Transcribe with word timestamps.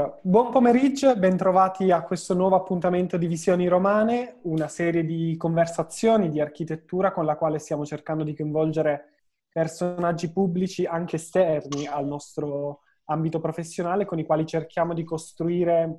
Allora, 0.00 0.18
buon 0.22 0.50
pomeriggio 0.50 1.14
bentrovati 1.14 1.90
a 1.90 2.02
questo 2.02 2.32
nuovo 2.32 2.56
appuntamento 2.56 3.18
di 3.18 3.26
Visioni 3.26 3.68
Romane, 3.68 4.38
una 4.44 4.66
serie 4.66 5.04
di 5.04 5.36
conversazioni 5.36 6.30
di 6.30 6.40
architettura 6.40 7.12
con 7.12 7.26
la 7.26 7.36
quale 7.36 7.58
stiamo 7.58 7.84
cercando 7.84 8.24
di 8.24 8.34
coinvolgere 8.34 9.26
personaggi 9.52 10.32
pubblici 10.32 10.86
anche 10.86 11.16
esterni 11.16 11.86
al 11.86 12.06
nostro 12.06 12.80
ambito 13.06 13.40
professionale, 13.40 14.06
con 14.06 14.18
i 14.18 14.24
quali 14.24 14.46
cerchiamo 14.46 14.94
di 14.94 15.04
costruire 15.04 15.98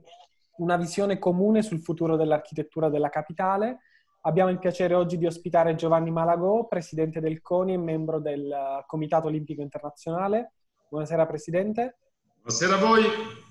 una 0.57 0.77
visione 0.77 1.19
comune 1.19 1.61
sul 1.61 1.81
futuro 1.81 2.15
dell'architettura 2.15 2.89
della 2.89 3.09
capitale. 3.09 3.81
Abbiamo 4.21 4.49
il 4.49 4.57
piacere 4.57 4.95
oggi 4.95 5.19
di 5.19 5.27
ospitare 5.27 5.75
Giovanni 5.75 6.09
Malagò, 6.09 6.65
presidente 6.65 7.19
del 7.19 7.39
CONI 7.43 7.73
e 7.73 7.77
membro 7.77 8.19
del 8.19 8.83
Comitato 8.87 9.27
Olimpico 9.27 9.61
Internazionale. 9.61 10.53
Buonasera 10.89 11.27
Presidente. 11.27 11.97
Buonasera 12.41 12.75
a 12.75 12.79
voi. 12.79 13.49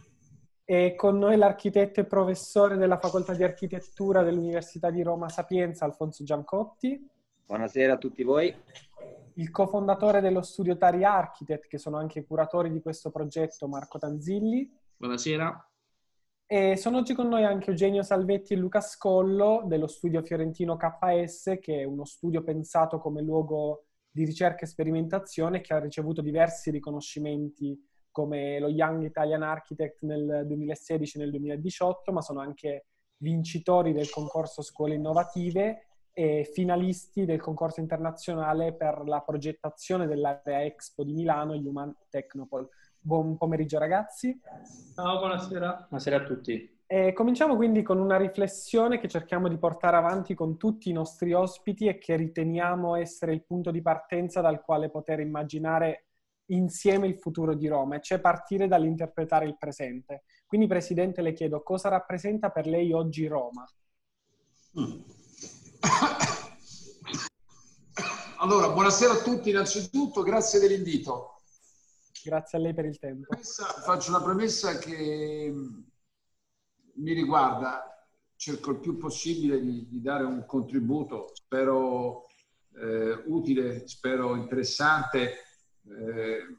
E 0.71 0.95
con 0.95 1.19
noi 1.19 1.37
l'architetto 1.37 1.99
e 1.99 2.05
professore 2.05 2.77
della 2.77 2.97
Facoltà 2.97 3.35
di 3.35 3.43
Architettura 3.43 4.23
dell'Università 4.23 4.89
di 4.93 5.03
Roma 5.03 5.29
Sapienza, 5.29 5.85
Alfonso 5.85 6.23
Giancotti. 6.23 7.11
Buonasera 7.45 7.95
a 7.95 7.99
tutti 7.99 8.23
voi. 8.23 8.55
Il 9.35 9.51
cofondatore 9.51 10.21
dello 10.21 10.43
studio 10.43 10.77
Tari 10.77 11.03
Architect, 11.03 11.67
che 11.67 11.79
sono 11.79 11.97
anche 11.97 12.25
curatori 12.25 12.71
di 12.71 12.81
questo 12.81 13.11
progetto, 13.11 13.67
Marco 13.67 13.99
Tanzilli. 13.99 14.73
Buonasera. 14.97 15.71
E 16.47 16.77
sono 16.77 16.99
oggi 16.99 17.15
con 17.15 17.27
noi 17.27 17.43
anche 17.43 17.71
Eugenio 17.71 18.05
Salvetti 18.05 18.53
e 18.53 18.57
Luca 18.57 18.81
Scollo 18.81 19.65
dello 19.67 19.89
studio 19.89 20.23
fiorentino 20.23 20.77
KS, 20.77 21.59
che 21.61 21.81
è 21.81 21.83
uno 21.83 22.05
studio 22.05 22.45
pensato 22.45 23.01
come 23.01 23.23
luogo 23.23 23.87
di 24.09 24.25
ricerca 24.25 24.61
e 24.61 24.69
sperimentazione 24.69 25.63
che 25.63 25.75
ha 25.75 25.81
ricevuto 25.81 26.23
diversi 26.23 26.71
riconoscimenti 26.71 27.77
come 28.21 28.59
lo 28.59 28.69
Young 28.69 29.03
Italian 29.05 29.43
Architect 29.43 30.03
nel 30.03 30.43
2016 30.47 31.17
e 31.17 31.21
nel 31.21 31.31
2018, 31.31 32.13
ma 32.13 32.21
sono 32.21 32.41
anche 32.41 32.85
vincitori 33.17 33.95
del 33.95 34.11
concorso 34.11 34.61
Scuole 34.61 34.95
Innovative 34.95 35.87
e 36.13 36.45
finalisti 36.53 37.25
del 37.25 37.41
concorso 37.41 37.81
internazionale 37.81 38.75
per 38.75 39.05
la 39.07 39.21
progettazione 39.21 40.07
dell'area 40.07 40.65
Expo 40.65 41.03
di 41.03 41.15
Milano, 41.15 41.55
Human 41.55 41.95
Technopole. 42.11 42.69
Buon 42.99 43.39
pomeriggio 43.39 43.79
ragazzi. 43.79 44.39
Ciao, 44.95 45.19
buonasera. 45.19 45.87
Buonasera 45.89 46.17
a 46.17 46.23
tutti. 46.23 46.79
E 46.87 47.15
cominciamo 47.15 47.57
quindi 47.57 47.83
con 47.83 47.99
una 47.99 48.19
riflessione 48.19 48.99
che 48.99 49.09
cerchiamo 49.09 49.49
di 49.49 49.57
portare 49.57 49.97
avanti 49.97 50.35
con 50.35 50.59
tutti 50.59 50.91
i 50.91 50.93
nostri 50.93 51.33
ospiti 51.33 51.87
e 51.87 51.97
che 51.97 52.17
riteniamo 52.17 52.97
essere 52.97 53.33
il 53.33 53.45
punto 53.45 53.71
di 53.71 53.81
partenza 53.81 54.43
dal 54.43 54.61
quale 54.61 54.91
poter 54.91 55.21
immaginare 55.21 56.10
insieme 56.51 57.07
il 57.07 57.19
futuro 57.19 57.55
di 57.55 57.67
Roma, 57.67 57.99
cioè 58.01 58.21
partire 58.21 58.69
dall'interpretare 58.69 59.47
il 59.47 59.57
presente. 59.59 60.25
Quindi, 60.47 60.67
Presidente, 60.67 61.23
le 61.23 61.33
chiedo 61.33 61.63
cosa 61.63 61.89
rappresenta 61.89 62.51
per 62.51 62.67
lei 62.67 62.93
oggi 62.93 63.27
Roma? 63.27 63.69
Allora, 68.43 68.71
buonasera 68.71 69.13
a 69.13 69.23
tutti 69.23 69.51
innanzitutto, 69.51 70.23
grazie 70.23 70.61
dell'invito. 70.61 71.43
Grazie 72.25 72.57
a 72.57 72.61
lei 72.63 72.73
per 72.73 72.87
il 72.87 72.99
tempo. 72.99 73.37
Faccio 73.37 74.09
una 74.09 74.23
premessa 74.23 74.79
che 74.79 75.53
mi 76.95 77.13
riguarda, 77.13 78.09
cerco 78.37 78.71
il 78.71 78.79
più 78.79 78.97
possibile 78.97 79.61
di, 79.61 79.87
di 79.89 80.01
dare 80.01 80.25
un 80.25 80.47
contributo, 80.47 81.33
spero 81.35 82.29
eh, 82.77 83.23
utile, 83.27 83.87
spero 83.87 84.35
interessante 84.37 85.50
eh, 85.89 86.57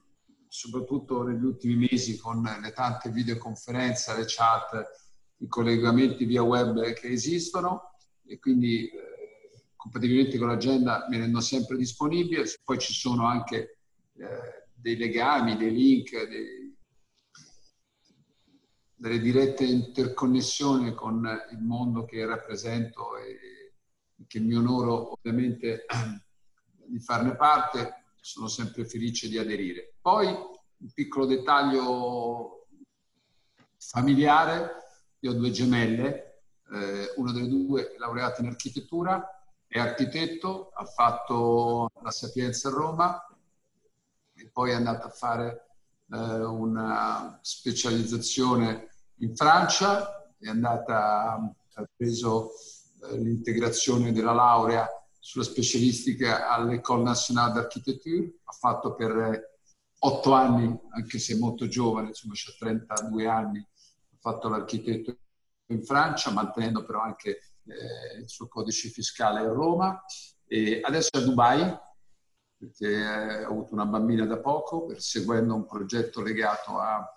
soprattutto 0.47 1.23
negli 1.23 1.43
ultimi 1.43 1.87
mesi 1.89 2.17
con 2.17 2.41
le 2.41 2.71
tante 2.71 3.09
videoconferenze, 3.09 4.15
le 4.17 4.25
chat, 4.27 4.83
i 5.37 5.47
collegamenti 5.47 6.25
via 6.25 6.43
web 6.43 6.93
che 6.93 7.07
esistono 7.07 7.95
e 8.25 8.37
quindi 8.39 8.87
eh, 8.87 9.71
compatibilmente 9.75 10.37
con 10.37 10.47
l'agenda 10.47 11.07
mi 11.09 11.17
rendo 11.17 11.39
sempre 11.39 11.77
disponibile. 11.77 12.43
Poi 12.63 12.77
ci 12.79 12.93
sono 12.93 13.25
anche 13.25 13.77
eh, 14.17 14.67
dei 14.73 14.97
legami, 14.97 15.55
dei 15.57 15.71
link, 15.71 16.27
dei, 16.27 16.75
delle 18.93 19.19
dirette 19.19 19.63
interconnessioni 19.63 20.93
con 20.93 21.25
il 21.51 21.59
mondo 21.59 22.05
che 22.05 22.25
rappresento 22.25 23.17
e 23.17 23.61
che 24.27 24.39
mi 24.39 24.53
onoro 24.53 25.13
ovviamente 25.13 25.85
di 26.85 26.99
farne 26.99 27.35
parte 27.35 28.00
sono 28.21 28.47
sempre 28.47 28.85
felice 28.85 29.27
di 29.27 29.37
aderire. 29.37 29.95
Poi 29.99 30.27
un 30.27 30.91
piccolo 30.93 31.25
dettaglio 31.25 32.67
familiare, 33.77 34.69
io 35.19 35.31
ho 35.31 35.33
due 35.33 35.51
gemelle, 35.51 36.43
eh, 36.71 37.13
una 37.17 37.33
delle 37.33 37.49
due 37.49 37.91
è 37.93 37.97
laureata 37.97 38.41
in 38.41 38.47
architettura, 38.47 39.27
è 39.67 39.79
architetto, 39.79 40.69
ha 40.73 40.85
fatto 40.85 41.89
la 42.01 42.11
Sapienza 42.11 42.69
a 42.69 42.71
Roma 42.71 43.25
e 44.33 44.49
poi 44.49 44.71
è 44.71 44.73
andata 44.73 45.05
a 45.05 45.11
fare 45.11 45.67
eh, 46.11 46.17
una 46.17 47.39
specializzazione 47.41 48.89
in 49.17 49.35
Francia, 49.35 50.31
è 50.37 50.47
andata, 50.47 51.53
ha 51.73 51.89
preso 51.95 52.51
eh, 53.03 53.17
l'integrazione 53.17 54.11
della 54.11 54.33
laurea 54.33 54.87
sulla 55.23 55.43
specialistica 55.43 56.49
all'École 56.49 57.03
Nationale 57.03 57.53
d'Architecture, 57.53 58.39
ha 58.43 58.51
fatto 58.53 58.95
per 58.95 59.59
otto 59.99 60.33
anni, 60.33 60.75
anche 60.89 61.19
se 61.19 61.37
molto 61.37 61.67
giovane, 61.67 62.07
insomma 62.07 62.33
c'ha 62.35 62.51
32 62.57 63.27
anni, 63.27 63.59
ha 63.59 64.17
fatto 64.19 64.49
l'architetto 64.49 65.15
in 65.67 65.83
Francia, 65.83 66.31
mantenendo 66.31 66.83
però 66.83 67.01
anche 67.01 67.29
eh, 67.65 68.19
il 68.19 68.27
suo 68.27 68.47
codice 68.47 68.89
fiscale 68.89 69.41
a 69.41 69.47
Roma. 69.47 70.03
E 70.47 70.81
adesso 70.83 71.09
è 71.13 71.19
a 71.19 71.21
Dubai, 71.21 71.79
perché 72.57 72.95
ha 73.03 73.45
avuto 73.45 73.73
una 73.73 73.85
bambina 73.85 74.25
da 74.25 74.39
poco, 74.39 74.87
perseguendo 74.87 75.53
un 75.53 75.67
progetto 75.67 76.21
legato 76.21 76.79
alla 76.79 77.07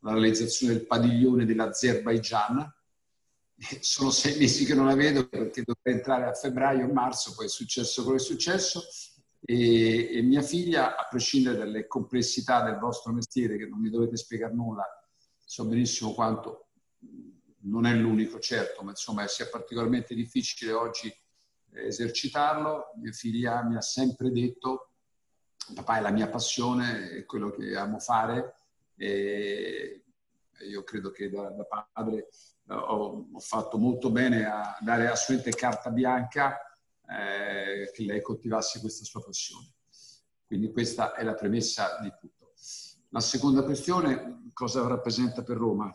realizzazione 0.00 0.72
del 0.72 0.86
padiglione 0.86 1.44
dell'Azerbaigian, 1.44 2.74
sono 3.80 4.10
sei 4.10 4.38
mesi 4.38 4.64
che 4.64 4.74
non 4.74 4.86
la 4.86 4.94
vedo 4.94 5.28
perché 5.28 5.62
dovrei 5.62 5.94
entrare 5.94 6.24
a 6.24 6.32
febbraio 6.32 6.90
marzo, 6.92 7.34
poi 7.34 7.46
è 7.46 7.48
successo 7.48 8.02
quello 8.02 8.16
che 8.16 8.24
è 8.24 8.26
successo. 8.26 8.82
E, 9.42 10.16
e, 10.16 10.22
mia 10.22 10.42
figlia, 10.42 10.96
a 10.96 11.06
prescindere 11.08 11.58
dalle 11.58 11.86
complessità 11.86 12.62
del 12.62 12.78
vostro 12.78 13.12
mestiere, 13.12 13.56
che 13.56 13.66
non 13.66 13.80
mi 13.80 13.90
dovete 13.90 14.16
spiegare 14.16 14.54
nulla, 14.54 14.84
so 15.44 15.64
benissimo 15.66 16.12
quanto 16.12 16.68
non 17.62 17.86
è 17.86 17.94
l'unico, 17.94 18.38
certo, 18.38 18.82
ma 18.82 18.90
insomma 18.90 19.26
sia 19.26 19.48
particolarmente 19.48 20.14
difficile 20.14 20.72
oggi 20.72 21.12
esercitarlo. 21.72 22.92
Mia 22.96 23.12
figlia 23.12 23.62
mi 23.62 23.76
ha 23.76 23.80
sempre 23.82 24.30
detto, 24.30 24.92
papà 25.74 25.98
è 25.98 26.00
la 26.00 26.10
mia 26.10 26.28
passione, 26.28 27.10
è 27.10 27.24
quello 27.24 27.50
che 27.50 27.76
amo 27.76 27.98
fare 27.98 28.56
e 28.96 30.04
io 30.68 30.84
credo 30.84 31.10
che 31.10 31.30
da, 31.30 31.48
da 31.50 31.64
padre 31.64 32.28
ho, 32.74 33.26
ho, 33.32 33.40
fatto 33.40 33.78
molto 33.78 34.10
bene 34.10 34.44
a 34.44 34.76
dare 34.80 35.08
assolutamente 35.08 35.58
carta 35.58 35.90
bianca 35.90 36.58
eh, 37.08 37.90
che 37.92 38.04
lei 38.04 38.22
coltivasse 38.22 38.80
questa 38.80 39.04
sua 39.04 39.22
passione. 39.22 39.72
Quindi 40.46 40.70
questa 40.72 41.14
è 41.14 41.22
la 41.22 41.34
premessa 41.34 41.98
di 42.00 42.12
tutto. 42.18 42.52
La 43.10 43.20
seconda 43.20 43.62
questione, 43.62 44.50
cosa 44.52 44.86
rappresenta 44.86 45.42
per 45.42 45.56
Roma? 45.56 45.92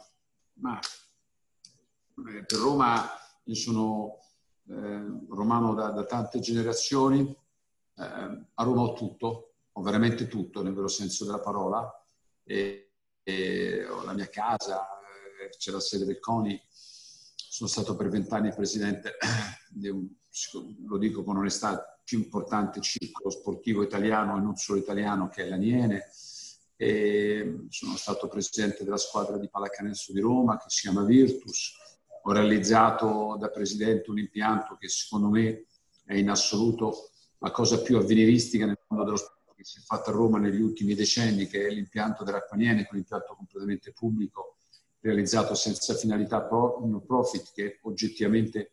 Ma, 0.55 0.79
eh, 0.79 2.45
per 2.45 2.59
Roma 2.59 3.09
io 3.43 3.55
sono 3.55 4.19
eh, 4.67 5.25
romano 5.29 5.73
da, 5.73 5.89
da, 5.91 6.05
tante 6.05 6.39
generazioni, 6.39 7.21
eh, 7.97 8.03
a 8.53 8.63
Roma 8.63 8.81
ho 8.81 8.93
tutto, 8.93 9.55
ho 9.71 9.81
veramente 9.81 10.27
tutto 10.27 10.63
nel 10.63 10.73
vero 10.73 10.87
senso 10.87 11.25
della 11.25 11.39
parola, 11.39 11.89
e, 12.43 12.91
e 13.23 13.85
ho 13.85 14.03
la 14.03 14.13
mia 14.13 14.27
casa, 14.29 14.94
c'è 15.57 15.71
la 15.71 15.79
sede 15.79 16.05
del 16.05 16.19
CONI, 16.19 16.61
sono 17.35 17.69
stato 17.69 17.95
per 17.95 18.09
vent'anni 18.09 18.53
presidente 18.53 19.13
di 19.71 19.87
un, 19.87 20.07
lo 20.87 20.97
dico 20.97 21.23
con 21.23 21.37
onestà, 21.37 21.99
più 22.03 22.19
importante 22.19 22.81
circolo 22.81 23.29
sportivo 23.29 23.81
italiano 23.81 24.37
e 24.37 24.41
non 24.41 24.55
solo 24.55 24.79
italiano 24.79 25.29
che 25.29 25.43
è 25.43 25.47
l'Aniene. 25.47 26.09
E 26.77 27.65
sono 27.69 27.95
stato 27.95 28.27
presidente 28.27 28.83
della 28.83 28.97
squadra 28.97 29.37
di 29.37 29.49
pallacanestro 29.49 30.13
di 30.13 30.19
Roma 30.19 30.57
che 30.57 30.65
si 30.67 30.81
chiama 30.81 31.03
Virtus. 31.03 31.73
Ho 32.23 32.31
realizzato 32.31 33.37
da 33.39 33.49
presidente 33.49 34.09
un 34.11 34.19
impianto 34.19 34.75
che 34.75 34.89
secondo 34.89 35.29
me 35.29 35.67
è 36.03 36.15
in 36.15 36.29
assoluto 36.29 37.11
la 37.39 37.51
cosa 37.51 37.81
più 37.81 37.97
avveniristica 37.97 38.65
nel 38.65 38.79
mondo 38.87 39.05
dello 39.05 39.17
sport 39.17 39.55
che 39.55 39.63
si 39.63 39.79
è 39.79 39.81
fatta 39.81 40.11
a 40.11 40.13
Roma 40.13 40.37
negli 40.37 40.59
ultimi 40.59 40.93
decenni, 40.95 41.47
che 41.47 41.65
è 41.65 41.69
l'impianto 41.69 42.25
dell'Acquaniene, 42.25 42.85
quell'impianto 42.85 43.35
completamente 43.35 43.93
pubblico 43.93 44.57
realizzato 45.05 45.53
senza 45.55 45.93
finalità 45.93 46.41
pro, 46.41 46.81
profit, 47.05 47.51
che 47.53 47.65
è 47.65 47.79
oggettivamente 47.83 48.71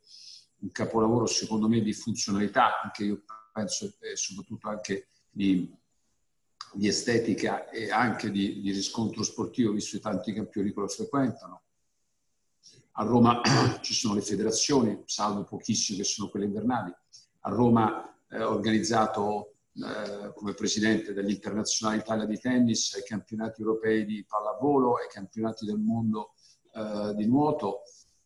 un 0.58 0.70
capolavoro 0.70 1.26
secondo 1.26 1.68
me 1.68 1.80
di 1.80 1.92
funzionalità, 1.92 2.80
anche 2.82 3.04
io 3.04 3.22
penso 3.52 3.92
e 4.00 4.16
soprattutto 4.16 4.68
anche 4.68 5.08
di 5.30 5.80
di 6.72 6.88
estetica 6.88 7.68
e 7.68 7.90
anche 7.90 8.30
di, 8.30 8.60
di 8.60 8.72
riscontro 8.72 9.22
sportivo, 9.22 9.72
visto 9.72 9.96
che 9.96 10.02
tanti 10.02 10.32
campioni 10.32 10.72
che 10.72 10.80
lo 10.80 10.88
frequentano. 10.88 11.62
A 12.92 13.04
Roma 13.04 13.40
ci 13.82 13.94
sono 13.94 14.14
le 14.14 14.22
federazioni, 14.22 15.02
salvo 15.06 15.44
pochissime 15.44 15.98
che 15.98 16.04
sono 16.04 16.28
quelle 16.28 16.46
invernali. 16.46 16.92
A 17.40 17.50
Roma 17.50 18.14
eh, 18.30 18.42
ho 18.42 18.50
organizzato 18.50 19.51
eh, 19.74 20.32
come 20.34 20.54
presidente 20.54 21.12
dell'Internazionale 21.14 22.00
Italia 22.00 22.26
di 22.26 22.38
Tennis 22.38 22.94
ai 22.94 23.02
campionati 23.04 23.62
europei 23.62 24.04
di 24.04 24.24
pallavolo, 24.26 24.96
ai 24.96 25.08
campionati 25.08 25.64
del 25.64 25.78
mondo 25.78 26.34
eh, 26.74 27.14
di 27.14 27.26
nuoto, 27.26 27.82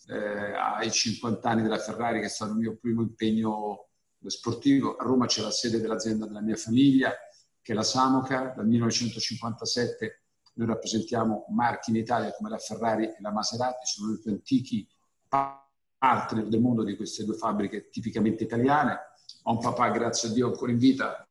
eh, 0.08 0.52
ai 0.52 0.90
50 0.90 1.48
anni 1.48 1.62
della 1.62 1.78
Ferrari 1.78 2.20
che 2.20 2.26
è 2.26 2.31
stato 2.31 2.52
il 2.52 2.58
mio 2.58 2.76
primo 2.76 3.02
impegno 3.02 3.88
sportivo. 4.25 4.96
A 4.96 5.04
Roma 5.04 5.26
c'è 5.26 5.43
la 5.43 5.50
sede 5.50 5.81
dell'azienda 5.81 6.26
della 6.26 6.40
mia 6.40 6.56
famiglia, 6.56 7.12
che 7.62 7.72
è 7.72 7.75
la 7.75 7.82
Samoca. 7.82 8.52
Dal 8.56 8.66
1957 8.66 10.22
noi 10.54 10.66
rappresentiamo 10.69 11.46
marchi 11.50 11.90
in 11.90 11.96
Italia 11.96 12.32
come 12.32 12.49
la 12.49 12.58
Ferrari 12.58 13.04
e 13.04 13.16
la 13.20 13.31
Maserati, 13.31 13.87
sono 13.87 14.12
i 14.12 14.19
più 14.20 14.32
antichi 14.32 14.88
partner 15.28 16.46
del 16.46 16.60
mondo 16.60 16.82
di 16.82 16.96
queste 16.96 17.25
due 17.25 17.37
fabbriche 17.37 17.88
tipicamente 17.88 18.44
italiane. 18.44 18.99
Ho 19.44 19.52
un 19.52 19.58
papà, 19.58 19.90
grazie 19.90 20.28
a 20.28 20.32
Dio, 20.32 20.46
ancora 20.46 20.72
in 20.72 20.78
vita, 20.78 21.25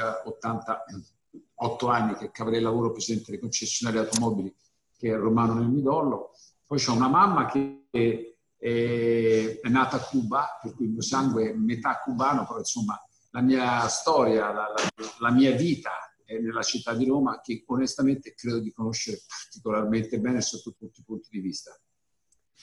88 0.00 1.88
anni, 1.88 2.14
che 2.14 2.26
è 2.26 2.30
cavaliere 2.30 2.64
lavoro 2.64 2.92
presidente 2.92 3.30
delle 3.30 3.40
concessionarie 3.40 4.00
automobili, 4.00 4.54
che 4.96 5.12
è 5.12 5.16
romano 5.16 5.54
nel 5.54 5.68
midollo. 5.68 6.32
Poi 6.66 6.78
c'ho 6.78 6.94
una 6.94 7.08
mamma 7.08 7.46
che 7.46 7.86
è, 7.90 8.34
è 8.56 9.68
nata 9.68 9.96
a 9.96 10.04
Cuba, 10.04 10.58
per 10.60 10.74
cui 10.74 10.86
il 10.86 10.92
mio 10.92 11.02
sangue 11.02 11.50
è 11.50 11.54
metà 11.54 12.00
cubano, 12.00 12.46
però 12.46 12.58
insomma 12.58 13.00
la 13.30 13.40
mia 13.40 13.86
storia, 13.88 14.52
la, 14.52 14.68
la, 14.68 14.90
la 15.18 15.30
mia 15.30 15.52
vita 15.52 15.90
è 16.24 16.38
nella 16.38 16.62
città 16.62 16.94
di 16.94 17.06
Roma, 17.06 17.40
che 17.40 17.64
onestamente 17.66 18.34
credo 18.34 18.60
di 18.60 18.72
conoscere 18.72 19.20
particolarmente 19.26 20.18
bene 20.18 20.40
sotto 20.40 20.74
tutti 20.78 21.00
i 21.00 21.04
punti 21.04 21.28
di 21.30 21.40
vista. 21.40 21.78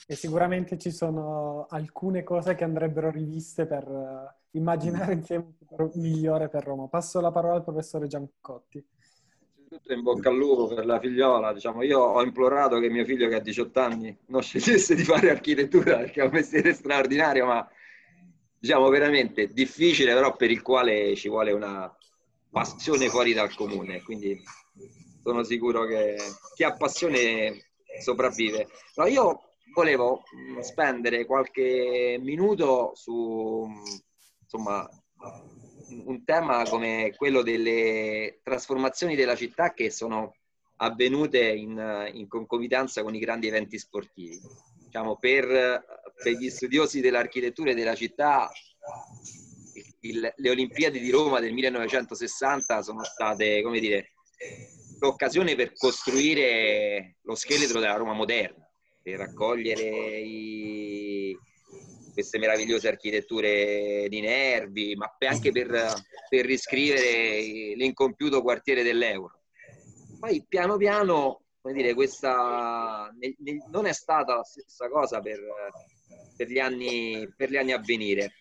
E 0.06 0.14
sicuramente 0.16 0.78
ci 0.78 0.90
sono 0.90 1.66
alcune 1.68 2.22
cose 2.22 2.54
che 2.54 2.64
andrebbero 2.64 3.10
riviste 3.10 3.66
per 3.66 3.86
uh, 3.86 4.58
immaginare 4.58 5.12
insieme 5.12 5.44
un 5.44 5.52
futuro 5.52 5.90
migliore 5.94 6.48
per 6.48 6.64
Roma. 6.64 6.88
Passo 6.88 7.20
la 7.20 7.30
parola 7.30 7.54
al 7.54 7.64
professore 7.64 8.06
Giancotti. 8.06 8.84
Tutto 9.68 9.92
in 9.92 10.02
bocca 10.02 10.30
al 10.30 10.36
lupo 10.36 10.66
per 10.66 10.84
la 10.84 10.98
figliola. 10.98 11.52
Diciamo, 11.52 11.82
io 11.82 12.00
ho 12.00 12.22
implorato 12.22 12.80
che 12.80 12.88
mio 12.88 13.04
figlio 13.04 13.28
che 13.28 13.36
ha 13.36 13.40
18 13.40 13.80
anni 13.80 14.16
non 14.26 14.42
scegliesse 14.42 14.96
di 14.96 15.04
fare 15.04 15.30
architettura 15.30 15.98
perché 15.98 16.22
è 16.22 16.24
un 16.24 16.30
mestiere 16.32 16.72
straordinario, 16.72 17.46
ma 17.46 17.68
diciamo 18.58 18.88
veramente 18.88 19.52
difficile, 19.52 20.12
però 20.12 20.34
per 20.34 20.50
il 20.50 20.60
quale 20.60 21.14
ci 21.14 21.28
vuole 21.28 21.52
una 21.52 21.94
passione 22.50 23.08
fuori 23.08 23.32
dal 23.32 23.54
comune. 23.54 24.02
Quindi 24.02 24.36
sono 25.22 25.44
sicuro 25.44 25.84
che 25.84 26.16
chi 26.56 26.64
ha 26.64 26.72
passione 26.72 27.70
sopravvive. 28.00 28.68
No, 28.96 29.06
io 29.06 29.49
volevo 29.72 30.22
mm, 30.34 30.58
spendere 30.60 31.24
qualche 31.24 32.18
minuto 32.20 32.92
su 32.94 33.66
insomma, 34.42 34.88
un 36.06 36.24
tema 36.24 36.64
come 36.68 37.14
quello 37.16 37.42
delle 37.42 38.40
trasformazioni 38.42 39.16
della 39.16 39.36
città 39.36 39.72
che 39.72 39.90
sono 39.90 40.34
avvenute 40.76 41.40
in, 41.40 42.10
in 42.12 42.26
concomitanza 42.26 43.02
con 43.02 43.14
i 43.14 43.18
grandi 43.18 43.48
eventi 43.48 43.78
sportivi. 43.78 44.40
Diciamo, 44.84 45.16
per, 45.16 45.46
per 45.46 46.32
gli 46.32 46.48
studiosi 46.48 47.00
dell'architettura 47.00 47.70
e 47.70 47.74
della 47.74 47.94
città, 47.94 48.50
il, 50.00 50.32
le 50.34 50.50
Olimpiadi 50.50 50.98
di 50.98 51.10
Roma 51.10 51.38
del 51.38 51.52
1960 51.52 52.82
sono 52.82 53.04
state, 53.04 53.62
come 53.62 53.78
dire, 53.78 54.12
l'occasione 55.00 55.54
per 55.54 55.74
costruire 55.74 57.18
lo 57.22 57.34
scheletro 57.34 57.78
della 57.78 57.96
Roma 57.96 58.14
moderna 58.14 58.59
per 59.02 59.18
raccogliere 59.18 60.18
i, 60.18 61.36
queste 62.12 62.38
meravigliose 62.38 62.88
architetture 62.88 64.06
di 64.08 64.20
Nervi, 64.20 64.94
ma 64.94 65.10
anche 65.26 65.52
per, 65.52 65.94
per 66.28 66.44
riscrivere 66.44 67.74
l'incompiuto 67.74 68.42
quartiere 68.42 68.82
dell'Euro. 68.82 69.40
Poi 70.18 70.44
piano 70.46 70.76
piano, 70.76 71.44
come 71.60 71.74
dire, 71.74 71.94
questa 71.94 73.10
non 73.70 73.86
è 73.86 73.92
stata 73.92 74.36
la 74.36 74.44
stessa 74.44 74.88
cosa 74.88 75.20
per, 75.20 75.40
per, 76.36 76.48
gli, 76.48 76.58
anni, 76.58 77.26
per 77.34 77.50
gli 77.50 77.56
anni 77.56 77.72
a 77.72 77.80
venire. 77.80 78.34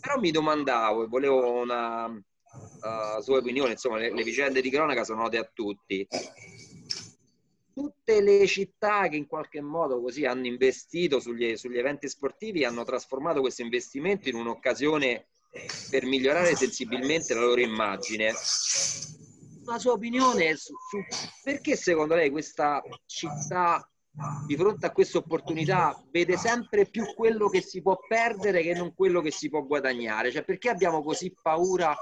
Però 0.00 0.18
mi 0.18 0.30
domandavo 0.30 1.04
e 1.04 1.08
volevo 1.08 1.60
una 1.60 2.06
uh, 2.06 3.20
sua 3.20 3.38
opinione, 3.38 3.72
insomma, 3.72 3.98
le, 3.98 4.14
le 4.14 4.22
vicende 4.22 4.60
di 4.60 4.70
cronaca 4.70 5.02
sono 5.02 5.22
note 5.22 5.38
a 5.38 5.50
tutti 5.52 6.06
tutte 7.72 8.20
le 8.20 8.46
città 8.46 9.08
che 9.08 9.16
in 9.16 9.26
qualche 9.26 9.60
modo 9.60 10.00
così 10.00 10.24
hanno 10.24 10.46
investito 10.46 11.20
sugli, 11.20 11.56
sugli 11.56 11.78
eventi 11.78 12.08
sportivi 12.08 12.64
hanno 12.64 12.84
trasformato 12.84 13.40
questo 13.40 13.62
investimento 13.62 14.28
in 14.28 14.36
un'occasione 14.36 15.26
per 15.90 16.04
migliorare 16.04 16.54
sensibilmente 16.54 17.34
la 17.34 17.40
loro 17.40 17.60
immagine. 17.60 18.32
La 19.64 19.78
sua 19.78 19.92
opinione 19.92 20.56
su, 20.56 20.72
su 20.88 20.98
perché 21.42 21.76
secondo 21.76 22.14
lei 22.14 22.30
questa 22.30 22.82
città 23.06 23.84
di 24.46 24.56
fronte 24.56 24.86
a 24.86 24.90
questa 24.90 25.18
opportunità 25.18 26.02
vede 26.10 26.36
sempre 26.36 26.86
più 26.86 27.14
quello 27.14 27.48
che 27.48 27.60
si 27.60 27.80
può 27.80 27.96
perdere 28.08 28.62
che 28.62 28.74
non 28.74 28.92
quello 28.94 29.20
che 29.20 29.30
si 29.30 29.48
può 29.48 29.62
guadagnare? 29.62 30.32
Cioè 30.32 30.44
perché 30.44 30.68
abbiamo 30.68 31.02
così 31.02 31.34
paura 31.40 31.96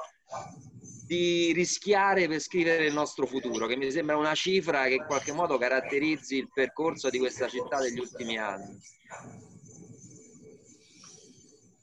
di 1.08 1.52
rischiare 1.54 2.28
per 2.28 2.38
scrivere 2.38 2.84
il 2.84 2.92
nostro 2.92 3.24
futuro, 3.24 3.66
che 3.66 3.76
mi 3.76 3.90
sembra 3.90 4.18
una 4.18 4.34
cifra 4.34 4.84
che 4.84 4.96
in 4.96 5.04
qualche 5.06 5.32
modo 5.32 5.56
caratterizzi 5.56 6.36
il 6.36 6.50
percorso 6.52 7.08
di 7.08 7.18
questa 7.18 7.48
città 7.48 7.80
degli 7.80 7.98
ultimi 7.98 8.36
anni. 8.36 8.78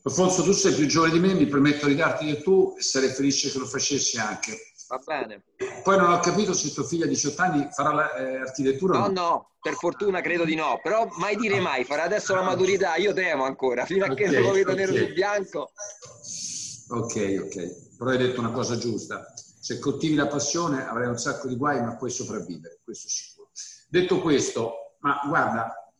Alfonso, 0.04 0.44
tu 0.44 0.52
sei 0.52 0.76
più 0.76 0.86
giovane 0.86 1.14
di 1.14 1.20
me, 1.20 1.34
mi 1.34 1.48
permetto 1.48 1.88
di 1.88 1.96
darti 1.96 2.28
del 2.28 2.44
tu 2.44 2.76
e 2.78 2.84
sarei 2.84 3.10
felice 3.10 3.50
che 3.50 3.58
lo 3.58 3.66
facessi 3.66 4.20
anche. 4.20 4.56
Va 4.88 5.00
bene. 5.04 5.44
Poi 5.82 5.98
non 5.98 6.12
ho 6.12 6.20
capito 6.20 6.54
se 6.54 6.72
tuo 6.72 6.84
figlio 6.84 7.06
a 7.06 7.08
18 7.08 7.42
anni 7.42 7.68
farà 7.72 7.92
l'architettura. 7.92 9.00
No, 9.00 9.08
no, 9.08 9.12
no, 9.12 9.52
per 9.60 9.74
fortuna 9.74 10.22
credo 10.22 10.46
di 10.46 10.54
no, 10.54 10.80
però 10.84 11.08
mai 11.18 11.36
dire 11.36 11.60
mai, 11.60 11.84
farà 11.84 12.04
adesso 12.04 12.36
la 12.36 12.44
maturità, 12.44 12.96
io 12.98 13.12
temo 13.14 13.46
ancora, 13.46 13.86
fino 13.86 14.06
a 14.06 14.12
okay, 14.12 14.30
che 14.30 14.38
non 14.38 14.42
lo 14.44 14.52
vedo 14.52 14.74
okay. 14.74 14.86
nero 14.86 14.96
su 14.96 15.14
bianco. 15.14 15.72
Ok, 16.90 17.42
ok, 17.46 17.85
però 17.98 18.12
hai 18.12 18.18
detto 18.18 18.40
una 18.40 18.52
cosa 18.52 18.78
giusta. 18.78 19.34
Se 19.36 19.80
coltivi 19.80 20.16
la 20.16 20.28
passione 20.28 20.86
avrai 20.86 21.08
un 21.08 21.18
sacco 21.18 21.48
di 21.48 21.56
guai, 21.56 21.82
ma 21.82 21.96
puoi 21.96 22.12
sopravvivere, 22.12 22.80
questo 22.84 23.08
sicuro. 23.10 23.50
Detto 23.90 24.22
questo, 24.22 24.96
ma 25.00 25.22
guarda, 25.26 25.94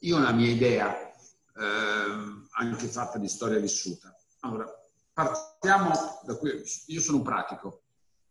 io 0.00 0.16
ho 0.16 0.18
una 0.18 0.32
mia 0.32 0.50
idea, 0.50 0.94
eh, 0.96 2.46
anche 2.58 2.86
fatta 2.86 3.18
di 3.18 3.28
storia 3.28 3.58
vissuta. 3.58 4.14
Allora, 4.40 4.66
partiamo 5.12 6.20
da 6.24 6.36
qui. 6.36 6.62
Io 6.86 7.00
sono 7.00 7.18
un 7.18 7.22
pratico. 7.22 7.82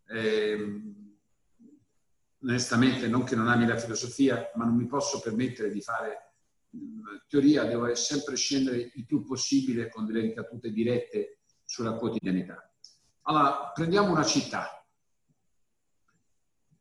Eh, 0.07 0.81
onestamente, 2.41 3.07
non 3.07 3.23
che 3.23 3.35
non 3.35 3.47
ami 3.47 3.65
la 3.65 3.77
filosofia, 3.77 4.51
ma 4.55 4.65
non 4.65 4.75
mi 4.75 4.85
posso 4.85 5.19
permettere 5.19 5.71
di 5.71 5.81
fare 5.81 6.25
teoria 7.27 7.63
devo 7.63 7.93
sempre 7.95 8.35
scendere 8.35 8.91
il 8.93 9.05
più 9.05 9.23
possibile 9.23 9.89
con 9.89 10.05
delle 10.05 10.21
ricadute 10.21 10.71
dirette 10.71 11.39
sulla 11.75 11.95
quotidianità. 11.95 12.73
Allora, 13.23 13.71
prendiamo 13.73 14.11
una 14.11 14.23
città. 14.23 14.81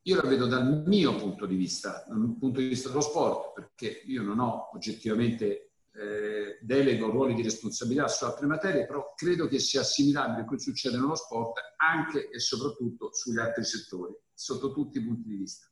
Io 0.02 0.20
la 0.20 0.28
vedo 0.28 0.46
dal 0.46 0.84
mio 0.86 1.16
punto 1.16 1.46
di 1.46 1.56
vista, 1.56 2.04
dal 2.06 2.36
punto 2.38 2.60
di 2.60 2.68
vista 2.68 2.90
dello 2.90 3.00
sport, 3.00 3.54
perché 3.54 4.02
io 4.04 4.22
non 4.22 4.38
ho 4.38 4.70
oggettivamente 4.72 5.72
eh, 5.90 6.58
delego 6.60 7.10
ruoli 7.10 7.34
di 7.34 7.42
responsabilità 7.42 8.06
su 8.06 8.24
altre 8.24 8.46
materie, 8.46 8.86
però 8.86 9.14
credo 9.16 9.48
che 9.48 9.58
sia 9.58 9.80
assimilabile 9.80 10.42
a 10.42 10.44
quel 10.44 10.58
che 10.58 10.64
succede 10.64 10.96
nello 10.96 11.16
sport 11.16 11.58
anche 11.78 12.30
e 12.30 12.38
soprattutto 12.38 13.12
sugli 13.12 13.38
altri 13.38 13.64
settori, 13.64 14.14
sotto 14.32 14.72
tutti 14.72 14.98
i 14.98 15.04
punti 15.04 15.28
di 15.28 15.36
vista. 15.36 15.66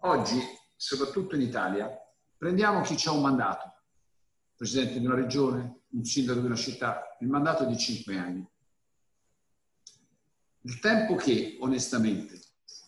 Oggi, 0.00 0.40
soprattutto 0.76 1.36
in 1.36 1.42
Italia, 1.42 1.88
Prendiamo 2.38 2.82
chi 2.82 2.96
ha 3.08 3.10
un 3.10 3.20
mandato, 3.20 3.77
presidente 4.58 4.98
di 4.98 5.06
una 5.06 5.14
regione, 5.14 5.82
un 5.90 6.04
sindaco 6.04 6.40
di 6.40 6.46
una 6.46 6.56
città, 6.56 7.16
il 7.20 7.28
mandato 7.28 7.62
è 7.62 7.68
di 7.68 7.78
cinque 7.78 8.16
anni. 8.16 8.44
Il 10.62 10.80
tempo 10.80 11.14
che, 11.14 11.56
onestamente, 11.60 12.40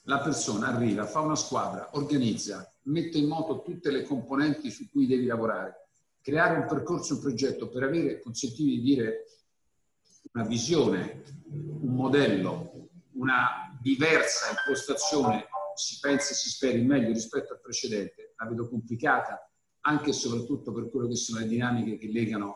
la 0.02 0.18
persona 0.18 0.66
arriva, 0.66 1.06
fa 1.06 1.20
una 1.20 1.36
squadra, 1.36 1.90
organizza, 1.92 2.74
mette 2.82 3.18
in 3.18 3.28
moto 3.28 3.62
tutte 3.62 3.92
le 3.92 4.02
componenti 4.02 4.68
su 4.68 4.90
cui 4.90 5.06
devi 5.06 5.26
lavorare, 5.26 5.90
creare 6.20 6.58
un 6.58 6.66
percorso, 6.66 7.14
un 7.14 7.20
progetto 7.20 7.68
per 7.68 7.84
avere, 7.84 8.20
consentimi 8.20 8.70
di 8.70 8.80
dire, 8.80 9.26
una 10.32 10.44
visione, 10.44 11.22
un 11.52 11.94
modello, 11.94 12.88
una 13.12 13.78
diversa 13.80 14.50
impostazione, 14.50 15.46
si 15.76 16.00
pensa 16.00 16.32
e 16.32 16.34
si 16.34 16.48
speri 16.48 16.82
meglio 16.82 17.12
rispetto 17.12 17.52
al 17.52 17.60
precedente, 17.60 18.34
la 18.36 18.48
vedo 18.48 18.68
complicata, 18.68 19.49
anche 19.82 20.10
e 20.10 20.12
soprattutto 20.12 20.72
per 20.72 20.90
quello 20.90 21.08
che 21.08 21.16
sono 21.16 21.40
le 21.40 21.46
dinamiche 21.46 21.96
che 21.96 22.08
legano 22.08 22.54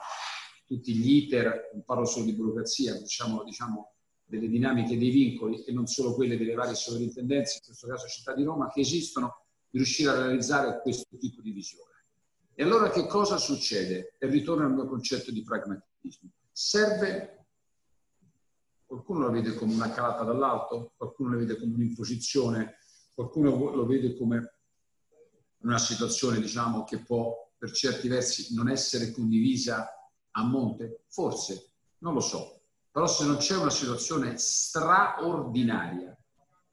tutti 0.66 0.94
gli 0.94 1.24
iter, 1.24 1.70
non 1.72 1.84
parlo 1.84 2.04
solo 2.04 2.24
di 2.24 2.34
burocrazia, 2.34 2.98
diciamo, 2.98 3.44
diciamo 3.44 3.92
delle 4.24 4.48
dinamiche 4.48 4.96
dei 4.96 5.10
vincoli 5.10 5.62
e 5.64 5.72
non 5.72 5.86
solo 5.86 6.14
quelle 6.14 6.36
delle 6.36 6.54
varie 6.54 6.74
sovrintendenze, 6.74 7.58
in 7.58 7.64
questo 7.64 7.86
caso 7.86 8.06
città 8.08 8.34
di 8.34 8.42
Roma, 8.42 8.68
che 8.68 8.80
esistono, 8.80 9.44
di 9.68 9.78
riuscire 9.78 10.10
a 10.10 10.16
realizzare 10.16 10.80
questo 10.80 11.16
tipo 11.18 11.42
di 11.42 11.50
visione. 11.50 11.92
E 12.54 12.62
allora 12.62 12.90
che 12.90 13.06
cosa 13.06 13.36
succede? 13.36 14.14
E 14.18 14.26
ritorno 14.28 14.64
al 14.64 14.72
mio 14.72 14.86
concetto 14.86 15.30
di 15.30 15.42
pragmatismo. 15.42 16.30
Serve, 16.50 17.46
qualcuno 18.86 19.26
lo 19.26 19.30
vede 19.30 19.54
come 19.54 19.74
una 19.74 19.90
calata 19.90 20.22
dall'alto, 20.22 20.92
qualcuno 20.96 21.30
lo 21.30 21.38
vede 21.38 21.58
come 21.58 21.74
un'imposizione, 21.74 22.76
qualcuno 23.12 23.74
lo 23.74 23.86
vede 23.86 24.16
come 24.16 24.60
una 25.64 25.78
situazione 25.78 26.40
diciamo, 26.40 26.84
che 26.84 27.02
può 27.02 27.52
per 27.56 27.72
certi 27.72 28.08
versi 28.08 28.54
non 28.54 28.68
essere 28.68 29.10
condivisa 29.10 29.88
a 30.30 30.44
monte? 30.44 31.04
Forse, 31.08 31.72
non 31.98 32.14
lo 32.14 32.20
so. 32.20 32.60
Però 32.90 33.06
se 33.06 33.24
non 33.24 33.38
c'è 33.38 33.56
una 33.56 33.70
situazione 33.70 34.36
straordinaria, 34.36 36.16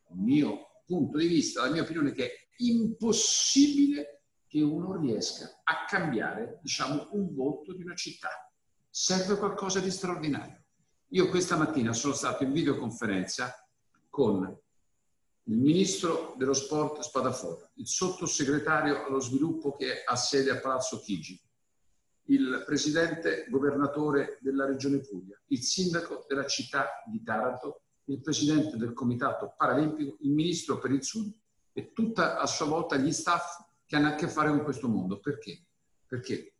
dal 0.07 0.17
mio 0.17 0.83
punto 0.85 1.17
di 1.17 1.27
vista, 1.27 1.63
la 1.63 1.71
mia 1.71 1.81
opinione 1.81 2.11
è 2.11 2.13
che 2.13 2.25
è 2.25 2.47
impossibile 2.57 4.23
che 4.47 4.61
uno 4.61 4.99
riesca 4.99 5.61
a 5.63 5.85
cambiare, 5.87 6.59
diciamo, 6.61 7.07
un 7.13 7.33
volto 7.33 7.73
di 7.73 7.83
una 7.83 7.95
città. 7.95 8.29
Serve 8.89 9.37
qualcosa 9.37 9.79
di 9.79 9.89
straordinario. 9.89 10.63
Io 11.13 11.29
questa 11.29 11.55
mattina 11.55 11.93
sono 11.93 12.13
stato 12.13 12.43
in 12.43 12.51
videoconferenza 12.51 13.67
con 14.09 14.60
il 15.51 15.57
ministro 15.57 16.33
dello 16.37 16.53
sport 16.53 17.01
Spadafora, 17.01 17.69
il 17.75 17.87
sottosegretario 17.87 19.05
allo 19.05 19.19
sviluppo 19.19 19.75
che 19.75 20.01
ha 20.05 20.15
sede 20.15 20.49
a 20.49 20.59
Palazzo 20.61 21.01
Chigi, 21.01 21.39
il 22.27 22.63
presidente 22.65 23.47
governatore 23.49 24.37
della 24.39 24.65
regione 24.65 24.99
Puglia, 24.99 25.37
il 25.47 25.61
sindaco 25.61 26.25
della 26.29 26.45
città 26.45 27.03
di 27.05 27.21
Taranto, 27.21 27.81
il 28.05 28.21
presidente 28.21 28.77
del 28.77 28.93
comitato 28.93 29.53
paralimpico, 29.57 30.15
il 30.21 30.31
ministro 30.31 30.79
per 30.79 30.91
il 30.91 31.03
sud 31.03 31.33
e 31.73 31.91
tutta 31.91 32.39
a 32.39 32.45
sua 32.45 32.67
volta 32.67 32.95
gli 32.95 33.11
staff 33.11 33.61
che 33.85 33.97
hanno 33.97 34.07
a 34.07 34.15
che 34.15 34.29
fare 34.29 34.49
con 34.49 34.63
questo 34.63 34.87
mondo. 34.87 35.19
Perché? 35.19 35.65
Perché 36.07 36.55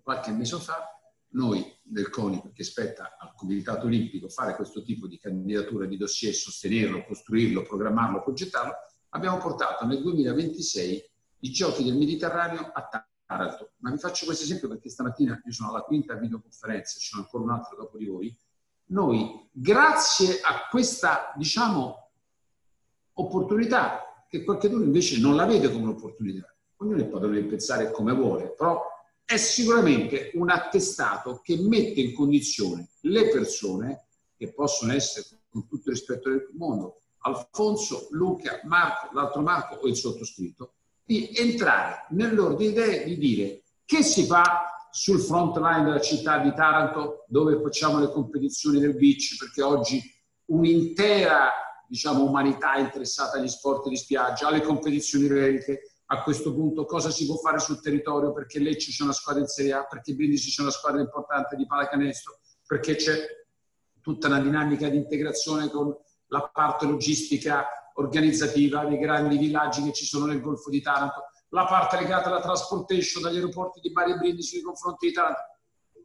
qualche 0.00 0.30
mese 0.30 0.58
fa 0.58 0.96
noi 1.32 1.64
del 1.82 2.10
CONI, 2.10 2.52
che 2.52 2.64
spetta 2.64 3.16
al 3.18 3.34
Comitato 3.34 3.86
Olimpico 3.86 4.28
fare 4.28 4.54
questo 4.54 4.82
tipo 4.82 5.06
di 5.06 5.18
candidatura 5.18 5.86
di 5.86 5.96
dossier, 5.96 6.34
sostenerlo, 6.34 7.04
costruirlo, 7.04 7.62
programmarlo, 7.62 8.22
progettarlo, 8.22 8.72
abbiamo 9.10 9.38
portato 9.38 9.84
nel 9.86 10.00
2026 10.00 11.10
i 11.40 11.50
giochi 11.50 11.84
del 11.84 11.96
Mediterraneo 11.96 12.70
a 12.72 13.04
Taranto. 13.26 13.72
Ma 13.78 13.90
vi 13.90 13.98
faccio 13.98 14.26
questo 14.26 14.44
esempio 14.44 14.68
perché 14.68 14.88
stamattina 14.88 15.40
io 15.44 15.52
sono 15.52 15.70
alla 15.70 15.82
quinta 15.82 16.14
videoconferenza, 16.14 16.98
ci 16.98 17.08
sono 17.08 17.22
ancora 17.22 17.44
un 17.44 17.50
altro 17.50 17.76
dopo 17.76 17.96
di 17.98 18.06
voi. 18.06 18.36
Noi, 18.86 19.48
grazie 19.50 20.40
a 20.40 20.68
questa, 20.70 21.32
diciamo, 21.36 22.10
opportunità, 23.14 24.24
che 24.28 24.44
qualcuno 24.44 24.82
invece 24.82 25.18
non 25.20 25.34
la 25.34 25.46
vede 25.46 25.70
come 25.70 25.84
un'opportunità, 25.84 26.54
ognuno 26.76 27.06
può 27.06 27.18
pensare 27.18 27.90
come 27.90 28.12
vuole, 28.14 28.50
però 28.50 28.82
è 29.32 29.38
sicuramente 29.38 30.30
un 30.34 30.50
attestato 30.50 31.40
che 31.42 31.56
mette 31.56 32.00
in 32.00 32.12
condizione 32.12 32.90
le 33.00 33.30
persone, 33.30 34.08
che 34.36 34.52
possono 34.52 34.92
essere 34.92 35.26
con 35.48 35.66
tutto 35.66 35.88
il 35.88 35.96
rispetto 35.96 36.28
del 36.28 36.50
mondo, 36.52 37.00
Alfonso, 37.20 38.08
Luca, 38.10 38.60
Marco, 38.64 39.08
l'altro 39.14 39.40
Marco 39.40 39.76
o 39.76 39.86
il 39.86 39.96
sottoscritto, 39.96 40.74
di 41.02 41.30
entrare 41.34 42.06
nell'ordine 42.10 42.70
idee 42.72 43.04
di 43.04 43.16
dire 43.16 43.62
che 43.86 44.02
si 44.02 44.24
fa 44.24 44.88
sul 44.90 45.20
front 45.20 45.56
line 45.56 45.84
della 45.84 46.00
città 46.00 46.38
di 46.38 46.52
Taranto 46.52 47.24
dove 47.28 47.58
facciamo 47.62 47.98
le 47.98 48.10
competizioni 48.10 48.78
del 48.78 48.94
beach 48.94 49.36
perché 49.38 49.62
oggi 49.62 50.02
un'intera 50.46 51.50
diciamo, 51.88 52.24
umanità 52.24 52.74
è 52.74 52.80
interessata 52.80 53.38
agli 53.38 53.48
sport 53.48 53.88
di 53.88 53.96
spiaggia, 53.96 54.48
alle 54.48 54.60
competizioni 54.60 55.26
reliche, 55.26 55.91
a 56.12 56.22
questo 56.22 56.52
punto 56.52 56.84
cosa 56.84 57.10
si 57.10 57.24
può 57.24 57.36
fare 57.36 57.58
sul 57.58 57.80
territorio, 57.80 58.32
perché 58.32 58.58
Lecce 58.58 58.90
c'è 58.90 59.02
una 59.02 59.14
squadra 59.14 59.40
in 59.40 59.48
Serie 59.48 59.72
A, 59.72 59.86
perché 59.86 60.12
Brindisi 60.14 60.50
c'è 60.50 60.60
una 60.60 60.70
squadra 60.70 61.00
importante 61.00 61.56
di 61.56 61.66
pallacanestro, 61.66 62.38
perché 62.66 62.96
c'è 62.96 63.16
tutta 64.02 64.26
una 64.26 64.40
dinamica 64.40 64.90
di 64.90 64.98
integrazione 64.98 65.70
con 65.70 65.96
la 66.26 66.50
parte 66.52 66.84
logistica 66.84 67.66
organizzativa 67.94 68.84
dei 68.84 68.98
grandi 68.98 69.38
villaggi 69.38 69.82
che 69.82 69.92
ci 69.92 70.04
sono 70.04 70.26
nel 70.26 70.42
Golfo 70.42 70.68
di 70.68 70.82
Taranto, 70.82 71.28
la 71.48 71.64
parte 71.64 71.96
legata 71.96 72.28
alla 72.28 72.42
transportation 72.42 73.22
dagli 73.22 73.36
aeroporti 73.36 73.80
di 73.80 73.90
Bari 73.90 74.12
e 74.12 74.16
Brindisi 74.16 74.56
nei 74.56 74.64
confronti 74.64 75.06
di 75.06 75.12
Taranto. 75.14 75.40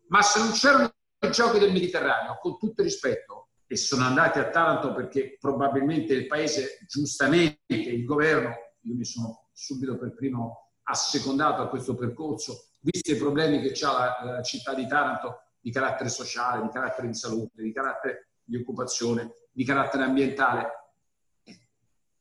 Ma 0.07 0.21
se 0.21 0.39
non 0.39 0.51
c'erano 0.51 0.93
i 1.19 1.31
giochi 1.31 1.59
del 1.59 1.73
Mediterraneo, 1.73 2.37
con 2.39 2.57
tutto 2.57 2.81
rispetto, 2.81 3.49
e 3.67 3.75
sono 3.75 4.05
andati 4.05 4.39
a 4.39 4.49
Taranto 4.49 4.93
perché 4.93 5.35
probabilmente 5.37 6.13
il 6.13 6.27
paese, 6.27 6.79
giustamente, 6.87 7.59
il 7.67 8.05
governo, 8.05 8.55
io 8.83 8.95
mi 8.95 9.03
sono 9.03 9.46
subito 9.57 9.97
per 9.97 10.13
primo 10.13 10.73
assecondato 10.83 11.63
a 11.63 11.67
questo 11.67 11.95
percorso, 11.95 12.67
visto 12.81 13.11
i 13.11 13.17
problemi 13.17 13.59
che 13.59 13.73
ha 13.83 13.91
la, 13.91 14.31
la 14.33 14.41
città 14.43 14.75
di 14.75 14.85
Taranto 14.85 15.41
di 15.59 15.71
carattere 15.71 16.09
sociale, 16.09 16.61
di 16.61 16.69
carattere 16.69 17.07
di 17.07 17.15
salute, 17.15 17.63
di 17.63 17.73
carattere 17.73 18.29
di 18.43 18.57
occupazione, 18.57 19.33
di 19.51 19.65
carattere 19.65 20.03
ambientale. 20.03 20.69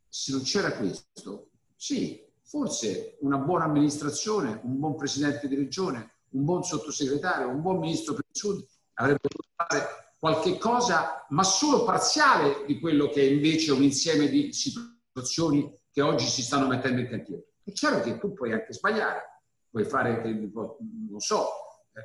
Se 0.08 0.32
non 0.32 0.42
c'era 0.42 0.72
questo, 0.72 1.50
sì, 1.76 2.24
forse 2.42 3.18
una 3.20 3.36
buona 3.36 3.64
amministrazione, 3.64 4.58
un 4.64 4.78
buon 4.78 4.96
presidente 4.96 5.46
di 5.46 5.54
regione, 5.56 6.14
un 6.30 6.44
buon 6.44 6.64
sottosegretario, 6.64 7.48
un 7.48 7.60
buon 7.60 7.78
ministro 7.78 8.14
per 8.14 8.24
il 8.26 8.36
Sud 8.36 8.66
avrebbe 8.94 9.20
potuto 9.20 9.48
fare 9.54 10.14
qualche 10.18 10.56
cosa, 10.56 11.26
ma 11.28 11.44
solo 11.44 11.84
parziale 11.84 12.64
di 12.66 12.80
quello 12.80 13.10
che 13.10 13.22
invece 13.22 13.70
è 13.70 13.74
un 13.74 13.82
insieme 13.82 14.28
di 14.28 14.52
situazioni 14.54 15.70
che 15.96 16.02
oggi 16.02 16.26
si 16.26 16.42
stanno 16.42 16.66
mettendo 16.66 17.00
in 17.00 17.08
cantiere. 17.08 17.52
È 17.64 17.72
chiaro 17.72 18.02
che 18.02 18.18
tu 18.18 18.34
puoi 18.34 18.52
anche 18.52 18.74
sbagliare, 18.74 19.40
puoi 19.70 19.86
fare, 19.86 20.22
non 20.22 21.20
so, 21.20 21.48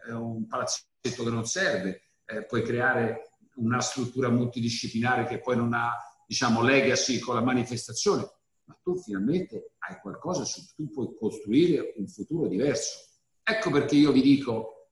eh, 0.08 0.14
un 0.14 0.48
palazzetto 0.48 1.26
che 1.26 1.30
non 1.30 1.46
serve, 1.46 2.14
eh, 2.24 2.46
puoi 2.46 2.64
creare 2.64 3.34
una 3.56 3.82
struttura 3.82 4.30
multidisciplinare 4.30 5.26
che 5.26 5.42
poi 5.42 5.58
non 5.58 5.74
ha, 5.74 5.92
diciamo, 6.26 6.62
legacy 6.62 7.20
con 7.20 7.36
la 7.36 7.42
manifestazione, 7.42 8.22
ma 8.64 8.80
tu 8.82 8.96
finalmente 8.96 9.74
hai 9.80 10.00
qualcosa 10.00 10.46
su 10.46 10.62
cui 10.74 10.90
puoi 10.90 11.14
costruire 11.20 11.94
un 11.98 12.08
futuro 12.08 12.48
diverso. 12.48 12.98
Ecco 13.44 13.72
perché 13.72 13.96
io 13.96 14.14
vi 14.14 14.22
dico 14.22 14.92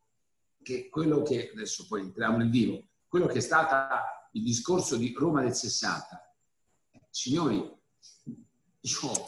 che 0.62 0.90
quello 0.90 1.22
che, 1.22 1.52
adesso 1.54 1.88
poi 1.88 2.02
entriamo 2.02 2.36
nel 2.36 2.50
vivo, 2.50 2.84
quello 3.08 3.28
che 3.28 3.38
è 3.38 3.42
stato 3.42 3.78
il 4.34 4.44
discorso 4.44 4.98
di 4.98 5.16
Roma 5.18 5.42
del 5.42 5.56
60, 5.56 6.36
signori, 7.10 7.78
diciamo, 8.80 9.26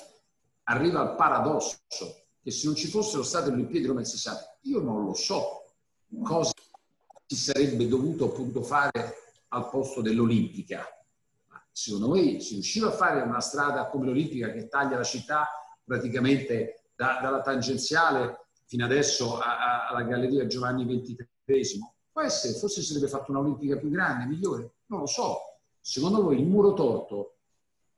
arriva 0.63 1.01
al 1.01 1.15
paradosso 1.15 1.77
che 2.41 2.51
se 2.51 2.65
non 2.65 2.75
ci 2.75 2.87
fossero 2.87 3.23
state 3.23 3.49
le 3.49 3.53
Olimpiadi 3.53 3.81
di 3.81 3.87
Roma 3.87 3.99
del 3.99 4.09
60, 4.09 4.57
io 4.61 4.81
non 4.81 5.03
lo 5.03 5.13
so 5.13 5.65
cosa 6.23 6.51
si 7.25 7.35
sarebbe 7.35 7.87
dovuto 7.87 8.25
appunto 8.25 8.61
fare 8.61 9.15
al 9.49 9.69
posto 9.69 10.01
dell'Olimpica. 10.01 10.85
Secondo 11.71 12.07
voi 12.07 12.41
si 12.41 12.55
riusciva 12.55 12.87
a 12.87 12.91
fare 12.91 13.21
una 13.21 13.39
strada 13.39 13.87
come 13.87 14.05
l'Olimpica 14.07 14.51
che 14.51 14.67
taglia 14.67 14.97
la 14.97 15.03
città 15.03 15.47
praticamente 15.83 16.89
da, 16.95 17.19
dalla 17.21 17.41
tangenziale 17.41 18.47
fino 18.65 18.83
adesso 18.83 19.39
a, 19.39 19.85
a, 19.85 19.87
alla 19.87 20.03
Galleria 20.03 20.45
Giovanni 20.47 20.85
XXIII? 20.85 21.79
Può 22.11 22.21
essere, 22.21 22.57
forse 22.57 22.81
sarebbe 22.81 23.07
fatto 23.07 23.31
un'Olimpica 23.31 23.77
più 23.77 23.89
grande, 23.89 24.25
migliore, 24.25 24.73
non 24.87 24.99
lo 24.99 25.07
so. 25.07 25.37
Secondo 25.79 26.21
voi 26.21 26.39
il 26.39 26.45
muro 26.45 26.73
torto 26.73 27.37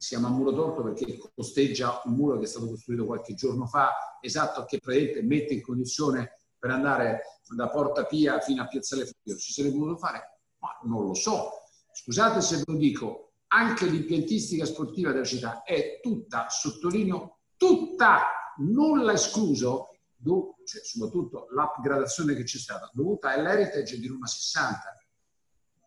si 0.03 0.15
chiama 0.15 0.27
muro 0.27 0.51
torto 0.51 0.83
perché 0.83 1.17
costeggia 1.33 2.01
un 2.03 2.15
muro 2.15 2.37
che 2.37 2.43
è 2.43 2.47
stato 2.47 2.67
costruito 2.67 3.05
qualche 3.05 3.35
giorno 3.35 3.65
fa, 3.65 4.17
esatto, 4.19 4.65
che 4.65 4.79
praticamente 4.79 5.23
mette 5.23 5.53
in 5.53 5.61
condizione 5.61 6.39
per 6.59 6.71
andare 6.71 7.21
da 7.55 7.69
Porta 7.69 8.05
Pia 8.05 8.41
fino 8.41 8.61
a 8.61 8.67
Piazzale 8.67 9.05
Fabio. 9.05 9.39
Si 9.39 9.53
sarebbe 9.53 9.77
voluto 9.77 9.97
fare? 9.97 10.39
Ma 10.57 10.77
non 10.83 11.05
lo 11.05 11.13
so. 11.13 11.51
Scusate 11.93 12.41
se 12.41 12.57
ve 12.57 12.63
lo 12.67 12.75
dico, 12.75 13.35
anche 13.47 13.85
l'impiantistica 13.85 14.65
sportiva 14.65 15.13
della 15.13 15.23
città 15.23 15.63
è 15.63 16.01
tutta, 16.01 16.49
sottolineo, 16.49 17.37
tutta, 17.55 18.23
nulla 18.57 19.13
escluso, 19.13 19.87
do, 20.17 20.55
cioè, 20.65 20.83
soprattutto 20.83 21.47
l'upgradazione 21.51 22.35
che 22.35 22.43
c'è 22.43 22.57
stata, 22.57 22.91
dovuta 22.91 23.29
all'heritage 23.29 23.97
di 23.97 24.07
Roma 24.07 24.27
60. 24.27 24.97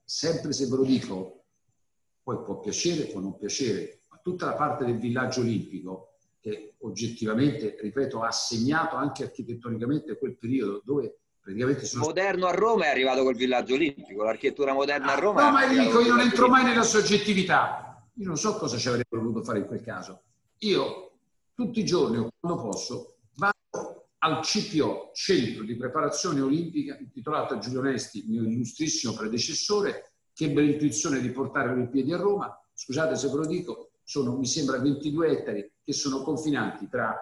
Sempre 0.05 0.55
se 0.55 0.67
ve 0.69 0.77
lo 0.77 0.85
dico, 0.85 1.45
poi 2.23 2.43
può 2.43 2.59
piacere, 2.59 3.05
può 3.05 3.21
non 3.21 3.37
piacere, 3.37 3.96
tutta 4.27 4.47
la 4.47 4.55
parte 4.55 4.85
del 4.85 4.99
villaggio 4.99 5.39
olimpico, 5.39 6.15
che 6.41 6.75
oggettivamente, 6.79 7.77
ripeto, 7.81 8.23
ha 8.23 8.33
segnato 8.33 8.97
anche 8.97 9.23
architettonicamente 9.23 10.19
quel 10.19 10.37
periodo 10.37 10.83
dove 10.85 11.19
praticamente 11.41 11.85
sono... 11.85 12.07
Moderno 12.07 12.47
a 12.47 12.51
Roma 12.51 12.87
è 12.87 12.89
arrivato 12.89 13.23
col 13.23 13.37
villaggio 13.37 13.75
olimpico, 13.75 14.25
l'architettura 14.25 14.73
moderna 14.73 15.13
a 15.13 15.15
Roma... 15.21 15.45
No, 15.45 15.53
ma 15.53 15.67
dico, 15.69 16.01
io 16.01 16.09
non 16.09 16.19
entro 16.19 16.49
mai 16.49 16.65
nella 16.65 16.83
soggettività. 16.83 18.05
Io 18.15 18.27
non 18.27 18.37
so 18.37 18.57
cosa 18.57 18.77
ci 18.77 18.89
avrebbe 18.89 19.17
voluto 19.17 19.45
fare 19.45 19.61
in 19.61 19.67
quel 19.67 19.81
caso. 19.81 20.23
Io 20.59 21.19
tutti 21.55 21.79
i 21.79 21.85
giorni, 21.85 22.29
quando 22.41 22.61
posso, 22.61 23.19
vado 23.37 24.09
al 24.19 24.41
CPO, 24.41 25.13
Centro 25.15 25.63
di 25.63 25.77
Preparazione 25.77 26.41
Olimpica, 26.41 26.99
intitolato 26.99 27.55
a 27.55 27.59
Giulio 27.59 27.79
Onesti, 27.79 28.25
mio 28.27 28.43
illustrissimo 28.43 29.13
predecessore, 29.13 30.15
che 30.35 30.47
ebbe 30.47 30.63
l'intuizione 30.63 31.21
di 31.21 31.31
portare 31.31 31.69
le 31.69 31.75
Olimpiadi 31.75 32.13
a 32.13 32.17
Roma. 32.17 32.61
Scusate 32.75 33.15
se 33.15 33.29
ve 33.29 33.35
lo 33.37 33.47
dico, 33.47 33.91
sono, 34.07 34.37
mi 34.37 34.47
sembra 34.47 34.79
22 34.79 35.29
ettari 35.29 35.73
che 35.83 35.93
sono 35.93 36.23
confinanti 36.23 36.89
tra 36.89 37.19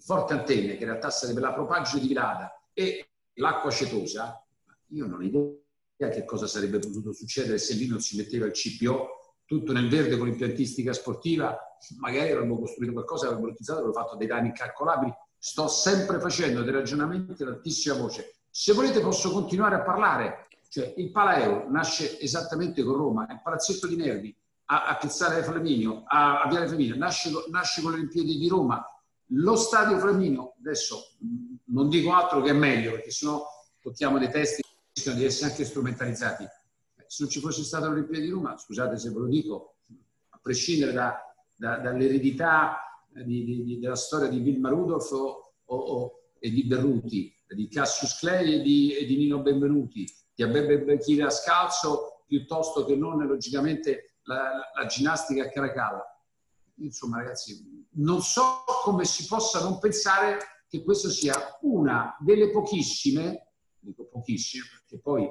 Forte 0.00 0.32
Antenne, 0.32 0.76
che 0.76 0.82
in 0.82 0.90
realtà 0.90 1.10
sarebbe 1.10 1.40
la 1.40 1.52
propaggine 1.52 2.00
di 2.00 2.08
Vilada, 2.08 2.60
e 2.72 3.10
l'acqua 3.34 3.70
acetosa. 3.70 4.44
Io 4.88 5.06
non 5.06 5.20
ho 5.20 5.22
idea 5.22 6.08
che 6.10 6.24
cosa 6.24 6.48
sarebbe 6.48 6.80
potuto 6.80 7.12
succedere 7.12 7.58
se 7.58 7.74
lì 7.74 7.86
non 7.86 8.00
si 8.00 8.16
metteva 8.16 8.46
il 8.46 8.52
CPO 8.52 9.36
tutto 9.44 9.72
nel 9.72 9.88
verde 9.88 10.16
con 10.16 10.26
l'impiantistica 10.26 10.92
sportiva, 10.92 11.56
magari 12.00 12.32
avremmo 12.32 12.58
costruito 12.58 12.92
qualcosa, 12.92 13.26
avremmo 13.26 13.46
utilizzato, 13.46 13.78
avremmo 13.78 13.96
fatto 13.96 14.16
dei 14.16 14.26
danni 14.26 14.48
incalcolabili. 14.48 15.14
Sto 15.38 15.68
sempre 15.68 16.18
facendo 16.18 16.62
dei 16.62 16.72
ragionamenti 16.72 17.44
ad 17.44 17.50
altissima 17.50 17.94
voce. 17.94 18.40
Se 18.50 18.72
volete 18.72 19.00
posso 19.00 19.30
continuare 19.30 19.76
a 19.76 19.82
parlare. 19.82 20.48
Cioè, 20.68 20.94
il 20.96 21.10
Palaeo 21.12 21.70
nasce 21.70 22.18
esattamente 22.20 22.82
con 22.82 22.94
Roma, 22.94 23.26
il 23.30 23.40
Palazzetto 23.42 23.86
di 23.86 23.96
Nervi 23.96 24.36
a, 24.70 24.86
a 24.86 24.96
Piazzale 24.96 25.42
Flaminio, 25.42 26.04
a, 26.06 26.42
a 26.42 26.48
Viale 26.48 26.66
Flaminio, 26.66 26.96
nasce, 26.96 27.30
nasce 27.50 27.82
con 27.82 27.92
le 27.92 27.98
Olimpiadi 27.98 28.38
di 28.38 28.48
Roma. 28.48 28.84
Lo 29.32 29.56
Stadio 29.56 29.98
Flaminio, 29.98 30.54
adesso 30.58 31.16
non 31.66 31.88
dico 31.88 32.12
altro 32.14 32.40
che 32.40 32.50
è 32.50 32.54
meglio, 32.54 32.92
perché 32.92 33.10
sennò 33.10 33.46
tocchiamo 33.80 34.18
dei 34.18 34.30
testi 34.30 34.62
che 34.62 34.68
rischiano 34.94 35.18
di 35.18 35.24
essere 35.24 35.50
anche 35.50 35.64
strumentalizzati 35.64 36.48
se 37.08 37.22
non 37.22 37.32
ci 37.32 37.40
fosse 37.40 37.62
stata 37.62 37.88
l'Olimpiade 37.88 38.24
di 38.24 38.30
Roma, 38.30 38.56
scusate 38.56 38.98
se 38.98 39.10
ve 39.10 39.18
lo 39.18 39.26
dico, 39.26 39.76
a 40.28 40.38
prescindere 40.40 40.92
da, 40.92 41.18
da, 41.56 41.78
dall'eredità 41.78 43.02
di, 43.24 43.64
di, 43.64 43.78
della 43.78 43.96
storia 43.96 44.28
di 44.28 44.40
Vilma 44.40 44.68
Rudolph 44.68 45.10
o, 45.10 45.52
o, 45.64 46.20
e 46.38 46.50
di 46.50 46.64
Berruti, 46.64 47.34
di 47.48 47.68
Cassius 47.68 48.18
Clay 48.18 48.54
e 48.54 48.60
di, 48.60 48.94
e 48.94 49.06
di 49.06 49.16
Nino 49.16 49.40
Benvenuti, 49.40 50.06
di 50.34 50.42
Abebe 50.42 50.82
Bechira 50.82 51.30
Scalzo, 51.30 52.24
piuttosto 52.26 52.84
che 52.84 52.94
non 52.94 53.26
logicamente 53.26 54.07
la, 54.28 54.70
la, 54.74 54.86
ginnastica 54.86 55.44
a 55.44 55.48
Caracalla. 55.48 56.04
Insomma, 56.76 57.16
ragazzi, 57.16 57.86
non 57.94 58.20
so 58.20 58.62
come 58.84 59.04
si 59.04 59.26
possa 59.26 59.62
non 59.62 59.78
pensare 59.78 60.38
che 60.68 60.84
questa 60.84 61.08
sia 61.08 61.34
una 61.62 62.14
delle 62.20 62.50
pochissime, 62.50 63.52
dico 63.78 64.06
pochissime, 64.06 64.64
perché 64.70 65.00
poi 65.00 65.28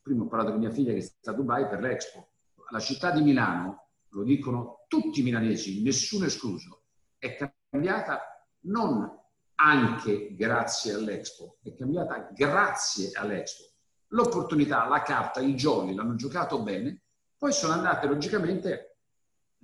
prima 0.00 0.24
ho 0.24 0.26
parlato 0.26 0.52
con 0.52 0.60
mia 0.60 0.70
figlia 0.70 0.92
che 0.92 1.02
sta 1.02 1.30
a 1.30 1.34
Dubai 1.34 1.68
per 1.68 1.80
l'Expo. 1.80 2.30
La 2.70 2.80
città 2.80 3.10
di 3.10 3.22
Milano, 3.22 3.90
lo 4.08 4.24
dicono 4.24 4.84
tutti 4.88 5.20
i 5.20 5.22
milanesi, 5.22 5.82
nessuno 5.82 6.24
escluso, 6.24 6.84
è 7.18 7.36
cambiata 7.70 8.22
non 8.66 9.22
anche 9.56 10.34
grazie 10.34 10.94
all'Expo, 10.94 11.58
è 11.62 11.74
cambiata 11.74 12.30
grazie 12.32 13.10
all'Expo. 13.12 13.64
L'opportunità, 14.08 14.86
la 14.86 15.02
carta, 15.02 15.40
i 15.40 15.54
jolly 15.54 15.94
l'hanno 15.94 16.14
giocato 16.14 16.62
bene, 16.62 17.03
poi 17.44 17.52
sono 17.52 17.74
andate 17.74 18.06
logicamente 18.06 19.00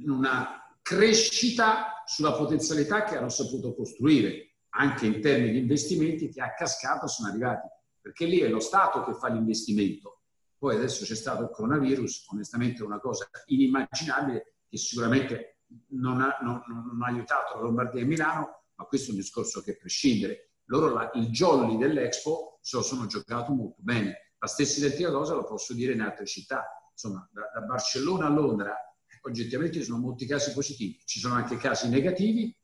in 0.01 0.11
una 0.11 0.77
crescita 0.83 2.03
sulla 2.05 2.35
potenzialità 2.35 3.05
che 3.05 3.17
hanno 3.17 3.31
saputo 3.31 3.75
costruire, 3.75 4.57
anche 4.75 5.07
in 5.07 5.19
termini 5.23 5.53
di 5.53 5.59
investimenti 5.61 6.29
che 6.29 6.43
a 6.43 6.53
cascata 6.53 7.07
sono 7.07 7.31
arrivati, 7.31 7.67
perché 7.99 8.27
lì 8.27 8.41
è 8.41 8.49
lo 8.49 8.61
Stato 8.61 9.03
che 9.05 9.15
fa 9.15 9.29
l'investimento, 9.29 10.25
poi 10.59 10.77
adesso 10.77 11.07
c'è 11.07 11.15
stato 11.15 11.45
il 11.45 11.49
coronavirus, 11.49 12.27
onestamente 12.29 12.83
una 12.85 13.01
cosa 13.01 13.31
inimmaginabile 13.47 14.57
che 14.69 14.77
sicuramente 14.77 15.61
non 15.93 16.21
ha, 16.21 16.37
non, 16.43 16.63
non 16.69 17.01
ha 17.01 17.07
aiutato 17.07 17.55
la 17.55 17.63
Lombardia 17.63 18.03
e 18.03 18.05
Milano, 18.05 18.65
ma 18.75 18.85
questo 18.85 19.09
è 19.09 19.13
un 19.13 19.21
discorso 19.21 19.63
che 19.63 19.79
prescindere. 19.79 20.51
Loro 20.65 20.93
la, 20.93 21.11
il 21.15 21.31
jolly 21.31 21.79
dell'Expo 21.79 22.59
se 22.61 22.77
lo 22.77 22.83
sono 22.83 23.07
giocato 23.07 23.53
molto 23.53 23.81
bene. 23.81 24.35
La 24.39 24.49
stessa 24.49 24.81
identica 24.81 25.11
cosa 25.11 25.33
lo 25.33 25.45
posso 25.45 25.73
dire 25.73 25.95
in 25.95 26.03
altre 26.03 26.27
città. 26.27 26.63
Insomma, 27.03 27.27
da, 27.33 27.51
da 27.55 27.61
Barcellona 27.63 28.27
a 28.27 28.29
Londra 28.29 28.77
oggettivamente 29.23 29.79
ci 29.79 29.85
sono 29.85 29.99
molti 29.99 30.27
casi 30.27 30.53
positivi, 30.53 31.01
ci 31.07 31.19
sono 31.19 31.35
anche 31.35 31.57
casi 31.57 31.89
negativi, 31.89 32.55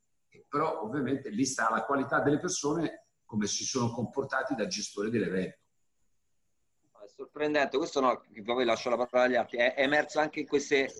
però 0.46 0.82
ovviamente 0.82 1.30
lì 1.30 1.44
sta 1.44 1.70
la 1.70 1.84
qualità 1.84 2.20
delle 2.20 2.38
persone 2.38 3.06
come 3.24 3.46
si 3.46 3.64
sono 3.64 3.90
comportati 3.90 4.54
da 4.54 4.66
gestori 4.66 5.10
dell'evento. 5.10 5.58
Sorprendente, 7.14 7.78
questo 7.78 8.00
no, 8.00 8.22
poi 8.44 8.64
lascio 8.64 8.90
la 8.90 8.96
parola 8.96 9.24
agli 9.24 9.36
altri, 9.36 9.58
è 9.58 9.74
emerso 9.78 10.18
anche 10.18 10.40
in 10.40 10.46
queste 10.46 10.92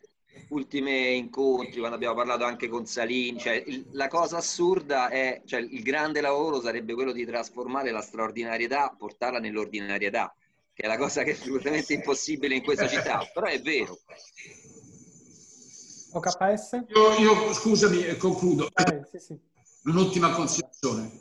ultime 0.50 1.10
incontri, 1.10 1.78
quando 1.78 1.96
abbiamo 1.96 2.14
parlato 2.14 2.44
anche 2.44 2.68
con 2.68 2.86
Salini, 2.86 3.38
cioè, 3.38 3.62
il, 3.66 3.86
la 3.92 4.08
cosa 4.08 4.38
assurda 4.38 5.08
è, 5.08 5.42
cioè, 5.44 5.60
il 5.60 5.82
grande 5.82 6.20
lavoro 6.20 6.60
sarebbe 6.60 6.94
quello 6.94 7.12
di 7.12 7.26
trasformare 7.26 7.90
la 7.90 8.00
straordinarietà, 8.00 8.94
portarla 8.96 9.40
nell'ordinarietà, 9.40 10.34
che 10.76 10.82
è 10.82 10.86
la 10.88 10.98
cosa 10.98 11.22
che 11.22 11.30
è 11.30 11.32
assolutamente 11.32 11.94
impossibile 11.94 12.54
in 12.54 12.62
questa 12.62 12.86
città, 12.86 13.26
però 13.32 13.46
è 13.46 13.58
vero. 13.62 13.98
OKS? 16.12 16.84
Io, 16.88 17.16
io 17.16 17.52
scusami, 17.54 18.04
e 18.04 18.18
concludo. 18.18 18.68
Eh, 18.74 19.02
sì, 19.10 19.18
sì. 19.18 19.38
Un'ultima 19.84 20.32
considerazione. 20.32 21.18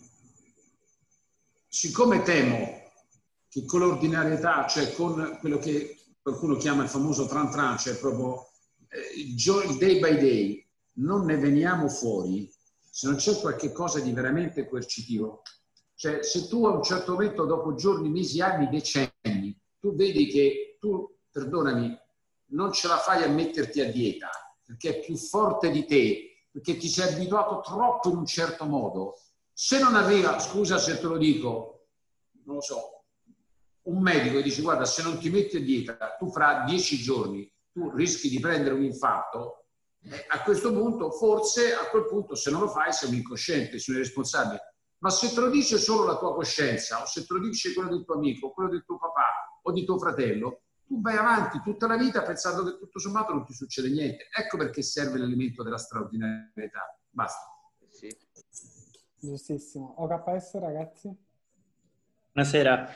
Siccome 1.70 2.22
temo 2.24 2.84
che 3.48 3.64
con 3.64 3.80
l'ordinarietà, 3.80 4.68
cioè 4.68 4.92
con 4.92 5.38
quello 5.40 5.58
che 5.58 6.00
qualcuno 6.22 6.58
chiama 6.58 6.84
il 6.84 6.90
famoso 6.90 7.26
tran 7.26 7.50
tran, 7.50 7.78
cioè 7.78 7.96
proprio 7.96 8.50
eh, 8.90 9.22
il 9.22 9.78
day 9.78 10.00
by 10.00 10.18
day, 10.18 10.68
non 10.96 11.24
ne 11.24 11.38
veniamo 11.38 11.88
fuori 11.88 12.52
se 12.90 13.08
non 13.08 13.16
c'è 13.16 13.40
qualche 13.40 13.72
cosa 13.72 14.02
di 14.02 14.12
veramente 14.12 14.68
coercitivo. 14.68 15.44
Cioè, 15.96 16.24
se 16.24 16.48
tu 16.48 16.66
a 16.66 16.72
un 16.72 16.84
certo 16.84 17.14
momento, 17.14 17.46
dopo 17.46 17.76
giorni, 17.76 18.10
mesi, 18.10 18.42
anni, 18.42 18.70
decenni, 18.70 19.58
tu 19.80 19.96
vedi 19.96 20.28
che 20.28 20.78
tu, 20.80 21.10
perdonami, 21.32 21.98
non 22.48 22.72
ce 22.72 22.88
la 22.88 22.98
fai 22.98 23.24
a 23.24 23.30
metterti 23.30 23.82
a 23.82 23.92
dieta 23.92 24.30
perché 24.66 24.98
è 24.98 25.00
più 25.00 25.16
forte 25.16 25.70
di 25.70 25.86
te, 25.86 26.48
perché 26.52 26.76
ti 26.78 26.88
sei 26.88 27.14
abituato 27.14 27.62
troppo 27.62 28.10
in 28.10 28.18
un 28.18 28.26
certo 28.26 28.66
modo, 28.66 29.20
se 29.54 29.80
non 29.80 29.96
arriva, 29.96 30.40
scusa 30.40 30.80
se 30.80 31.00
te 31.00 31.06
lo 31.06 31.18
dico, 31.18 31.88
non 32.46 32.56
lo 32.56 32.62
so, 32.62 33.04
un 33.84 34.02
medico 34.02 34.42
dice 34.42 34.64
guarda 34.64 34.86
se 34.86 35.04
non 35.04 35.20
ti 35.20 35.30
metti 35.30 35.58
a 35.58 35.60
dieta 35.60 36.16
tu 36.18 36.32
fra 36.32 36.64
dieci 36.66 36.98
giorni 36.98 37.48
tu 37.72 37.92
rischi 37.92 38.30
di 38.30 38.40
prendere 38.40 38.74
un 38.74 38.84
infarto, 38.84 39.66
a 40.30 40.42
questo 40.44 40.72
punto 40.72 41.12
forse 41.12 41.76
a 41.76 41.88
quel 41.90 42.08
punto 42.08 42.34
se 42.34 42.50
non 42.50 42.62
lo 42.62 42.68
fai 42.70 42.92
sei 42.92 43.10
un 43.10 43.16
incosciente, 43.16 43.80
sei 43.80 43.96
un 43.96 44.02
irresponsabile. 44.02 44.75
Ma 45.00 45.10
se 45.10 45.34
te 45.34 45.40
lo 45.40 45.50
dice 45.50 45.78
solo 45.78 46.06
la 46.06 46.18
tua 46.18 46.34
coscienza 46.34 47.02
o 47.02 47.06
se 47.06 47.26
te 47.26 47.34
lo 47.34 47.40
dice 47.40 47.74
quello 47.74 47.90
del 47.90 48.06
tuo 48.06 48.16
amico, 48.16 48.52
quello 48.52 48.70
del 48.70 48.84
tuo 48.86 48.98
papà 48.98 49.60
o 49.62 49.72
di 49.72 49.84
tuo 49.86 49.98
fratello, 50.00 50.62
tu 50.86 51.02
vai 51.02 51.18
avanti 51.18 51.62
tutta 51.62 51.88
la 51.88 51.98
vita 51.98 52.22
pensando 52.22 52.64
che 52.64 52.78
tutto 52.78 53.00
sommato 53.00 53.34
non 53.34 53.46
ti 53.46 53.54
succede 53.54 53.90
niente. 53.90 54.28
Ecco 54.36 54.58
perché 54.58 54.82
serve 54.82 55.18
l'elemento 55.18 55.64
della 55.64 55.78
straordinarietà. 55.78 56.98
Basta. 57.10 57.46
Sì. 57.90 58.16
Giustissimo. 59.20 59.96
OKS 59.98 60.60
ragazzi? 60.60 61.16
Buonasera. 62.32 62.94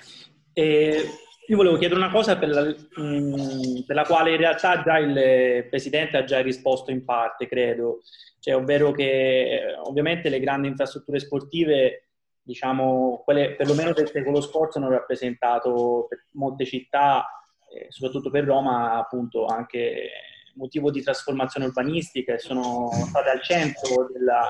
E 0.53 1.09
io 1.49 1.55
volevo 1.55 1.77
chiedere 1.77 1.99
una 1.99 2.11
cosa 2.11 2.37
per 2.37 2.49
la, 2.49 2.61
mh, 2.61 3.81
per 3.85 3.95
la, 3.95 4.03
quale 4.03 4.31
in 4.31 4.37
realtà 4.37 4.83
già 4.83 4.99
il 4.99 5.65
Presidente 5.67 6.17
ha 6.17 6.23
già 6.23 6.41
risposto 6.41 6.91
in 6.91 7.03
parte, 7.03 7.47
credo, 7.47 8.01
cioè, 8.39 8.55
ovvero 8.55 8.91
che 8.91 9.75
ovviamente 9.83 10.29
le 10.29 10.39
grandi 10.39 10.67
infrastrutture 10.67 11.19
sportive, 11.19 12.09
diciamo, 12.43 13.23
quelle 13.25 13.55
perlomeno 13.55 13.93
del 13.93 14.09
secolo 14.09 14.41
scorso 14.41 14.77
hanno 14.77 14.91
rappresentato 14.91 16.05
per 16.07 16.25
molte 16.33 16.65
città, 16.65 17.25
eh, 17.73 17.87
soprattutto 17.89 18.29
per 18.29 18.43
Roma, 18.43 18.99
appunto 18.99 19.47
anche 19.47 20.09
motivo 20.53 20.91
di 20.91 21.01
trasformazione 21.01 21.65
urbanistica 21.65 22.33
e 22.33 22.39
sono 22.39 22.91
state 22.91 23.29
al 23.29 23.41
centro 23.41 24.07
della, 24.13 24.45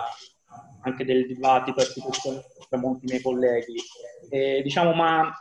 anche 0.81 1.05
del 1.05 1.25
dibattito 1.25 1.81
tra 2.67 2.77
molti 2.77 3.05
miei 3.05 3.21
colleghi. 3.21 3.75
Eh, 4.29 4.61
diciamo, 4.61 4.91
ma 4.93 5.33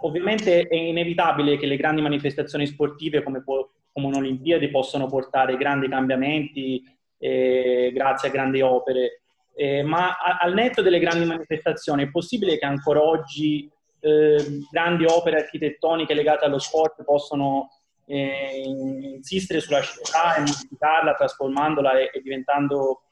Ovviamente 0.00 0.62
è 0.62 0.74
inevitabile 0.74 1.56
che 1.56 1.66
le 1.66 1.76
grandi 1.76 2.02
manifestazioni 2.02 2.66
sportive 2.66 3.22
come, 3.22 3.42
come 3.44 4.06
un'Olimpiade 4.06 4.70
possano 4.70 5.06
portare 5.06 5.56
grandi 5.56 5.88
cambiamenti 5.88 6.82
eh, 7.18 7.90
grazie 7.94 8.28
a 8.28 8.32
grandi 8.32 8.60
opere, 8.60 9.22
eh, 9.54 9.82
ma 9.82 10.16
a, 10.16 10.38
al 10.40 10.54
netto 10.54 10.82
delle 10.82 10.98
grandi 10.98 11.24
manifestazioni 11.24 12.04
è 12.04 12.10
possibile 12.10 12.58
che 12.58 12.66
ancora 12.66 13.02
oggi 13.02 13.70
eh, 14.00 14.60
grandi 14.70 15.04
opere 15.06 15.40
architettoniche 15.40 16.14
legate 16.14 16.44
allo 16.44 16.58
sport 16.58 17.02
possano 17.04 17.70
eh, 18.06 18.62
insistere 18.64 19.60
sulla 19.60 19.80
città 19.80 20.36
e 20.36 20.40
modificarla, 20.40 21.14
trasformandola 21.14 21.98
e, 21.98 22.10
e 22.12 22.20
diventando 22.20 23.02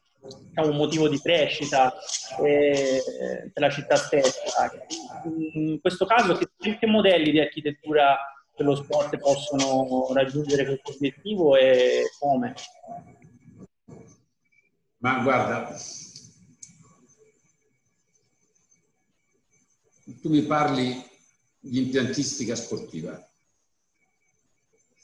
diciamo, 0.48 0.70
un 0.70 0.76
motivo 0.76 1.08
di 1.08 1.20
crescita 1.20 1.92
eh, 2.42 3.02
per 3.52 3.62
la 3.62 3.70
città 3.70 3.96
stessa. 3.96 4.70
In 5.24 5.80
questo 5.80 6.06
caso, 6.06 6.36
che, 6.36 6.78
che 6.78 6.86
modelli 6.86 7.30
di 7.30 7.40
architettura 7.40 8.16
per 8.54 8.66
lo 8.66 8.76
sport 8.76 9.16
possono 9.18 10.12
raggiungere 10.12 10.64
questo 10.64 10.92
obiettivo 10.92 11.56
e 11.56 12.04
come? 12.18 12.54
Ma 14.98 15.22
guarda, 15.22 15.76
tu 20.20 20.30
mi 20.30 20.42
parli 20.42 21.04
di 21.58 21.78
impiantistica 21.82 22.54
sportiva. 22.54 23.28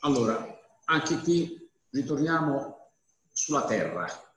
Allora, 0.00 0.59
anche 0.85 1.18
qui 1.18 1.68
ritorniamo 1.90 2.92
sulla 3.33 3.64
terra. 3.64 4.29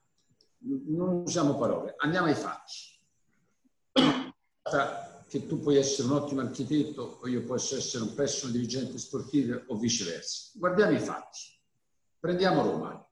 Non 0.65 1.23
usiamo 1.25 1.57
parole, 1.57 1.95
andiamo 1.97 2.27
ai 2.27 2.35
fatti. 2.35 2.99
Che 5.27 5.47
tu 5.47 5.59
puoi 5.59 5.77
essere 5.77 6.07
un 6.07 6.15
ottimo 6.15 6.41
architetto 6.41 7.19
o 7.21 7.27
io 7.27 7.43
posso 7.43 7.75
essere 7.75 8.03
un 8.03 8.13
pessimo 8.13 8.51
dirigente 8.51 8.97
sportivo 8.97 9.63
o 9.67 9.77
viceversa. 9.77 10.51
Guardiamo 10.57 10.91
i 10.91 10.99
fatti. 10.99 11.39
Prendiamo 12.19 12.61
Roma. 12.61 13.09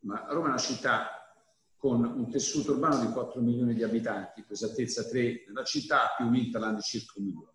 Ma 0.00 0.24
Roma 0.28 0.46
è 0.46 0.50
una 0.50 0.58
città 0.58 1.36
con 1.76 2.02
un 2.04 2.30
tessuto 2.30 2.72
urbano 2.72 3.04
di 3.04 3.12
4 3.12 3.40
milioni 3.40 3.74
di 3.74 3.82
abitanti, 3.82 4.42
per 4.42 4.52
esattezza 4.52 5.04
3 5.04 5.44
nella 5.46 5.64
città, 5.64 6.14
più 6.16 6.26
un 6.26 6.34
Interland 6.34 6.76
di 6.76 6.82
circa 6.82 7.12
un 7.16 7.24
milione. 7.24 7.50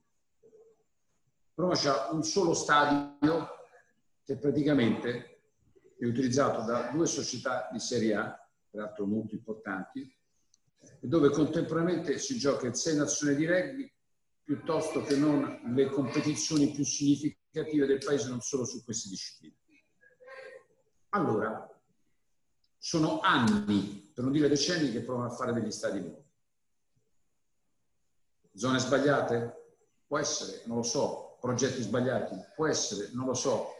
Roma 1.55 1.75
c'ha 1.75 2.09
un 2.11 2.23
solo 2.23 2.53
stadio 2.53 3.47
che 4.23 4.37
praticamente 4.37 5.41
è 5.97 6.05
utilizzato 6.05 6.63
da 6.63 6.91
due 6.91 7.07
società 7.07 7.67
di 7.71 7.79
Serie 7.79 8.15
A, 8.15 8.46
peraltro 8.69 9.05
molto 9.05 9.35
importanti, 9.35 10.15
dove 10.99 11.29
contemporaneamente 11.29 12.17
si 12.17 12.37
gioca 12.37 12.67
in 12.67 12.73
sei 12.73 12.95
nazioni 12.95 13.35
di 13.35 13.45
rugby 13.45 13.91
piuttosto 14.43 15.01
che 15.01 15.17
non 15.17 15.73
le 15.75 15.89
competizioni 15.89 16.71
più 16.71 16.85
significative 16.85 17.85
del 17.85 18.03
paese 18.03 18.29
non 18.29 18.39
solo 18.39 18.63
su 18.63 18.83
queste 18.83 19.09
discipline. 19.09 19.55
Allora, 21.09 21.69
sono 22.77 23.19
anni, 23.19 24.11
per 24.13 24.23
non 24.23 24.31
dire 24.31 24.47
decenni, 24.47 24.91
che 24.91 25.01
provano 25.01 25.27
a 25.27 25.35
fare 25.35 25.51
degli 25.53 25.71
stadi 25.71 25.99
nuovi. 25.99 26.23
Zone 28.53 28.79
sbagliate? 28.79 29.65
Può 30.07 30.17
essere, 30.17 30.61
non 30.65 30.77
lo 30.77 30.83
so. 30.83 31.37
Progetti 31.41 31.81
sbagliati? 31.81 32.35
Può 32.55 32.67
essere, 32.67 33.09
non 33.13 33.25
lo 33.25 33.33
so. 33.33 33.76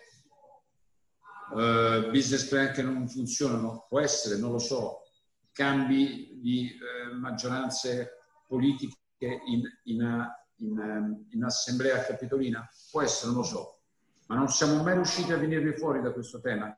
Uh, 1.50 2.10
business 2.12 2.48
plan 2.48 2.72
che 2.74 2.82
non 2.82 3.08
funzionano? 3.08 3.86
Può 3.88 4.00
essere, 4.00 4.38
non 4.38 4.52
lo 4.52 4.60
so. 4.60 5.04
Cambi 5.52 6.40
di 6.42 6.70
uh, 6.72 7.18
maggioranze 7.18 8.18
politiche 8.48 8.96
in, 9.20 9.62
in, 9.86 10.30
in, 10.58 11.26
in, 11.30 11.44
assemblea 11.44 12.04
capitolina? 12.04 12.68
Può 12.92 13.02
essere, 13.02 13.32
non 13.32 13.42
lo 13.42 13.46
so. 13.48 13.80
Ma 14.28 14.36
non 14.36 14.50
siamo 14.50 14.84
mai 14.84 14.96
riusciti 14.96 15.32
a 15.32 15.38
venire 15.38 15.76
fuori 15.78 16.02
da 16.02 16.12
questo 16.12 16.42
tema. 16.42 16.78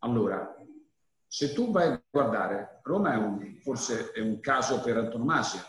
Allora, 0.00 0.56
se 1.26 1.52
tu 1.54 1.70
vai 1.70 1.88
a 1.88 2.02
guardare, 2.10 2.80
Roma 2.82 3.14
è 3.14 3.16
un, 3.16 3.58
forse 3.62 4.10
è 4.10 4.20
un 4.20 4.40
caso 4.40 4.80
per 4.80 4.96
antonomasia, 4.96 5.64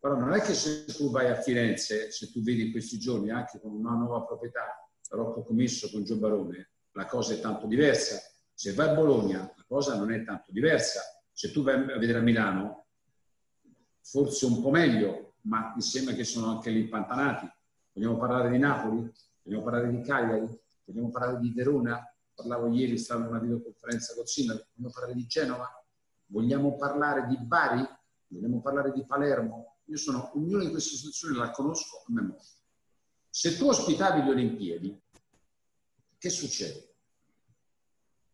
però 0.00 0.16
non 0.16 0.32
è 0.32 0.40
che 0.40 0.54
se 0.54 0.86
tu 0.86 1.10
vai 1.10 1.28
a 1.28 1.36
Firenze, 1.36 2.10
se 2.10 2.32
tu 2.32 2.42
vedi 2.42 2.66
in 2.66 2.70
questi 2.72 2.98
giorni 2.98 3.30
anche 3.30 3.60
con 3.60 3.72
una 3.72 3.92
nuova 3.92 4.24
proprietà, 4.24 4.90
Rocco 5.10 5.44
Commisso 5.44 5.90
con 5.90 6.04
Gio 6.04 6.16
Barone, 6.16 6.70
la 6.98 7.06
cosa 7.06 7.32
è 7.32 7.40
tanto 7.40 7.68
diversa. 7.68 8.20
Se 8.52 8.72
vai 8.74 8.88
a 8.88 8.94
Bologna, 8.94 9.38
la 9.56 9.64
cosa 9.68 9.96
non 9.96 10.12
è 10.12 10.24
tanto 10.24 10.50
diversa. 10.50 11.00
Se 11.30 11.52
tu 11.52 11.62
vai 11.62 11.76
a 11.76 11.96
vedere 11.96 12.18
a 12.18 12.22
Milano, 12.22 12.86
forse 14.00 14.46
un 14.46 14.60
po' 14.60 14.70
meglio, 14.70 15.34
ma 15.42 15.72
mi 15.76 15.80
sembra 15.80 16.14
che 16.14 16.24
sono 16.24 16.50
anche 16.50 16.70
lì 16.70 16.80
impantanati. 16.80 17.48
Vogliamo 17.92 18.16
parlare 18.16 18.50
di 18.50 18.58
Napoli? 18.58 19.08
Vogliamo 19.42 19.62
parlare 19.62 19.90
di 19.90 20.00
Cagliari? 20.02 20.60
Vogliamo 20.84 21.10
parlare 21.10 21.38
di 21.38 21.52
Verona? 21.52 22.02
parlavo 22.38 22.72
ieri, 22.72 22.96
stavo 22.98 23.22
in 23.22 23.26
una 23.30 23.40
videoconferenza 23.40 24.14
con 24.14 24.24
Sindaco, 24.24 24.68
vogliamo 24.72 24.92
parlare 24.92 25.14
di 25.14 25.26
Genova, 25.26 25.84
vogliamo 26.26 26.76
parlare 26.76 27.26
di 27.26 27.36
Bari, 27.36 27.84
vogliamo 28.28 28.60
parlare 28.60 28.92
di 28.92 29.04
Palermo. 29.04 29.78
Io 29.86 29.96
sono, 29.96 30.30
ognuna 30.36 30.62
di 30.62 30.70
queste 30.70 30.94
situazioni 30.94 31.36
la 31.36 31.50
conosco 31.50 32.04
a 32.06 32.12
memoria. 32.12 32.46
Se 33.28 33.56
tu 33.56 33.66
ospitavi 33.66 34.22
le 34.22 34.30
Olimpiadi, 34.30 35.02
che 36.16 36.30
succede? 36.30 36.87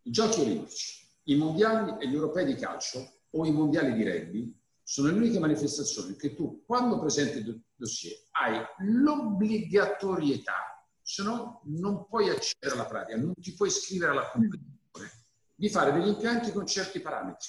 I 0.07 0.11
giochi 0.11 0.41
olimpici, 0.41 1.03
i 1.25 1.37
mondiali 1.37 1.97
e 1.99 2.09
gli 2.09 2.15
europei 2.15 2.45
di 2.45 2.57
calcio 2.57 3.21
o 3.31 3.47
i 3.47 3.51
mondiali 3.51 3.95
di 3.95 4.05
rugby 4.05 4.55
sono 4.83 5.09
le 5.09 5.15
uniche 5.15 5.39
manifestazioni 5.39 6.15
che 6.15 6.35
tu, 6.35 6.63
quando 6.67 7.01
presenti 7.01 7.39
il 7.39 7.63
dossier, 7.75 8.15
hai 8.33 8.61
l'obbligatorietà. 8.81 10.87
Se 11.01 11.23
no 11.23 11.63
non 11.65 12.07
puoi 12.07 12.29
accedere 12.29 12.75
alla 12.75 12.87
pratica, 12.87 13.17
non 13.17 13.33
ti 13.35 13.55
puoi 13.55 13.69
iscrivere 13.69 14.11
alla 14.11 14.29
competizione, 14.29 15.11
di 15.55 15.71
fare 15.71 15.93
degli 15.93 16.09
impianti 16.09 16.53
con 16.53 16.67
certi 16.67 17.01
parametri. 17.01 17.49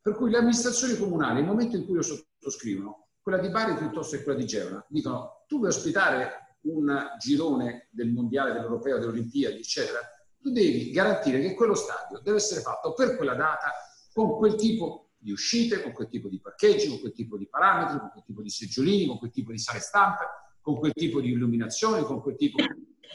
Per 0.00 0.14
cui 0.14 0.30
le 0.30 0.38
amministrazioni 0.38 0.96
comunali, 0.96 1.40
nel 1.40 1.46
momento 1.46 1.74
in 1.74 1.86
cui 1.86 1.96
lo 1.96 2.02
sottoscrivono, 2.02 3.08
quella 3.20 3.38
di 3.38 3.48
Bari 3.48 3.74
piuttosto 3.74 4.16
che 4.16 4.22
quella 4.22 4.38
di 4.38 4.46
Genova, 4.46 4.86
dicono 4.88 5.44
tu 5.48 5.58
vuoi 5.58 5.70
ospitare 5.70 6.58
un 6.60 7.16
girone 7.18 7.88
del 7.90 8.12
mondiale, 8.12 8.52
dell'europeo, 8.52 8.98
delle 8.98 9.10
Olimpiadi, 9.10 9.58
eccetera, 9.58 9.98
tu 10.46 10.52
devi 10.52 10.90
garantire 10.92 11.40
che 11.40 11.54
quello 11.54 11.74
stadio 11.74 12.20
deve 12.20 12.36
essere 12.36 12.60
fatto 12.60 12.94
per 12.94 13.16
quella 13.16 13.34
data 13.34 13.72
con 14.12 14.36
quel 14.36 14.54
tipo 14.54 15.08
di 15.18 15.32
uscite, 15.32 15.82
con 15.82 15.90
quel 15.90 16.08
tipo 16.08 16.28
di 16.28 16.40
parcheggi, 16.40 16.88
con 16.88 17.00
quel 17.00 17.12
tipo 17.12 17.36
di 17.36 17.48
parametri, 17.48 17.98
con 17.98 18.10
quel 18.10 18.24
tipo 18.24 18.42
di 18.42 18.48
seggiolini, 18.48 19.06
con 19.06 19.18
quel 19.18 19.32
tipo 19.32 19.50
di 19.50 19.58
sale 19.58 19.80
stampa, 19.80 20.54
con 20.60 20.78
quel 20.78 20.92
tipo 20.92 21.20
di 21.20 21.32
illuminazione, 21.32 22.02
con 22.02 22.22
quel 22.22 22.36
tipo 22.36 22.62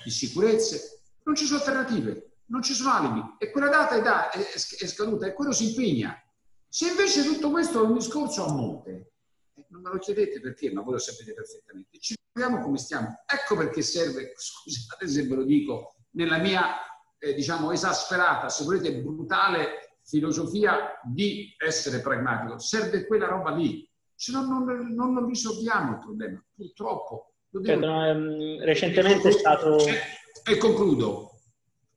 di 0.03 0.09
sicurezze, 0.09 1.03
non 1.23 1.35
ci 1.35 1.45
sono 1.45 1.59
alternative, 1.59 2.39
non 2.47 2.61
ci 2.61 2.73
sono 2.73 2.91
alibi 2.91 3.35
e 3.39 3.49
quella 3.49 3.69
data 3.69 3.95
è, 3.95 4.01
da, 4.01 4.29
è, 4.29 4.39
è 4.39 4.87
scaduta 4.87 5.25
e 5.25 5.33
quello 5.33 5.53
si 5.53 5.69
impegna. 5.69 6.21
Se 6.67 6.89
invece 6.89 7.23
tutto 7.23 7.49
questo 7.49 7.81
è 7.81 7.87
un 7.87 7.93
discorso 7.93 8.45
a 8.45 8.51
monte, 8.51 9.13
eh, 9.53 9.65
non 9.69 9.81
me 9.81 9.91
lo 9.91 9.99
chiedete 9.99 10.41
perché, 10.41 10.69
ma 10.73 10.81
voi 10.81 10.93
lo 10.93 10.99
sapete 10.99 11.33
perfettamente, 11.33 11.97
ci 11.97 12.13
troviamo 12.29 12.61
come 12.61 12.77
stiamo. 12.77 13.23
Ecco 13.25 13.55
perché 13.55 13.81
serve, 13.81 14.33
scusate 14.35 15.07
se 15.07 15.25
ve 15.25 15.35
lo 15.35 15.43
dico, 15.45 15.95
nella 16.11 16.37
mia, 16.37 16.75
eh, 17.21 17.33
diciamo, 17.33 17.71
esasperata, 17.71 18.49
se 18.49 18.63
volete, 18.63 19.01
brutale 19.01 19.97
filosofia 20.03 20.99
di 21.03 21.53
essere 21.57 22.01
pragmatico, 22.01 22.57
serve 22.57 23.05
quella 23.05 23.27
roba 23.27 23.51
lì, 23.51 23.87
se 24.15 24.31
no 24.31 24.45
non, 24.45 24.63
non, 24.93 25.13
non 25.13 25.27
risolviamo 25.27 25.91
il 25.91 25.99
problema, 25.99 26.43
purtroppo 26.55 27.31
Dobbiamo... 27.51 27.81
Cioè, 27.81 28.11
um, 28.11 28.63
recentemente 28.63 29.27
è 29.27 29.31
stato... 29.33 29.77
E 29.85 30.57
concludo, 30.57 31.31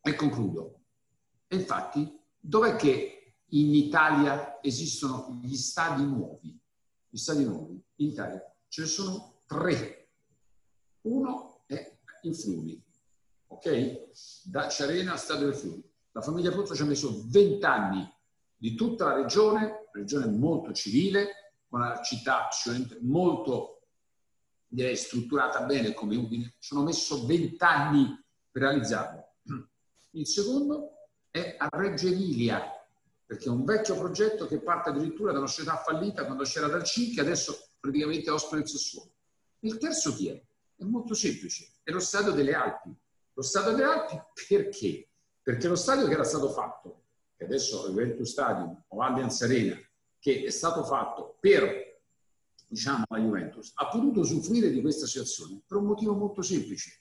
e 0.03 0.15
concludo. 0.17 0.81
E 1.47 1.57
infatti, 1.57 2.21
dov'è 2.39 2.75
che 2.75 3.37
in 3.51 3.73
Italia 3.73 4.61
esistono 4.61 5.39
gli 5.41 5.55
stadi 5.55 6.05
nuovi? 6.05 6.61
Gli 7.09 7.17
stadi 7.17 7.45
nuovi 7.45 7.81
in 7.97 8.09
Italia 8.09 8.43
ce 8.67 8.83
ne 8.83 8.87
sono 8.89 9.37
tre. 9.47 10.09
Uno 11.03 11.63
è 11.67 11.97
in 12.23 12.35
Friuli, 12.35 12.84
ok? 13.55 14.11
Da 14.45 14.69
Ciarena 14.69 15.15
a 15.15 15.17
Stadio 15.17 15.47
del 15.47 15.55
Friuli. 15.55 15.83
La 16.13 16.21
famiglia 16.21 16.53
Pozzo 16.53 16.75
ci 16.75 16.83
ha 16.83 16.87
messo 16.87 17.25
20 17.27 17.65
anni 17.65 18.13
di 18.57 18.75
tutta 18.75 19.07
la 19.07 19.15
regione, 19.15 19.89
regione 19.93 20.27
molto 20.27 20.73
civile, 20.73 21.53
con 21.69 21.81
una 21.81 22.01
città 22.03 22.49
molto 23.01 23.75
direi 24.75 24.97
strutturata 24.97 25.61
bene 25.63 25.95
come 25.95 26.17
Udine, 26.17 26.55
ci 26.59 26.75
hanno 26.75 26.85
messo 26.85 27.25
20 27.27 27.63
anni 27.63 28.25
per 28.51 28.63
realizzarlo. 28.63 29.35
Il 30.13 30.27
secondo 30.27 31.09
è 31.31 31.57
a 31.59 31.69
Reggio 31.71 32.09
Emilia, 32.09 32.63
perché 33.25 33.47
è 33.47 33.51
un 33.51 33.65
vecchio 33.65 33.97
progetto 33.97 34.47
che 34.47 34.61
parte 34.61 34.91
addirittura 34.91 35.33
da 35.33 35.39
una 35.39 35.47
società 35.47 35.77
fallita 35.77 36.25
quando 36.25 36.45
c'era 36.45 36.67
dal 36.67 36.85
CIN, 36.85 37.15
che 37.15 37.21
adesso 37.21 37.71
praticamente 37.79 38.31
ospita 38.31 38.57
il 38.63 38.69
Sassuolo. 38.69 39.13
Il 39.61 39.79
terzo 39.79 40.15
chi 40.15 40.29
è? 40.29 40.43
È 40.77 40.85
molto 40.85 41.15
semplice, 41.15 41.73
è 41.83 41.91
lo 41.91 42.01
stadio 42.01 42.33
delle 42.33 42.55
Alpi. 42.55 42.95
Lo 43.35 43.43
stadio 43.43 43.73
delle 43.73 43.85
Alpi 43.85 44.21
perché? 44.49 45.09
Perché 45.43 45.69
lo 45.69 45.77
stadio 45.77 46.07
che 46.07 46.13
era 46.13 46.25
stato 46.25 46.49
fatto, 46.49 47.03
che 47.37 47.45
adesso 47.45 47.85
è 47.85 47.89
Juventus 47.89 48.31
Stadium 48.31 48.85
o 48.89 49.03
Allianz 49.03 49.43
Arena, 49.43 49.77
che 50.19 50.45
è 50.45 50.51
stato 50.51 50.85
fatto 50.85 51.37
per 51.41 52.01
diciamo, 52.67 53.05
la 53.09 53.19
Juventus, 53.19 53.73
ha 53.75 53.89
potuto 53.89 54.21
usufruire 54.21 54.71
di 54.71 54.81
questa 54.81 55.07
situazione 55.07 55.61
per 55.67 55.79
un 55.79 55.85
motivo 55.85 56.15
molto 56.15 56.43
semplice. 56.43 56.99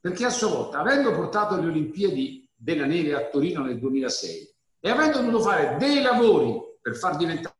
Perché 0.00 0.24
a 0.24 0.30
sua 0.30 0.48
volta, 0.48 0.78
avendo 0.78 1.12
portato 1.12 1.60
le 1.60 1.66
Olimpiadi 1.66 2.48
della 2.54 2.86
neve 2.86 3.14
a 3.14 3.28
Torino 3.28 3.62
nel 3.62 3.78
2006 3.78 4.54
e 4.80 4.90
avendo 4.90 5.18
dovuto 5.18 5.40
fare 5.40 5.76
dei 5.76 6.02
lavori 6.02 6.60
per 6.80 6.96
far 6.96 7.16
diventare 7.16 7.56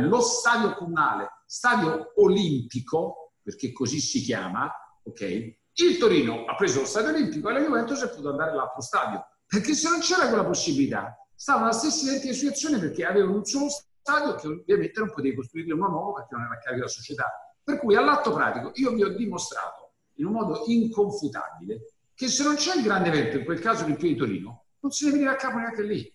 lo 0.00 0.20
stadio 0.20 0.74
comunale 0.74 1.38
stadio 1.48 2.12
olimpico, 2.16 3.32
perché 3.42 3.72
così 3.72 4.00
si 4.00 4.20
chiama, 4.20 4.70
ok? 5.02 5.57
Il 5.80 5.96
Torino 5.96 6.44
ha 6.44 6.56
preso 6.56 6.80
lo 6.80 6.86
stadio 6.86 7.10
olimpico 7.10 7.48
e 7.48 7.52
la 7.52 7.60
Juventus 7.60 8.02
è 8.02 8.08
potuto 8.08 8.30
andare 8.30 8.50
all'altro 8.50 8.80
stadio. 8.80 9.24
Perché 9.46 9.74
se 9.74 9.88
non 9.88 10.00
c'era 10.00 10.26
quella 10.26 10.44
possibilità, 10.44 11.16
stava 11.36 11.60
nella 11.60 11.72
stessa 11.72 12.06
identica 12.06 12.34
situazione 12.34 12.80
perché 12.80 13.04
avevano 13.04 13.36
un 13.36 13.44
solo 13.44 13.68
stadio 13.68 14.34
che 14.34 14.48
ovviamente 14.48 14.98
non 14.98 15.12
potevi 15.12 15.36
costruire 15.36 15.72
uno 15.72 15.86
nuovo 15.86 16.14
perché 16.14 16.34
non 16.34 16.44
era 16.46 16.54
a 16.54 16.58
carico 16.58 16.80
della 16.80 16.88
società. 16.88 17.32
Per 17.62 17.78
cui 17.78 17.94
all'atto 17.94 18.32
pratico 18.32 18.72
io 18.74 18.92
vi 18.92 19.04
ho 19.04 19.14
dimostrato 19.14 19.92
in 20.14 20.26
un 20.26 20.32
modo 20.32 20.64
inconfutabile 20.66 21.92
che 22.12 22.26
se 22.26 22.42
non 22.42 22.56
c'è 22.56 22.74
il 22.74 22.82
grande 22.82 23.10
evento, 23.10 23.36
in 23.36 23.44
quel 23.44 23.60
caso 23.60 23.82
l'Olimpiade 23.82 24.14
di 24.14 24.18
Torino, 24.18 24.64
non 24.80 24.90
si 24.90 25.04
deve 25.04 25.18
venire 25.18 25.34
a 25.34 25.36
capo 25.36 25.58
neanche 25.58 25.82
lì. 25.82 26.12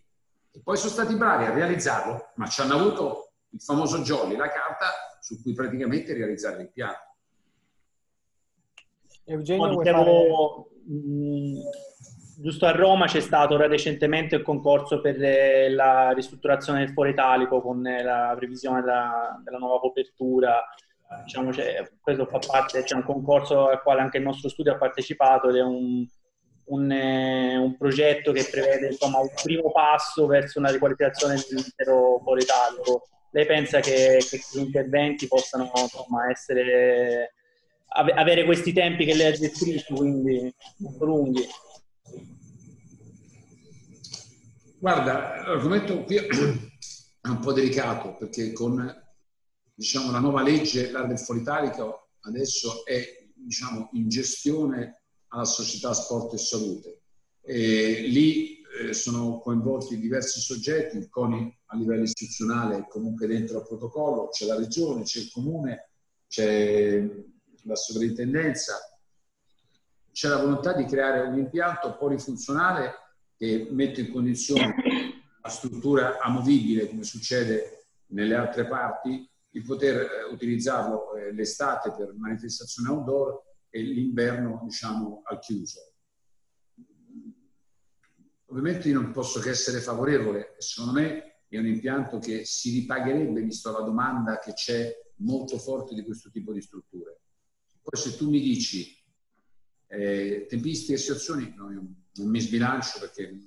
E 0.51 0.61
poi 0.61 0.75
sono 0.75 0.91
stati 0.91 1.15
bravi 1.15 1.45
a 1.45 1.53
realizzarlo, 1.53 2.31
ma 2.35 2.47
ci 2.49 2.59
hanno 2.59 2.75
avuto 2.75 3.31
il 3.51 3.61
famoso 3.61 3.99
Jolly, 3.99 4.35
la 4.35 4.49
carta 4.49 4.87
su 5.21 5.41
cui 5.41 5.53
praticamente 5.53 6.13
realizzare 6.13 6.63
il 6.63 6.69
piano. 6.69 7.12
Eugenio, 9.25 9.65
oh, 9.65 9.77
dicevo, 9.79 10.69
fare... 10.83 12.41
giusto 12.41 12.65
a 12.65 12.71
Roma 12.71 13.05
c'è 13.05 13.21
stato 13.21 13.57
recentemente 13.57 14.35
il 14.35 14.41
concorso 14.41 15.01
per 15.01 15.21
eh, 15.23 15.69
la 15.69 16.11
ristrutturazione 16.11 16.79
del 16.79 16.93
foro 16.93 17.09
italico 17.09 17.61
con 17.61 17.85
eh, 17.85 18.03
la 18.03 18.33
previsione 18.35 18.81
della, 18.81 19.41
della 19.43 19.57
nuova 19.57 19.79
copertura. 19.79 20.61
Diciamo, 21.23 21.51
questo 22.01 22.25
fa 22.25 22.39
parte, 22.39 22.81
c'è 22.81 22.95
un 22.95 23.03
concorso 23.03 23.67
al 23.67 23.83
quale 23.83 24.01
anche 24.01 24.17
il 24.17 24.23
nostro 24.23 24.49
studio 24.49 24.73
ha 24.73 24.77
partecipato 24.77 25.49
ed 25.49 25.57
è 25.57 25.61
un, 25.61 26.03
un, 26.65 26.91
eh, 26.91 27.55
un 27.55 27.77
progetto 27.77 28.31
che 28.31 28.47
prevede 28.49 28.87
insomma, 28.87 29.19
un 29.19 29.29
primo 29.43 29.71
passo 29.71 30.25
verso 30.25 30.57
una 30.57 30.71
riqualificazione 30.71 31.35
dell'intero 31.35 32.19
foro 32.23 32.39
italico. 32.39 33.03
Lei 33.29 33.45
pensa 33.45 33.79
che, 33.79 34.17
che 34.19 34.27
questi 34.27 34.59
interventi 34.59 35.27
possano 35.27 35.69
insomma, 35.75 36.29
essere, 36.31 37.33
avere 37.93 38.45
questi 38.45 38.73
tempi 38.73 39.05
che 39.05 39.15
lei 39.15 39.33
ha 39.33 39.37
descritto, 39.37 39.93
quindi 39.93 40.53
lunghi? 40.99 41.45
Guarda, 44.79 45.43
l'argomento 45.45 46.03
qui 46.03 46.17
è 46.17 46.27
un 47.27 47.39
po' 47.39 47.53
delicato 47.53 48.15
perché 48.15 48.51
con 48.51 49.01
diciamo, 49.73 50.11
la 50.11 50.19
nuova 50.19 50.41
legge, 50.41 50.91
l'area 50.91 51.07
del 51.07 51.19
Folitarico, 51.19 52.09
adesso 52.21 52.85
è 52.85 53.01
diciamo, 53.33 53.89
in 53.93 54.09
gestione 54.09 55.03
alla 55.29 55.45
società 55.45 55.93
sport 55.93 56.33
e 56.33 56.37
salute. 56.37 57.01
E 57.41 58.01
lì 58.07 58.61
eh, 58.61 58.93
sono 58.93 59.39
coinvolti 59.39 59.99
diversi 59.99 60.39
soggetti, 60.39 60.97
il 60.97 61.09
a 61.09 61.75
livello 61.75 62.03
istituzionale 62.03 62.85
comunque 62.89 63.27
dentro 63.27 63.59
al 63.59 63.67
protocollo, 63.67 64.29
c'è 64.29 64.45
la 64.45 64.57
regione, 64.57 65.03
c'è 65.03 65.19
il 65.19 65.31
comune, 65.31 65.89
c'è 66.27 67.07
la 67.63 67.75
sovrintendenza, 67.75 68.77
c'è 70.11 70.27
la 70.27 70.37
volontà 70.37 70.73
di 70.73 70.85
creare 70.85 71.21
un 71.21 71.37
impianto 71.37 71.97
polifunzionale 71.97 72.93
che 73.35 73.67
mette 73.71 74.01
in 74.01 74.11
condizione 74.11 74.75
la 75.41 75.49
struttura 75.49 76.19
amovibile, 76.19 76.87
come 76.87 77.03
succede 77.03 77.87
nelle 78.07 78.35
altre 78.35 78.67
parti, 78.67 79.29
di 79.49 79.61
poter 79.61 79.97
eh, 79.97 80.23
utilizzarlo 80.31 81.15
eh, 81.15 81.33
l'estate 81.33 81.91
per 81.91 82.13
manifestazioni 82.15 82.89
outdoor 82.89 83.41
e 83.69 83.81
l'inverno, 83.81 84.61
diciamo, 84.63 85.21
al 85.25 85.39
chiuso. 85.39 85.93
Ovviamente 88.45 88.87
io 88.87 88.99
non 88.99 89.11
posso 89.11 89.39
che 89.39 89.49
essere 89.49 89.79
favorevole, 89.79 90.55
secondo 90.59 90.99
me 90.99 91.41
è 91.47 91.57
un 91.57 91.67
impianto 91.67 92.19
che 92.19 92.45
si 92.45 92.71
ripagherebbe, 92.79 93.41
visto 93.41 93.71
la 93.71 93.81
domanda 93.81 94.39
che 94.39 94.53
c'è 94.53 94.91
molto 95.17 95.57
forte 95.57 95.93
di 95.93 96.03
questo 96.03 96.29
tipo 96.29 96.53
di 96.53 96.61
strutture. 96.61 97.22
Poi 97.83 98.01
se 98.01 98.15
tu 98.17 98.29
mi 98.29 98.39
dici 98.39 98.97
eh, 99.87 100.45
tempistiche 100.49 100.93
e 100.93 100.97
situazioni, 100.97 101.53
no, 101.55 101.67
non 101.67 102.29
mi 102.29 102.39
sbilancio 102.39 102.99
perché 102.99 103.37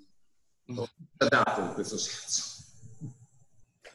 ho 0.67 0.89
dato 1.17 1.61
in 1.63 1.73
questo 1.73 1.97
senso. 1.97 2.55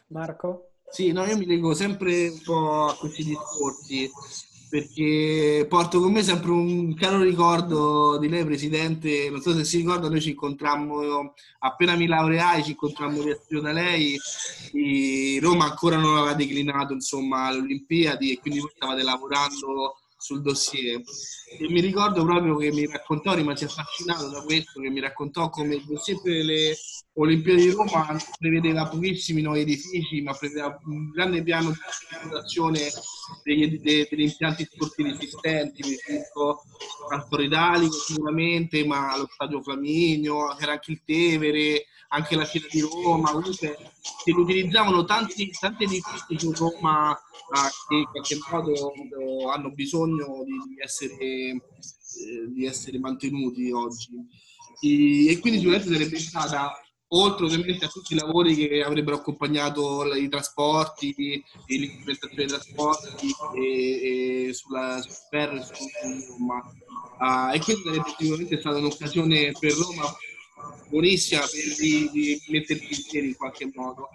Marco? 0.08 0.72
Sì, 0.90 1.12
no, 1.12 1.24
io 1.26 1.38
mi 1.38 1.46
leggo 1.46 1.74
sempre 1.74 2.30
un 2.30 2.42
po' 2.42 2.88
a 2.88 2.98
questi 2.98 3.24
discorsi 3.24 4.10
perché 4.72 5.66
porto 5.68 6.00
con 6.00 6.14
me 6.14 6.24
sempre 6.24 6.52
un 6.52 6.94
caro 6.96 7.22
ricordo 7.22 8.18
di 8.18 8.30
lei, 8.30 8.46
Presidente. 8.46 9.30
Non 9.30 9.42
so 9.42 9.54
se 9.54 9.66
si 9.66 9.78
ricorda, 9.78 10.08
noi 10.08 10.22
ci 10.22 10.30
incontrammo 10.30 11.34
appena 11.60 11.96
mi 11.96 12.08
laureai, 12.08 12.64
ci 12.64 12.72
incontrammo 12.72 13.22
via 13.22 13.38
da 13.62 13.74
lei. 13.74 14.18
Roma 15.42 15.66
ancora 15.66 15.98
non 15.98 16.18
aveva 16.18 16.34
declinato 16.34 16.94
insomma, 16.94 17.52
le 17.52 17.60
Olimpiadi 17.60 18.32
e 18.32 18.40
quindi 18.40 18.60
voi 18.60 18.72
stavate 18.74 19.04
lavorando 19.04 19.98
sul 20.22 20.42
dossier. 20.42 21.02
E 21.60 21.70
mi 21.70 21.82
ricordo 21.82 22.24
proprio 22.24 22.56
che 22.56 22.72
mi 22.72 22.86
raccontò, 22.86 23.34
rimasi 23.34 23.66
affascinato 23.66 24.30
da 24.30 24.42
questo, 24.44 24.80
che 24.80 24.90
mi 24.90 25.00
raccontò 25.00 25.50
come 25.50 25.76
il 25.76 25.84
dossier 25.86 26.22
per 26.22 26.46
le 26.46 26.76
Olimpiadi 27.14 27.64
di 27.64 27.72
Roma 27.72 28.18
prevedeva 28.40 28.88
pochissimi 28.88 29.42
nuovi 29.42 29.62
edifici, 29.62 30.22
ma 30.22 30.34
prevedeva 30.34 30.80
un 30.86 31.10
grande 31.10 31.44
piano 31.44 31.72
di 31.72 31.78
ristrutturazione 31.86 32.80
degli, 33.44 33.80
degli 33.80 34.22
impianti 34.22 34.64
sportivi 34.64 35.10
esistenti, 35.10 35.84
al 37.12 37.26
Foro 37.28 37.92
sicuramente, 37.92 38.86
ma 38.86 39.18
lo 39.18 39.28
Stadio 39.32 39.62
Flaminio, 39.62 40.56
c'era 40.58 40.74
anche 40.74 40.92
il 40.92 41.02
Tevere, 41.04 41.86
anche 42.10 42.36
la 42.36 42.46
Fiera 42.46 42.68
di 42.70 42.82
Roma, 42.82 43.32
comunque 43.32 43.78
si 44.24 44.32
utilizzavano 44.32 45.04
tanti, 45.06 45.50
tanti 45.58 45.84
edifici 45.84 46.40
su 46.40 46.52
Roma 46.52 47.18
che 47.88 47.96
in 47.96 48.06
qualche 48.06 48.38
modo 48.50 49.50
hanno 49.50 49.72
bisogno 49.72 50.44
di 50.46 50.82
essere, 50.82 51.16
eh, 51.20 51.60
di 52.50 52.66
essere 52.66 53.00
mantenuti 53.00 53.72
oggi. 53.72 54.10
E, 54.80 55.38
quindi 55.40 55.60
sicuramente 55.60 55.94
sarebbe 55.94 56.20
stata 56.20 56.72
oltre 57.14 57.46
ovviamente 57.46 57.86
a 57.86 57.90
tutti 57.90 58.14
i 58.14 58.18
lavori 58.18 58.56
che 58.56 58.84
avrebbero 58.84 59.18
accompagnato 59.18 60.06
i 60.14 60.30
trasporti, 60.30 61.44
l'implementazione 61.68 62.36
dei 62.36 62.48
trasporti 62.48 63.28
e, 63.56 64.48
e 64.48 64.54
sulla, 64.54 64.98
e 64.98 65.02
su 65.02 66.34
Roma. 66.38 66.62
Uh, 67.20 67.54
e 67.54 67.60
quindi 67.60 67.84
sarebbe 67.84 68.14
sicuramente 68.18 68.60
stata 68.60 68.78
un'occasione 68.78 69.52
per 69.60 69.74
Roma 69.74 70.16
buonissima 70.88 71.42
per 71.42 71.76
di, 71.78 72.10
di 72.12 72.42
mettersi 72.48 72.94
in 72.94 73.06
piedi 73.10 73.28
in 73.28 73.36
qualche 73.36 73.72
modo. 73.74 74.08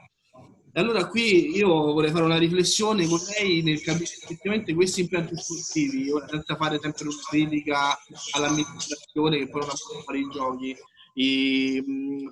Allora 0.75 1.07
qui 1.07 1.57
io 1.57 1.69
vorrei 1.69 2.11
fare 2.11 2.25
una 2.25 2.37
riflessione 2.37 3.07
con 3.07 3.19
lei 3.39 3.63
nel 3.63 3.81
capire 3.81 4.05
effettivamente 4.05 4.75
questi 4.75 5.01
impianti 5.01 5.35
sportivi, 5.35 6.11
ora 6.11 6.29
senza 6.29 6.55
fare 6.55 6.79
sempre 6.79 7.05
una 7.05 7.17
critica 7.31 7.99
all'amministrazione 8.33 9.39
che 9.39 9.49
poi 9.49 9.61
non 9.63 9.71
ha 9.71 10.03
fare 10.05 10.19
i 10.19 10.29
giochi. 10.31 10.77
E, 11.19 11.83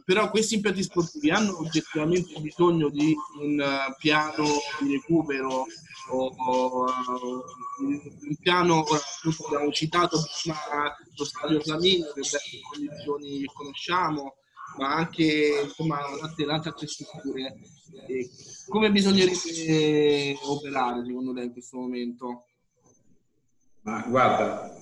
però 0.05 0.29
questi 0.29 0.57
impianti 0.57 0.83
sportivi 0.83 1.31
hanno 1.31 1.59
oggettivamente 1.59 2.39
bisogno 2.39 2.91
di 2.91 3.17
un 3.41 3.65
piano 3.99 4.45
di 4.81 4.93
recupero 4.93 5.65
o, 6.11 6.35
o 6.37 6.85
un 7.81 8.37
piano, 8.39 8.81
appunto 8.81 9.47
abbiamo 9.47 9.73
citato 9.73 10.23
prima 10.43 10.59
lo 11.17 11.25
stadio 11.25 11.61
Flaminio 11.61 12.13
che 12.13 12.21
in 12.21 12.63
condizioni 12.71 13.45
conosciamo, 13.55 14.35
ma 14.77 14.97
anche 14.97 15.63
insomma, 15.65 16.01
tante 16.21 16.45
altre 16.45 16.87
strutture. 16.87 17.57
E 18.07 18.29
come 18.69 18.91
bisognerebbe 18.91 20.37
operare 20.43 21.03
secondo 21.07 21.33
lei 21.33 21.47
in 21.47 21.53
questo 21.53 21.79
momento? 21.79 22.49
Ma 23.81 24.05
guarda, 24.07 24.77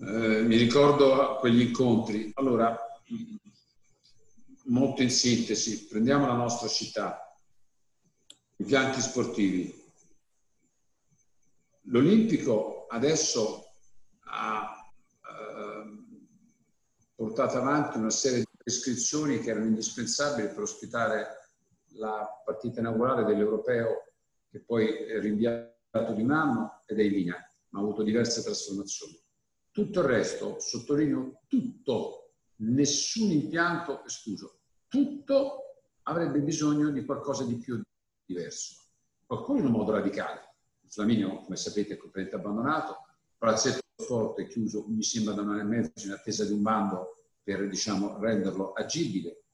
eh, 0.00 0.42
mi 0.42 0.56
ricordo 0.56 1.36
quegli 1.38 1.60
incontri. 1.60 2.30
Allora, 2.34 2.85
molto 4.66 5.02
in 5.02 5.10
sintesi, 5.10 5.86
prendiamo 5.86 6.26
la 6.26 6.34
nostra 6.34 6.68
città, 6.68 7.38
i 8.56 8.64
pianti 8.64 9.00
sportivi. 9.00 9.84
L'Olimpico 11.88 12.86
adesso 12.88 13.70
ha 14.24 14.90
eh, 15.22 15.96
portato 17.14 17.58
avanti 17.58 17.98
una 17.98 18.10
serie 18.10 18.38
di 18.38 18.56
prescrizioni 18.56 19.40
che 19.40 19.50
erano 19.50 19.66
indispensabili 19.66 20.48
per 20.48 20.60
ospitare 20.60 21.50
la 21.98 22.28
partita 22.44 22.80
inaugurale 22.80 23.24
dell'Europeo, 23.24 24.04
che 24.50 24.60
poi 24.60 24.88
è 24.88 25.20
rinviato 25.20 26.12
di 26.14 26.22
un 26.22 26.32
anno 26.32 26.82
ed 26.86 26.98
è 26.98 27.02
in 27.02 27.12
linea, 27.12 27.50
ma 27.70 27.78
ha 27.78 27.82
avuto 27.82 28.02
diverse 28.02 28.42
trasformazioni. 28.42 29.18
Tutto 29.70 30.00
il 30.00 30.06
resto, 30.06 30.58
sottolineo 30.58 31.42
tutto, 31.46 32.25
nessun 32.56 33.30
impianto 33.30 34.04
escluso, 34.04 34.60
tutto 34.88 35.82
avrebbe 36.02 36.40
bisogno 36.40 36.90
di 36.90 37.04
qualcosa 37.04 37.44
di 37.44 37.56
più 37.56 37.80
diverso. 38.24 38.82
Qualcuno 39.24 39.58
in 39.58 39.66
un 39.66 39.72
modo 39.72 39.92
radicale. 39.92 40.54
Il 40.82 40.90
Flaminio, 40.90 41.42
come 41.42 41.56
sapete, 41.56 41.94
è 41.94 41.96
completamente 41.96 42.36
abbandonato, 42.36 43.06
palazzetto 43.36 43.80
sport 43.96 44.38
è 44.40 44.46
chiuso, 44.46 44.86
mi 44.88 45.02
sembra 45.02 45.34
da 45.34 45.42
un 45.42 45.50
anno 45.50 45.60
e 45.60 45.64
mezzo 45.64 46.06
in 46.06 46.12
attesa 46.12 46.44
di 46.44 46.52
un 46.52 46.62
bando 46.62 47.24
per 47.42 47.68
diciamo, 47.68 48.18
renderlo 48.18 48.72
agibile. 48.72 49.44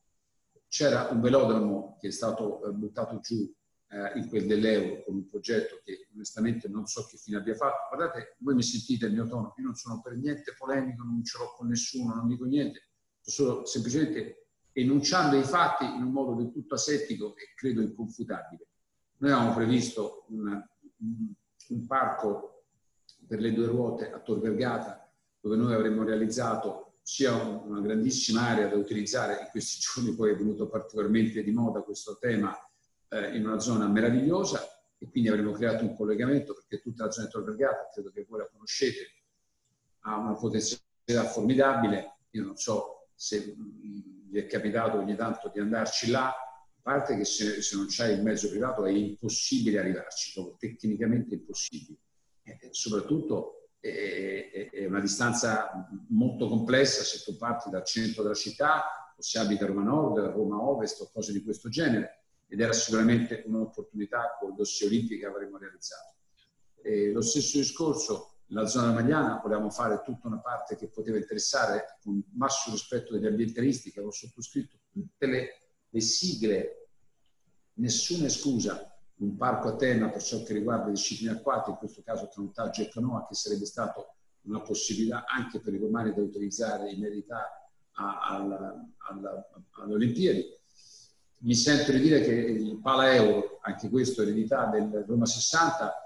C'era 0.69 1.09
un 1.11 1.21
velodromo 1.21 1.97
che 2.01 2.09
è 2.09 2.11
stato 2.11 2.65
eh, 2.65 2.73
buttato 2.73 3.21
giù 3.21 3.51
eh, 3.88 4.19
in 4.19 4.29
quel 4.29 4.47
dell'euro 4.47 5.05
con 5.05 5.15
un 5.17 5.27
progetto 5.27 5.81
che 5.85 6.09
onestamente 6.15 6.69
non 6.69 6.87
so 6.87 7.07
che 7.07 7.19
fine 7.19 7.37
abbia 7.37 7.55
fatto. 7.55 7.95
Guardate, 7.95 8.37
voi 8.38 8.55
mi 8.55 8.62
sentite 8.62 9.07
il 9.07 9.12
mio 9.12 9.27
tono, 9.27 9.55
io 9.57 9.65
non 9.65 9.75
sono 9.75 10.01
per 10.01 10.17
niente 10.17 10.55
polemico, 10.57 11.05
non 11.05 11.23
ce 11.23 11.38
l'ho 11.38 11.55
con 11.55 11.69
nessuno, 11.69 12.15
non 12.15 12.27
dico 12.27 12.45
niente, 12.45 12.91
solo 13.31 13.65
semplicemente 13.65 14.43
enunciando 14.73 15.37
i 15.37 15.45
fatti 15.45 15.85
in 15.85 16.03
un 16.03 16.11
modo 16.11 16.35
del 16.35 16.51
tutto 16.51 16.75
asettico 16.75 17.37
e 17.37 17.53
credo 17.55 17.81
inconfutabile. 17.83 18.67
Noi 19.19 19.31
avevamo 19.31 19.55
previsto 19.55 20.25
un, 20.29 20.61
un, 21.69 21.87
parco 21.87 22.65
per 23.27 23.41
le 23.41 23.53
due 23.53 23.67
ruote 23.67 24.11
a 24.11 24.19
Tor 24.19 24.41
Vergata 24.41 25.09
dove 25.41 25.57
noi 25.57 25.75
avremmo 25.75 26.03
realizzato 26.03 26.95
sia 27.03 27.35
una 27.35 27.81
grandissima 27.81 28.49
area 28.49 28.69
da 28.69 28.77
utilizzare, 28.77 29.41
in 29.43 29.49
questi 29.51 29.79
giorni 29.93 30.15
poi 30.15 30.33
è 30.33 30.37
venuto 30.37 30.69
particolarmente 30.69 31.43
di 31.43 31.51
moda 31.51 31.83
questo 31.83 32.17
tema 32.19 32.57
eh, 33.09 33.37
in 33.37 33.47
una 33.47 33.59
zona 33.59 33.87
meravigliosa 33.89 34.61
e 34.99 35.09
quindi 35.11 35.29
avremo 35.29 35.53
creato 35.53 35.85
un 35.85 35.97
collegamento 35.97 36.55
perché 36.55 36.81
tutta 36.81 37.05
la 37.05 37.11
zona 37.11 37.27
di 37.27 37.33
Tor 37.33 37.45
Vergata, 37.45 37.89
credo 37.93 38.11
che 38.11 38.25
voi 38.29 38.39
la 38.39 38.49
conoscete, 38.49 39.13
ha 40.01 40.17
una 40.17 40.35
potenzialità 40.35 41.25
formidabile, 41.25 42.19
io 42.31 42.45
non 42.45 42.57
so 42.57 43.02
se 43.14 43.55
vi 43.57 44.38
è 44.38 44.46
capitato 44.46 44.98
ogni 44.98 45.16
tanto 45.16 45.51
di 45.53 45.61
andarci 45.61 46.11
là, 46.11 46.29
a 46.29 46.81
parte 46.81 47.16
che 47.16 47.25
se, 47.25 47.62
se 47.62 47.77
non 47.77 47.87
c'è 47.87 48.09
il 48.09 48.22
mezzo 48.22 48.48
privato 48.48 48.85
è 48.85 48.90
impossibile 48.90 49.79
arrivarci, 49.79 50.33
proprio 50.33 50.57
tecnicamente 50.59 51.35
impossibile. 51.35 51.98
E 52.42 52.68
soprattutto 52.72 53.70
è, 53.79 54.70
è, 54.72 54.87
una 54.87 55.01
distanza 55.01 55.88
molto 56.09 56.48
complessa 56.48 57.03
se 57.03 57.22
tu 57.25 57.37
parti 57.37 57.70
dal 57.70 57.85
centro 57.85 58.22
della 58.22 58.35
città 58.35 59.14
o 59.16 59.22
se 59.22 59.38
abiti 59.38 59.62
a 59.62 59.66
Roma 59.66 59.83
Nord, 59.83 60.18
a 60.18 60.31
Roma 60.31 60.61
Ovest 60.61 61.01
o 61.01 61.11
cose 61.12 61.33
di 61.33 61.42
questo 61.42 61.68
genere 61.68 62.25
ed 62.48 62.61
era 62.61 62.72
sicuramente 62.72 63.42
un'opportunità 63.46 64.37
con 64.38 64.51
il 64.51 64.57
dossier 64.57 64.88
olimpico 64.90 65.20
che 65.20 65.27
avremmo 65.27 65.57
realizzato. 65.57 66.16
E 66.83 67.11
lo 67.11 67.22
stesso 67.22 67.59
discorso 67.59 68.32
nella 68.53 68.67
zona 68.67 68.93
magliana 68.93 69.41
volevamo 69.43 69.71
fare 69.71 70.03
tutta 70.05 70.29
una 70.29 70.38
parte 70.38 70.77
che 70.77 70.88
poteva 70.88 71.17
interessare 71.17 71.99
con 72.03 72.23
massimo 72.35 72.75
rispetto 72.75 73.15
degli 73.15 73.27
ambientalisti 73.27 73.91
che 73.91 73.99
avevo 73.99 74.12
sottoscritto 74.12 74.77
tutte 74.91 75.27
le, 75.27 75.49
le 75.88 76.01
sigle, 76.01 76.88
nessuna 77.75 78.29
scusa, 78.29 78.95
un 79.17 79.37
parco 79.37 79.69
a 79.69 79.77
tema 79.77 80.11
per 80.11 80.23
ciò 80.23 80.43
che 80.43 80.53
riguarda 80.53 80.87
le 80.87 80.93
discipline 80.93 81.33
acquatiche, 81.33 81.71
in 81.71 81.77
questo 81.79 82.03
caso 82.03 82.29
canottaggio 82.29 82.83
e 82.83 82.88
canoa, 82.88 83.27
che 83.27 83.35
sarebbe 83.35 83.65
stato 83.65 84.17
una 84.43 84.61
possibilità 84.61 85.25
anche 85.27 85.61
per 85.61 85.73
i 85.73 85.79
romani 85.79 86.12
da 86.12 86.21
utilizzare 86.21 86.91
in 86.91 87.05
eredità 87.05 87.71
alle 87.93 89.95
Olimpiadi. 89.95 90.45
Mi 91.38 91.55
sento 91.55 91.93
di 91.93 92.01
dire 92.01 92.21
che 92.21 92.33
il 92.33 92.79
Pala 92.81 93.15
Euro, 93.15 93.59
anche 93.62 93.88
questo 93.88 94.23
eredità 94.23 94.67
del 94.67 95.05
Roma 95.07 95.27
60, 95.27 96.02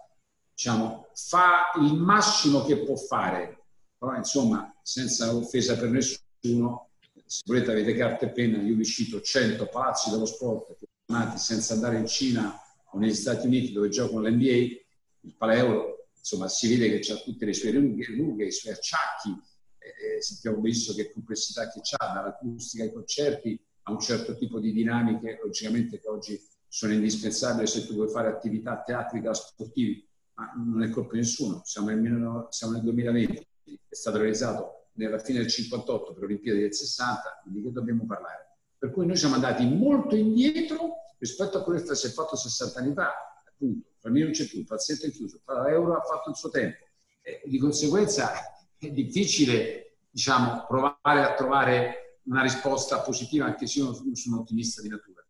diciamo, 0.56 1.08
fa 1.12 1.70
il 1.82 1.92
massimo 1.92 2.64
che 2.64 2.78
può 2.78 2.96
fare, 2.96 3.66
però 3.98 4.16
insomma, 4.16 4.74
senza 4.82 5.36
offesa 5.36 5.76
per 5.76 5.90
nessuno, 5.90 6.92
se 7.26 7.42
volete 7.44 7.72
avete 7.72 7.94
carta 7.94 8.24
e 8.24 8.30
penna, 8.30 8.62
io 8.62 8.74
vi 8.74 8.84
cito 8.86 9.20
100 9.20 9.66
palazzi 9.66 10.08
dello 10.08 10.24
sport 10.24 10.74
nati 11.08 11.36
senza 11.36 11.74
andare 11.74 11.98
in 11.98 12.06
Cina 12.06 12.58
o 12.92 12.98
negli 12.98 13.14
Stati 13.14 13.46
Uniti 13.46 13.72
dove 13.72 13.90
giocano 13.90 14.26
l'NBA, 14.26 14.84
il 15.20 15.34
Paleuro, 15.36 16.08
insomma, 16.16 16.48
si 16.48 16.74
vede 16.74 16.98
che 16.98 17.12
ha 17.12 17.16
tutte 17.16 17.44
le 17.44 17.52
sue 17.52 17.70
rughe 17.70 18.46
i 18.46 18.50
suoi 18.50 18.72
acciacchi, 18.72 19.38
eh, 19.78 20.22
sappiamo 20.22 20.56
benissimo 20.56 20.96
che 20.96 21.12
complessità 21.12 21.68
che 21.68 21.80
ha, 21.98 22.12
dall'acustica 22.14 22.82
ai 22.82 22.92
concerti 22.92 23.62
a 23.82 23.92
un 23.92 24.00
certo 24.00 24.38
tipo 24.38 24.58
di 24.58 24.72
dinamiche, 24.72 25.38
logicamente 25.42 26.00
che 26.00 26.08
oggi 26.08 26.42
sono 26.66 26.94
indispensabili 26.94 27.66
se 27.66 27.86
tu 27.86 27.92
vuoi 27.92 28.08
fare 28.08 28.28
attività 28.28 28.82
teatrica 28.82 29.34
sportive 29.34 30.06
ma 30.36 30.52
non 30.54 30.82
è 30.82 30.90
colpa 30.90 31.12
di 31.12 31.18
nessuno, 31.18 31.62
siamo 31.64 31.88
nel, 31.90 32.46
siamo 32.50 32.74
nel 32.74 32.82
2020, 32.82 33.48
è 33.88 33.94
stato 33.94 34.18
realizzato 34.18 34.88
nella 34.92 35.18
fine 35.18 35.40
del 35.40 35.48
58 35.48 36.12
per 36.12 36.20
le 36.20 36.24
Olimpiadi 36.26 36.60
del 36.60 36.74
60, 36.74 37.42
di 37.44 37.62
che 37.62 37.72
dobbiamo 37.72 38.04
parlare? 38.04 38.58
Per 38.78 38.90
cui 38.90 39.06
noi 39.06 39.16
siamo 39.16 39.34
andati 39.34 39.66
molto 39.66 40.14
indietro 40.14 40.96
rispetto 41.18 41.58
a 41.58 41.62
quello 41.62 41.80
che 41.80 41.94
si 41.94 42.06
è 42.06 42.10
fatto 42.10 42.36
60 42.36 42.78
anni 42.78 42.92
fa, 42.92 43.12
appunto, 43.46 43.88
per 43.98 44.10
me 44.10 44.22
non 44.22 44.32
c'è 44.32 44.46
più, 44.46 44.58
il 44.58 44.66
paziente 44.66 45.06
è 45.06 45.10
chiuso, 45.10 45.40
l'euro 45.46 45.96
ha 45.96 46.02
fatto 46.02 46.30
il 46.30 46.36
suo 46.36 46.50
tempo, 46.50 46.84
e 47.22 47.42
di 47.46 47.58
conseguenza 47.58 48.30
è 48.78 48.90
difficile, 48.90 49.96
diciamo, 50.10 50.66
provare 50.66 51.24
a 51.24 51.34
trovare 51.34 52.20
una 52.24 52.42
risposta 52.42 53.00
positiva, 53.00 53.46
anche 53.46 53.66
se 53.66 53.78
io 53.80 53.94
sono 53.94 54.36
un 54.36 54.42
ottimista 54.42 54.82
di 54.82 54.88
natura. 54.88 55.24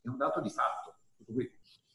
È 0.00 0.08
un 0.08 0.16
dato 0.16 0.40
di 0.40 0.50
fatto, 0.50 0.94
tutto 1.16 1.32
qui. 1.32 1.50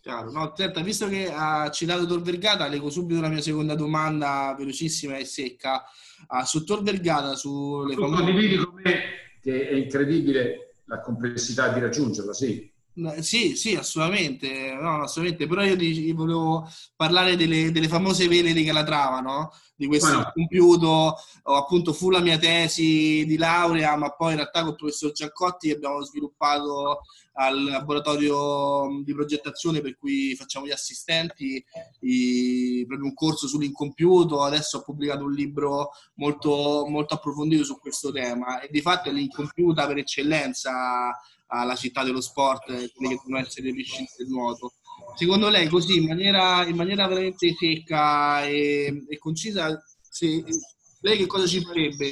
Chiaro, 0.08 0.32
no, 0.32 0.54
certo, 0.56 0.82
visto 0.84 1.10
che 1.10 1.30
ha 1.30 1.70
citato 1.70 2.06
Tor 2.06 2.22
Vergata, 2.22 2.70
leggo 2.70 2.90
subito 2.90 3.20
la 3.20 3.28
mia 3.28 3.42
seconda 3.42 3.76
domanda, 3.76 4.56
velocissima 4.58 5.18
e 5.18 5.26
secca. 5.26 5.84
Uh, 6.30 6.46
su 6.46 6.64
Tor 6.64 6.82
Vergata, 6.82 7.36
sulle 7.36 7.94
famose... 7.94 8.24
condividi 8.24 8.56
con 8.56 8.74
me 8.82 9.02
che 9.42 9.68
è 9.68 9.74
incredibile 9.74 10.76
la 10.86 11.02
complessità 11.02 11.74
di 11.74 11.82
raggiungerla, 11.82 12.32
sì. 12.32 12.72
Sì, 13.20 13.56
sì, 13.56 13.76
assolutamente, 13.76 14.74
no, 14.74 15.04
assolutamente. 15.04 15.46
Però 15.48 15.64
io 15.64 15.76
dic- 15.76 16.14
volevo 16.16 16.68
parlare 16.96 17.36
delle, 17.36 17.72
delle, 17.72 17.88
famose 17.88 18.28
vele 18.28 18.54
di 18.54 18.64
Calatrava, 18.64 19.20
no? 19.20 19.52
Di 19.76 19.86
questo 19.86 20.08
bueno. 20.08 20.32
compiuto, 20.34 21.16
appunto 21.44 21.94
fu 21.94 22.10
la 22.10 22.22
mia 22.22 22.40
tesi 22.40 23.24
di 23.28 23.38
laurea, 23.38 23.96
ma 23.96 24.10
poi 24.16 24.32
in 24.32 24.38
realtà 24.38 24.62
con 24.62 24.70
il 24.70 24.76
professor 24.76 25.12
Giaccotti 25.12 25.70
abbiamo 25.70 26.02
sviluppato 26.02 27.02
al 27.34 27.66
laboratorio 27.66 29.04
di 29.04 29.14
progettazione 29.14 29.80
per 29.82 29.96
cui 29.96 30.34
facciamo 30.36 30.66
gli 30.66 30.72
assistenti, 30.72 31.64
i, 32.00 32.84
proprio 32.88 33.08
un 33.08 33.14
corso 33.14 33.48
sull'incompiuto, 33.48 34.42
adesso 34.42 34.78
ho 34.78 34.82
pubblicato 34.82 35.24
un 35.24 35.34
libro 35.34 35.92
molto, 36.16 36.88
molto 36.90 37.14
approfondito 37.14 37.64
su 37.64 37.78
questo 37.78 38.12
tema 38.12 38.60
e 38.60 38.70
di 38.72 38.82
fatto 38.82 39.10
è 39.10 39.12
l'incompiuta 39.12 39.86
per 39.86 39.98
eccellenza 39.98 41.16
alla 41.48 41.76
città 41.76 42.04
dello 42.04 42.22
sport, 42.22 42.66
quelle 42.66 43.16
che 43.16 43.22
devono 43.24 43.40
essere 43.40 43.68
le 43.68 43.74
piscine 43.74 44.08
del 44.18 44.28
nuoto. 44.28 44.74
Secondo 45.16 45.50
lei, 45.50 45.68
così 45.68 45.98
in 45.98 46.08
maniera, 46.08 46.66
in 46.66 46.76
maniera 46.76 47.08
veramente 47.08 47.56
secca 47.58 48.46
e, 48.46 49.06
e 49.08 49.18
concisa, 49.18 49.82
se, 50.10 50.44
lei 51.02 51.18
che 51.18 51.26
cosa 51.26 51.46
ci 51.46 51.62
farebbe? 51.62 52.12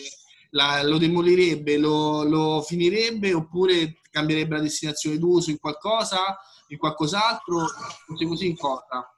La, 0.52 0.84
lo 0.84 0.98
demolirebbe, 0.98 1.78
lo, 1.78 2.24
lo, 2.24 2.62
finirebbe 2.62 3.34
oppure 3.34 4.00
cambierebbe 4.10 4.56
la 4.56 4.62
destinazione 4.62 5.18
d'uso 5.18 5.50
in 5.50 5.60
qualcosa, 5.60 6.38
in 6.70 6.78
qualcos'altro? 6.78 7.66
Così 8.08 8.26
così 8.26 8.48
in 8.48 8.56
cosa? 8.56 9.14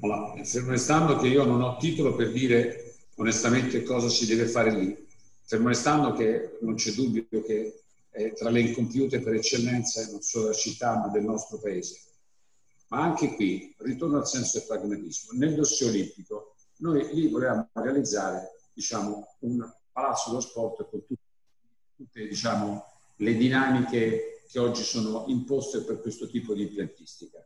Allora, 0.00 0.44
fermo 0.44 0.70
restando 0.70 1.16
che 1.16 1.26
io 1.26 1.44
non 1.44 1.60
ho 1.60 1.76
titolo 1.76 2.14
per 2.14 2.30
dire 2.30 2.94
onestamente 3.16 3.82
cosa 3.82 4.08
si 4.08 4.26
deve 4.26 4.46
fare 4.46 4.70
lì, 4.70 5.06
fermo 5.44 5.68
restando 5.68 6.12
che 6.12 6.58
non 6.60 6.76
c'è 6.76 6.92
dubbio 6.92 7.26
che 7.44 7.82
è 8.18 8.32
tra 8.32 8.50
le 8.50 8.60
incompiute 8.60 9.20
per 9.20 9.34
eccellenza 9.34 10.04
non 10.10 10.20
solo 10.20 10.46
della 10.46 10.56
città 10.56 10.98
ma 10.98 11.08
del 11.08 11.22
nostro 11.22 11.58
paese. 11.60 12.00
Ma 12.88 13.02
anche 13.02 13.34
qui, 13.34 13.74
ritorno 13.78 14.18
al 14.18 14.26
senso 14.26 14.58
del 14.58 14.66
pragmatismo, 14.66 15.38
nel 15.38 15.54
dossier 15.54 15.90
olimpico 15.90 16.54
noi 16.78 17.08
lì 17.14 17.28
volevamo 17.28 17.68
realizzare 17.72 18.56
diciamo, 18.72 19.36
un 19.40 19.72
palazzo 19.92 20.30
dello 20.30 20.40
sport 20.40 20.88
con 20.88 21.04
tutte, 21.06 21.22
tutte 21.96 22.26
diciamo, 22.26 22.84
le 23.16 23.34
dinamiche 23.34 24.42
che 24.48 24.58
oggi 24.58 24.82
sono 24.82 25.24
imposte 25.28 25.82
per 25.82 26.00
questo 26.00 26.28
tipo 26.28 26.54
di 26.54 26.62
impiantistica. 26.62 27.44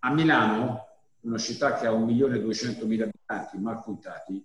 A 0.00 0.12
Milano, 0.12 0.86
una 1.20 1.38
città 1.38 1.74
che 1.78 1.86
ha 1.86 1.92
1.200.000 1.92 3.02
abitanti 3.02 3.58
mal 3.58 3.82
contati, 3.82 4.44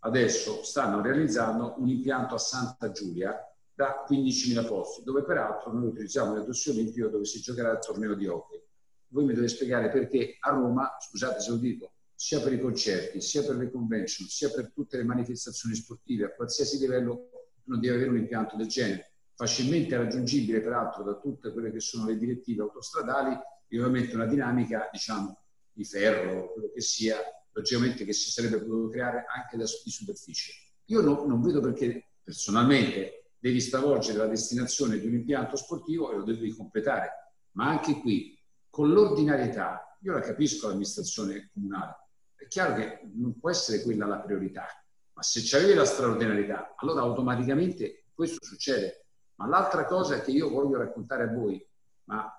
adesso 0.00 0.62
stanno 0.62 1.02
realizzando 1.02 1.74
un 1.78 1.88
impianto 1.88 2.34
a 2.34 2.38
Santa 2.38 2.92
Giulia 2.92 3.49
da 3.80 4.04
15.000 4.06 4.66
posti, 4.66 5.02
dove 5.02 5.24
peraltro 5.24 5.72
noi 5.72 5.86
utilizziamo 5.86 6.36
il 6.36 6.44
dossier 6.44 6.74
olimpico 6.74 7.08
dove 7.08 7.24
si 7.24 7.40
giocherà 7.40 7.72
il 7.72 7.78
torneo 7.78 8.14
di 8.14 8.26
hockey. 8.26 8.62
Voi 9.08 9.24
mi 9.24 9.32
dovete 9.32 9.54
spiegare 9.54 9.88
perché 9.88 10.36
a 10.38 10.50
Roma, 10.50 10.98
scusate 11.00 11.40
se 11.40 11.48
lo 11.48 11.56
dico, 11.56 11.92
sia 12.14 12.40
per 12.42 12.52
i 12.52 12.60
concerti, 12.60 13.22
sia 13.22 13.42
per 13.42 13.56
le 13.56 13.70
convention, 13.70 14.28
sia 14.28 14.50
per 14.50 14.70
tutte 14.74 14.98
le 14.98 15.04
manifestazioni 15.04 15.74
sportive, 15.74 16.26
a 16.26 16.34
qualsiasi 16.34 16.76
livello 16.76 17.30
non 17.64 17.80
deve 17.80 17.94
avere 17.94 18.10
un 18.10 18.18
impianto 18.18 18.54
del 18.56 18.66
genere, 18.66 19.12
facilmente 19.34 19.96
raggiungibile 19.96 20.60
peraltro 20.60 21.02
da 21.02 21.14
tutte 21.14 21.50
quelle 21.50 21.72
che 21.72 21.80
sono 21.80 22.04
le 22.04 22.18
direttive 22.18 22.60
autostradali 22.60 23.34
e 23.66 23.78
ovviamente 23.78 24.14
una 24.14 24.26
dinamica, 24.26 24.90
diciamo, 24.92 25.38
di 25.72 25.84
ferro, 25.86 26.52
quello 26.52 26.70
che 26.70 26.82
sia, 26.82 27.16
logicamente 27.52 28.04
che 28.04 28.12
si 28.12 28.30
sarebbe 28.30 28.58
potuto 28.58 28.90
creare 28.90 29.24
anche 29.34 29.56
da, 29.56 29.64
di 29.64 29.90
superficie. 29.90 30.52
Io 30.84 31.00
no, 31.00 31.24
non 31.24 31.40
vedo 31.40 31.60
perché 31.60 32.08
personalmente 32.22 33.19
devi 33.40 33.60
stravolgere 33.60 34.18
la 34.18 34.26
destinazione 34.26 34.98
di 34.98 35.06
un 35.06 35.14
impianto 35.14 35.56
sportivo 35.56 36.12
e 36.12 36.16
lo 36.16 36.22
devi 36.22 36.54
completare. 36.54 37.32
Ma 37.52 37.68
anche 37.68 37.98
qui, 38.00 38.38
con 38.68 38.90
l'ordinarietà, 38.90 39.96
io 40.02 40.12
la 40.12 40.20
capisco 40.20 40.68
l'amministrazione 40.68 41.50
comunale, 41.52 41.96
è 42.36 42.46
chiaro 42.46 42.74
che 42.74 43.00
non 43.14 43.38
può 43.38 43.50
essere 43.50 43.82
quella 43.82 44.06
la 44.06 44.20
priorità, 44.20 44.66
ma 45.12 45.22
se 45.22 45.40
c'avevi 45.42 45.74
la 45.74 45.84
straordinarietà, 45.84 46.74
allora 46.76 47.00
automaticamente 47.00 48.04
questo 48.14 48.44
succede. 48.44 49.06
Ma 49.36 49.46
l'altra 49.46 49.86
cosa 49.86 50.20
che 50.20 50.30
io 50.30 50.50
voglio 50.50 50.78
raccontare 50.78 51.24
a 51.24 51.32
voi, 51.32 51.66
ma 52.04 52.30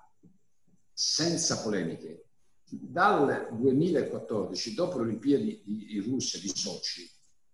senza 0.92 1.60
polemiche, 1.62 2.26
dal 2.64 3.48
2014, 3.52 4.74
dopo 4.74 4.98
le 4.98 5.02
Olimpiadi 5.02 5.62
di 5.64 6.00
Russia, 6.00 6.40
di 6.40 6.48
Sochi, 6.48 7.10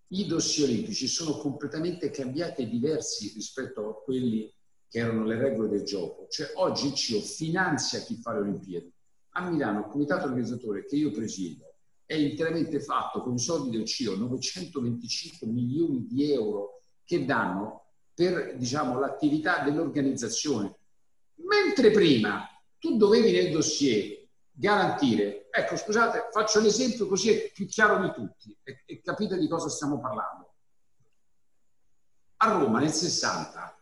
i 0.08 0.26
dossier 0.26 0.68
olimpici 0.68 1.06
sono 1.06 1.36
completamente 1.38 2.10
cambiati 2.10 2.62
e 2.62 2.68
diversi 2.68 3.32
rispetto 3.34 3.88
a 3.88 4.02
quelli 4.02 4.52
che 4.88 4.98
erano 4.98 5.24
le 5.24 5.36
regole 5.36 5.68
del 5.68 5.82
gioco. 5.82 6.26
Cioè 6.28 6.52
oggi 6.54 6.86
il 6.86 6.94
CIO 6.94 7.20
finanzia 7.20 8.00
chi 8.00 8.16
fa 8.16 8.32
le 8.32 8.40
Olimpiadi. 8.40 8.92
A 9.32 9.50
Milano 9.50 9.80
il 9.80 9.86
comitato 9.86 10.26
organizzatore 10.26 10.86
che 10.86 10.96
io 10.96 11.10
presiedo 11.10 11.74
è 12.06 12.14
interamente 12.14 12.80
fatto 12.80 13.20
con 13.20 13.34
i 13.34 13.38
soldi 13.38 13.76
del 13.76 13.84
CIO, 13.84 14.16
925 14.16 15.46
milioni 15.46 16.06
di 16.06 16.32
euro 16.32 16.82
che 17.04 17.24
danno 17.26 17.84
per 18.14 18.56
diciamo, 18.56 18.98
l'attività 18.98 19.62
dell'organizzazione. 19.62 20.74
Mentre 21.36 21.90
prima 21.90 22.48
tu 22.78 22.96
dovevi 22.96 23.30
nel 23.30 23.52
dossier 23.52 24.26
garantire. 24.50 25.47
Ecco, 25.58 25.76
scusate, 25.76 26.28
faccio 26.30 26.60
l'esempio 26.60 27.08
così 27.08 27.32
è 27.32 27.50
più 27.50 27.66
chiaro 27.66 27.98
di 27.98 28.12
tutti 28.12 28.56
e, 28.62 28.84
e 28.86 29.00
capite 29.00 29.36
di 29.36 29.48
cosa 29.48 29.68
stiamo 29.68 29.98
parlando. 29.98 30.52
A 32.36 32.52
Roma 32.52 32.78
nel 32.78 32.92
60, 32.92 33.76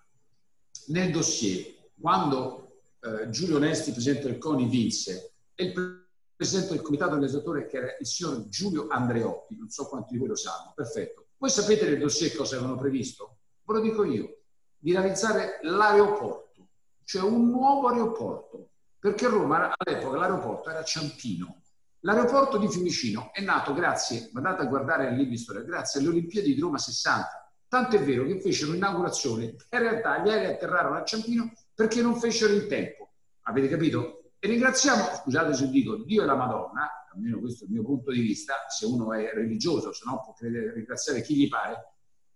nel 0.86 1.10
dossier, 1.10 1.90
quando 2.00 2.80
eh, 3.00 3.28
Giulio 3.28 3.56
Onesti, 3.56 3.92
presidente 3.92 4.26
del 4.26 4.38
CONI, 4.38 4.66
vinse, 4.68 5.34
e 5.54 5.64
il 5.64 6.06
presidente 6.34 6.72
del 6.72 6.80
comitato 6.80 7.12
organizzatore 7.12 7.66
che 7.66 7.76
era 7.76 7.96
il 8.00 8.06
signor 8.06 8.48
Giulio 8.48 8.86
Andreotti, 8.88 9.54
non 9.58 9.68
so 9.68 9.86
quanti 9.86 10.14
di 10.14 10.18
voi 10.18 10.28
lo 10.28 10.36
sanno, 10.36 10.72
perfetto. 10.74 11.26
Voi 11.36 11.50
sapete 11.50 11.86
nel 11.90 11.98
dossier 11.98 12.34
cosa 12.34 12.56
avevano 12.56 12.78
previsto? 12.78 13.40
Ve 13.64 13.74
lo 13.74 13.80
dico 13.80 14.02
io, 14.02 14.38
di 14.78 14.92
realizzare 14.92 15.58
l'aeroporto, 15.60 16.68
cioè 17.04 17.22
un 17.22 17.50
nuovo 17.50 17.88
aeroporto, 17.88 18.70
perché 18.98 19.28
Roma 19.28 19.74
all'epoca 19.76 20.16
l'aeroporto 20.16 20.70
era 20.70 20.82
Ciampino. 20.82 21.64
L'aeroporto 22.06 22.56
di 22.56 22.68
Fiumicino 22.68 23.30
è 23.32 23.40
nato 23.40 23.74
grazie, 23.74 24.30
andate 24.32 24.62
a 24.62 24.66
guardare 24.66 25.08
il 25.08 25.16
libro 25.16 25.30
di 25.30 25.38
storia, 25.38 25.62
grazie 25.62 25.98
alle 25.98 26.10
Olimpiadi 26.10 26.54
di 26.54 26.60
Roma 26.60 26.78
60. 26.78 27.50
Tanto 27.66 27.96
è 27.96 28.00
vero 28.00 28.24
che 28.24 28.40
fecero 28.40 28.70
l'inaugurazione 28.70 29.42
e 29.42 29.76
in 29.76 29.78
realtà 29.80 30.20
gli 30.20 30.28
aerei 30.28 30.52
atterrarono 30.52 30.98
a 30.98 31.02
Ciampino 31.02 31.52
perché 31.74 32.02
non 32.02 32.14
fecero 32.14 32.52
in 32.52 32.68
tempo. 32.68 33.10
Avete 33.42 33.66
capito? 33.66 34.30
E 34.38 34.46
ringraziamo, 34.46 35.02
scusate 35.16 35.52
se 35.52 35.68
dico, 35.68 35.96
Dio 35.96 36.22
e 36.22 36.26
la 36.26 36.36
Madonna, 36.36 36.88
almeno 37.12 37.40
questo 37.40 37.64
è 37.64 37.66
il 37.66 37.72
mio 37.72 37.82
punto 37.82 38.12
di 38.12 38.20
vista, 38.20 38.54
se 38.68 38.86
uno 38.86 39.12
è 39.12 39.32
religioso, 39.34 39.92
se 39.92 40.04
no 40.06 40.22
può 40.22 40.32
credere, 40.32 40.74
ringraziare 40.74 41.22
chi 41.22 41.34
gli 41.34 41.48
pare, 41.48 41.94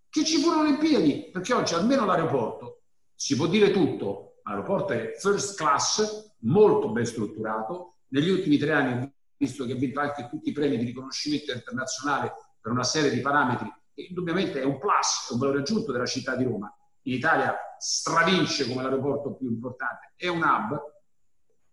che 0.09 0.25
ci 0.25 0.39
furono 0.39 0.63
Olimpiadi, 0.63 1.31
perché 1.31 1.55
oggi 1.55 1.75
almeno 1.75 2.05
l'aeroporto, 2.07 2.81
si 3.15 3.37
può 3.37 3.47
dire 3.47 3.71
tutto, 3.71 4.41
l'aeroporto 4.43 4.95
è 4.95 5.13
first 5.17 5.57
class, 5.57 6.35
molto 6.39 6.91
ben 6.91 7.07
strutturato, 7.07 7.99
negli 8.09 8.31
ultimi 8.31 8.59
tre 8.59 8.73
anni 8.73 9.19
visto 9.41 9.65
che 9.65 9.73
ha 9.73 9.77
vinto 9.77 10.01
anche 10.01 10.29
tutti 10.29 10.51
i 10.51 10.53
premi 10.53 10.77
di 10.77 10.85
riconoscimento 10.85 11.51
internazionale 11.53 12.35
per 12.61 12.73
una 12.73 12.85
serie 12.85 13.11
di 13.11 13.23
parametri, 13.23 13.73
che 13.95 14.03
indubbiamente 14.03 14.61
è 14.61 14.65
un 14.65 14.79
plus, 14.79 15.29
è 15.31 15.33
un 15.33 15.39
valore 15.39 15.61
aggiunto 15.61 15.93
della 15.93 16.05
città 16.05 16.37
di 16.37 16.45
Roma. 16.45 16.71
In 17.05 17.15
Italia 17.15 17.57
stravince 17.79 18.69
come 18.69 18.83
l'aeroporto 18.83 19.35
più 19.37 19.49
importante, 19.49 20.13
è 20.15 20.29
un 20.29 20.43
hub. 20.43 20.79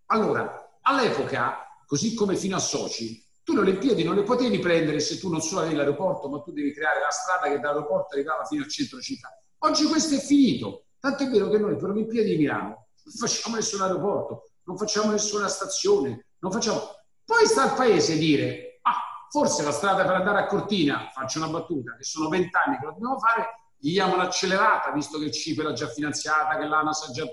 Allora, 0.05 0.79
all'epoca, 0.81 1.57
così 1.85 2.15
come 2.15 2.37
fino 2.37 2.55
a 2.55 2.59
Soci, 2.59 3.21
tu 3.43 3.53
le 3.53 3.59
Olimpiadi 3.59 4.03
non 4.05 4.15
le 4.15 4.23
potevi 4.23 4.59
prendere 4.59 5.01
se 5.01 5.19
tu 5.19 5.29
non 5.29 5.41
solo 5.41 5.61
avevi 5.61 5.75
l'aeroporto, 5.75 6.29
ma 6.29 6.39
tu 6.39 6.53
devi 6.53 6.71
creare 6.71 7.01
la 7.01 7.11
strada 7.11 7.53
che 7.53 7.59
dall'aeroporto 7.59 8.15
arrivava 8.15 8.45
fino 8.45 8.63
al 8.63 8.69
centro 8.69 9.01
città. 9.01 9.37
Oggi 9.59 9.85
questo 9.87 10.15
è 10.15 10.19
finito. 10.19 10.85
Tanto 10.99 11.23
è 11.23 11.29
vero 11.29 11.49
che 11.49 11.57
noi 11.57 11.75
per 11.75 11.83
le 11.83 11.91
Olimpiadi 11.91 12.29
di 12.29 12.37
Milano 12.37 12.87
non 13.03 13.13
facciamo 13.17 13.55
nessun 13.55 13.81
aeroporto, 13.81 14.51
non 14.63 14.77
facciamo 14.77 15.11
nessuna 15.11 15.49
stazione, 15.49 16.27
non 16.39 16.51
facciamo 16.51 16.96
poi 17.27 17.45
sta 17.45 17.63
al 17.63 17.73
paese 17.73 18.17
dire, 18.17 18.79
ah, 18.83 19.27
forse 19.29 19.61
la 19.61 19.73
strada 19.73 20.05
per 20.05 20.15
andare 20.15 20.39
a 20.39 20.45
Cortina, 20.45 21.09
faccio 21.11 21.39
una 21.39 21.49
battuta, 21.49 21.97
che 21.97 22.03
sono 22.03 22.29
vent'anni 22.29 22.77
che 22.77 22.85
lo 22.85 22.93
dobbiamo 22.93 23.19
fare, 23.19 23.73
gli 23.77 23.91
diamo 23.91 24.13
un'accelerata, 24.13 24.93
visto 24.93 25.19
che 25.19 25.25
il 25.25 25.33
CIPE 25.33 25.63
l'ha 25.63 25.73
già 25.73 25.89
finanziata, 25.89 26.57
che 26.57 26.65
l'ANAS 26.65 27.09
ha 27.09 27.11
già 27.11 27.25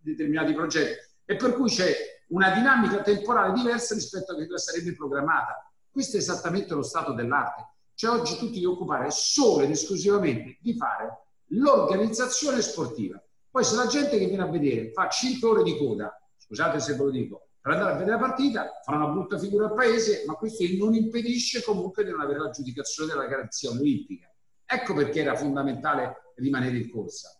determinati 0.00 0.52
progetti, 0.52 0.98
e 1.24 1.36
per 1.36 1.54
cui 1.54 1.70
c'è 1.70 1.94
una 2.30 2.50
dinamica 2.50 3.02
temporale 3.02 3.52
diversa 3.52 3.94
rispetto 3.94 4.32
a 4.32 4.34
quella 4.34 4.50
che 4.50 4.58
sarebbe 4.58 4.96
programmata. 4.96 5.70
Questo 5.88 6.16
è 6.16 6.18
esattamente 6.18 6.74
lo 6.74 6.82
stato 6.82 7.12
dell'arte. 7.12 7.68
Cioè 7.94 8.18
oggi 8.18 8.36
tu 8.36 8.50
ti 8.50 8.64
occupare 8.64 9.12
solo 9.12 9.62
ed 9.62 9.70
esclusivamente 9.70 10.58
di 10.60 10.74
fare 10.74 11.22
l'organizzazione 11.50 12.60
sportiva. 12.62 13.22
Poi 13.48 13.62
se 13.62 13.76
la 13.76 13.86
gente 13.86 14.18
che 14.18 14.26
viene 14.26 14.42
a 14.42 14.50
vedere 14.50 14.90
fa 14.90 15.08
5 15.08 15.48
ore 15.48 15.62
di 15.62 15.78
coda, 15.78 16.20
scusate 16.36 16.80
se 16.80 16.96
ve 16.96 17.04
lo 17.04 17.10
dico, 17.10 17.49
per 17.60 17.72
andare 17.72 17.90
a 17.90 17.98
vedere 17.98 18.12
la 18.12 18.26
partita, 18.26 18.80
fa 18.82 18.94
una 18.94 19.08
brutta 19.08 19.38
figura 19.38 19.66
al 19.66 19.74
paese, 19.74 20.24
ma 20.26 20.34
questo 20.34 20.64
non 20.78 20.94
impedisce 20.94 21.62
comunque 21.62 22.04
di 22.04 22.10
non 22.10 22.20
avere 22.20 22.38
l'aggiudicazione 22.38 23.12
della 23.12 23.26
garanzia 23.26 23.70
olimpica. 23.70 24.32
Ecco 24.64 24.94
perché 24.94 25.20
era 25.20 25.34
fondamentale 25.34 26.32
rimanere 26.36 26.78
in 26.78 26.90
corsa. 26.90 27.38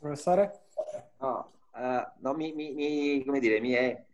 Professore? 0.00 0.64
No, 1.20 1.52
uh, 1.74 2.10
no 2.18 2.34
mi, 2.34 2.52
mi, 2.54 2.72
mi, 2.72 3.24
come 3.24 3.38
dire, 3.38 3.60
mi, 3.60 3.72
è, 3.72 4.04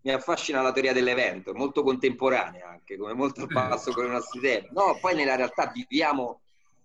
mi 0.00 0.10
affascina 0.10 0.60
la 0.60 0.72
teoria 0.72 0.92
dell'evento, 0.92 1.54
molto 1.54 1.84
contemporanea 1.84 2.68
anche, 2.68 2.96
come 2.96 3.12
molto 3.12 3.42
al 3.42 3.48
passo 3.48 3.92
con 3.92 4.06
i 4.06 4.10
nostri 4.10 4.40
tempi. 4.40 4.72
No, 4.72 4.98
poi 5.00 5.14
nella 5.14 5.36
realtà 5.36 5.70
viviamo 5.72 6.40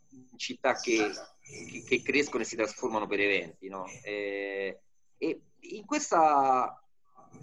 in 0.10 0.38
città 0.38 0.76
che, 0.76 1.10
che, 1.42 1.84
che 1.84 2.02
crescono 2.04 2.44
e 2.44 2.46
si 2.46 2.56
trasformano 2.56 3.08
per 3.08 3.22
eventi, 3.22 3.70
no? 3.70 3.86
E, 4.04 4.82
e 5.18 5.42
in 5.62 5.86
questa 5.86 6.82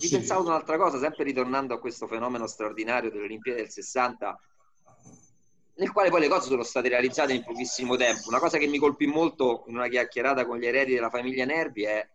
mi 0.01 0.07
sì. 0.07 0.17
pensavo 0.17 0.41
ad 0.41 0.47
un'altra 0.47 0.77
cosa, 0.77 0.99
sempre 0.99 1.25
ritornando 1.25 1.75
a 1.75 1.81
questo 1.81 2.07
fenomeno 2.07 2.47
straordinario 2.47 3.11
delle 3.11 3.25
Olimpiadi 3.25 3.61
del 3.61 3.71
60, 3.71 4.41
nel 5.77 5.93
quale 5.93 6.11
poi 6.11 6.21
le 6.21 6.29
cose 6.29 6.49
sono 6.49 6.63
state 6.63 6.89
realizzate 6.89 7.33
in 7.33 7.43
pochissimo 7.43 7.97
tempo. 7.97 8.29
Una 8.29 8.39
cosa 8.39 8.59
che 8.59 8.67
mi 8.67 8.79
colpì 8.79 9.07
molto 9.07 9.65
in 9.67 9.77
una 9.77 9.89
chiacchierata 9.89 10.47
con 10.47 10.59
gli 10.59 10.67
eredi 10.67 10.95
della 10.95 11.11
famiglia 11.11 11.45
Nervi 11.45 11.85
è 11.85 12.09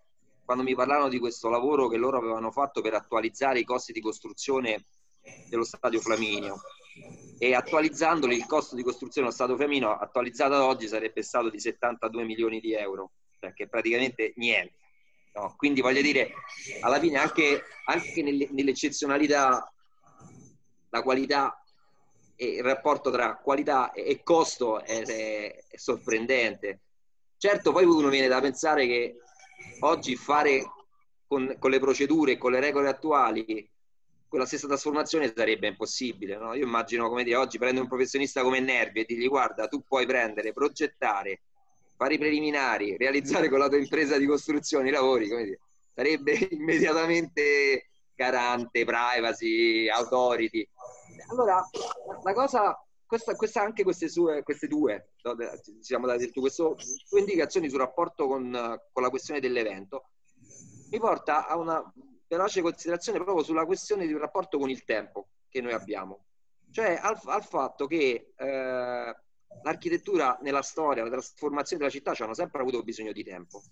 quando 0.46 0.64
mi 0.64 0.76
parlarono 0.76 1.10
di 1.10 1.20
questo 1.20 1.50
lavoro 1.50 1.88
che 1.88 1.98
loro 1.98 2.18
avevano 2.18 2.52
fatto 2.52 2.82
per 2.82 2.94
attualizzare 2.94 3.60
i 3.60 3.64
costi 3.64 3.92
di 3.94 4.02
costruzione 4.02 4.86
dello 5.50 5.64
stadio 5.64 6.00
Flaminio. 6.00 6.62
E 7.40 7.54
attualizzandoli, 7.54 8.36
il 8.36 8.46
costo 8.46 8.76
di 8.76 8.84
costruzione 8.84 9.28
dello 9.28 9.38
stadio 9.38 9.58
Flaminio, 9.58 9.98
attualizzato 9.98 10.54
ad 10.54 10.62
oggi, 10.62 10.88
sarebbe 10.88 11.24
stato 11.24 11.50
di 11.50 11.60
72 11.60 12.24
milioni 12.24 12.60
di 12.60 12.74
euro, 12.74 13.12
cioè 13.40 13.54
che 13.54 13.68
praticamente 13.68 14.34
niente 14.36 14.83
No? 15.34 15.54
Quindi 15.58 15.82
voglio 15.82 16.02
dire, 16.02 16.34
alla 16.82 17.00
fine 17.00 17.18
anche, 17.18 17.64
anche 17.86 18.22
nelle, 18.22 18.48
nell'eccezionalità 18.52 19.72
la 20.90 21.02
qualità 21.02 21.64
e 22.36 22.46
il 22.46 22.64
rapporto 22.64 23.10
tra 23.10 23.36
qualità 23.38 23.92
e 23.92 24.22
costo 24.24 24.82
è, 24.84 25.02
è, 25.02 25.66
è, 25.68 25.78
sorprendente. 25.78 26.82
Certo, 27.38 27.72
poi 27.72 27.86
uno 27.86 28.10
viene 28.10 28.28
da 28.28 28.40
pensare 28.40 28.86
che 28.86 29.18
oggi 29.82 30.16
fare 30.16 30.64
con, 31.28 31.56
con 31.58 31.72
le 31.72 31.80
procedure, 31.80 32.38
con 32.38 32.52
le 32.52 32.60
regole 32.60 32.90
attuali, 32.90 33.70
quella 34.28 34.46
stessa 34.46 34.68
trasformazione 34.68 35.32
sarebbe 35.36 35.68
impossibile. 35.68 36.38
No? 36.38 36.54
Io 36.54 36.66
immagino, 36.66 37.10
come 37.10 37.24
dire, 37.24 37.36
oggi 37.36 37.58
prendo 37.58 37.82
un 37.82 37.88
professionista 37.88 38.42
come 38.42 38.60
Nervi 38.60 39.02
e 39.02 39.06
dirgli 39.06 39.28
guarda, 39.28 39.68
tu 39.68 39.84
puoi 39.84 40.06
prendere, 40.06 40.54
progettare, 40.54 41.42
fare 42.04 42.16
i 42.16 42.18
preliminari, 42.18 42.98
realizzare 42.98 43.48
con 43.50 43.60
la 43.60 43.70
tua 43.70 43.78
impresa 43.78 44.18
di 44.18 44.26
costruzione 44.26 44.90
i 44.90 44.92
lavori, 44.92 45.30
come 45.30 45.44
dire, 45.46 45.60
sarebbe 45.94 46.34
immediatamente 46.52 47.90
garante, 48.14 48.84
privacy, 48.84 49.88
authority. 49.88 50.68
Allora, 51.30 51.66
la 52.24 52.34
cosa, 52.34 52.78
questa, 53.06 53.36
questa 53.36 53.62
anche 53.62 53.84
queste, 53.84 54.10
sue, 54.10 54.44
queste 54.44 54.68
due, 54.68 55.12
ci 55.64 55.78
siamo 55.82 56.08
queste 56.08 56.64
due 57.10 57.20
indicazioni 57.20 57.70
sul 57.70 57.80
rapporto 57.80 58.28
con, 58.28 58.52
con 58.92 59.04
la 59.04 59.10
questione 59.10 59.40
dell'evento, 59.40 60.10
mi 60.90 61.00
porta 61.00 61.48
a 61.48 61.56
una 61.56 61.82
veloce 62.28 62.62
considerazione 62.62 63.20
proprio 63.20 63.44
sulla 63.44 63.66
questione 63.66 64.06
un 64.06 64.20
rapporto 64.20 64.58
con 64.58 64.70
il 64.70 64.84
tempo 64.84 65.30
che 65.48 65.62
noi 65.62 65.72
abbiamo. 65.72 66.26
Cioè 66.70 67.00
al, 67.02 67.20
al 67.26 67.44
fatto 67.44 67.86
che 67.86 68.34
eh, 68.36 69.16
l'architettura 69.62 70.38
nella 70.42 70.62
storia, 70.62 71.04
la 71.04 71.10
trasformazione 71.10 71.84
della 71.84 71.94
città 71.94 72.14
ci 72.14 72.24
hanno 72.24 72.34
sempre 72.34 72.62
avuto 72.62 72.82
bisogno 72.84 73.12
di 73.12 73.24
tempo. 73.24 73.64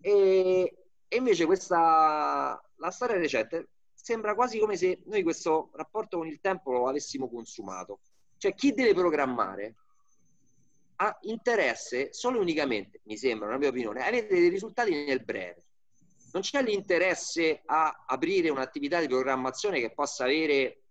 E, 0.00 0.76
e 1.08 1.16
invece 1.16 1.46
questa, 1.46 2.62
la 2.76 2.90
storia 2.90 3.16
recente 3.16 3.68
sembra 3.94 4.34
quasi 4.34 4.58
come 4.58 4.76
se 4.76 5.00
noi 5.06 5.22
questo 5.22 5.70
rapporto 5.74 6.18
con 6.18 6.26
il 6.26 6.40
tempo 6.40 6.72
lo 6.72 6.88
avessimo 6.88 7.28
consumato. 7.28 8.00
Cioè 8.36 8.54
chi 8.54 8.72
deve 8.72 8.92
programmare 8.92 9.76
ha 10.96 11.16
interesse 11.22 12.12
solo 12.12 12.38
e 12.38 12.40
unicamente, 12.42 13.00
mi 13.04 13.16
sembra, 13.16 13.48
una 13.48 13.58
mia 13.58 13.68
opinione, 13.68 14.02
a 14.02 14.06
avere 14.06 14.26
dei 14.26 14.48
risultati 14.48 15.04
nel 15.04 15.24
breve. 15.24 15.62
Non 16.32 16.42
c'è 16.42 16.62
l'interesse 16.62 17.62
a 17.64 18.04
aprire 18.06 18.50
un'attività 18.50 19.00
di 19.00 19.08
programmazione 19.08 19.80
che 19.80 19.92
possa 19.92 20.24
avere, 20.24 20.82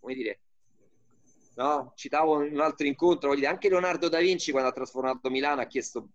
come 0.00 0.14
dire, 0.14 0.40
no? 1.54 1.92
citavo 1.94 2.38
un 2.38 2.60
altro 2.60 2.86
incontro, 2.86 3.32
anche 3.32 3.68
Leonardo 3.68 4.08
da 4.08 4.18
Vinci 4.18 4.50
quando 4.50 4.70
ha 4.70 4.72
trasformato 4.72 5.30
Milano 5.30 5.60
ha 5.60 5.66
chiesto 5.66 6.08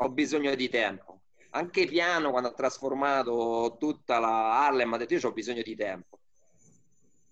ho 0.00 0.08
bisogno 0.10 0.54
di 0.54 0.68
tempo. 0.68 1.20
Anche 1.50 1.86
Piano 1.86 2.30
quando 2.30 2.48
ha 2.48 2.52
trasformato 2.52 3.76
tutta 3.78 4.18
la 4.18 4.64
Harlem 4.64 4.92
ha 4.92 4.96
detto 4.98 5.14
io 5.14 5.20
ho 5.28 5.32
bisogno 5.32 5.62
di 5.62 5.74
tempo. 5.74 6.18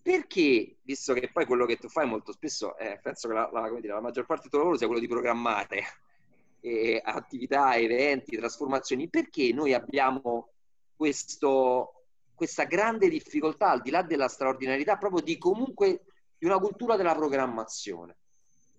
Perché, 0.02 0.76
visto 0.82 1.14
che 1.14 1.30
poi 1.32 1.46
quello 1.46 1.66
che 1.66 1.76
tu 1.76 1.88
fai 1.88 2.06
molto 2.06 2.32
spesso, 2.32 2.76
eh, 2.78 2.98
penso 3.02 3.28
che 3.28 3.34
la, 3.34 3.50
la, 3.52 3.68
dire, 3.80 3.92
la, 3.92 4.00
maggior 4.00 4.24
parte 4.24 4.42
del 4.42 4.50
tuo 4.50 4.60
lavoro 4.60 4.76
sia 4.76 4.86
quello 4.86 5.00
di 5.00 5.08
programmare 5.08 5.84
eh, 6.60 7.00
attività, 7.04 7.76
eventi, 7.76 8.36
trasformazioni, 8.36 9.08
perché 9.08 9.52
noi 9.52 9.74
abbiamo 9.74 10.50
questo, 10.94 12.04
questa 12.34 12.64
grande 12.64 13.08
difficoltà, 13.08 13.70
al 13.70 13.82
di 13.82 13.90
là 13.90 14.02
della 14.02 14.28
straordinarietà, 14.28 14.96
proprio 14.96 15.22
di 15.22 15.38
comunque 15.38 16.02
di 16.38 16.46
una 16.46 16.58
cultura 16.58 16.96
della 16.96 17.14
programmazione. 17.14 18.16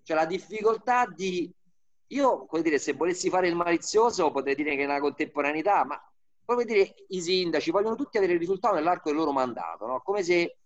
Cioè 0.02 0.16
la 0.16 0.26
difficoltà 0.26 1.06
di... 1.06 1.52
Io, 2.10 2.46
come 2.46 2.62
dire, 2.62 2.78
se 2.78 2.94
volessi 2.94 3.28
fare 3.28 3.48
il 3.48 3.54
malizioso 3.54 4.30
potrei 4.30 4.54
dire 4.54 4.74
che 4.74 4.82
è 4.82 4.86
una 4.86 5.00
contemporaneità, 5.00 5.84
ma 5.84 6.02
come 6.44 6.64
dire, 6.64 6.94
i 7.08 7.20
sindaci 7.20 7.70
vogliono 7.70 7.94
tutti 7.94 8.16
avere 8.16 8.32
il 8.32 8.38
risultato 8.38 8.74
nell'arco 8.74 9.10
del 9.10 9.18
loro 9.18 9.32
mandato, 9.32 9.84
no? 9.84 10.00
come 10.00 10.22
se 10.22 10.56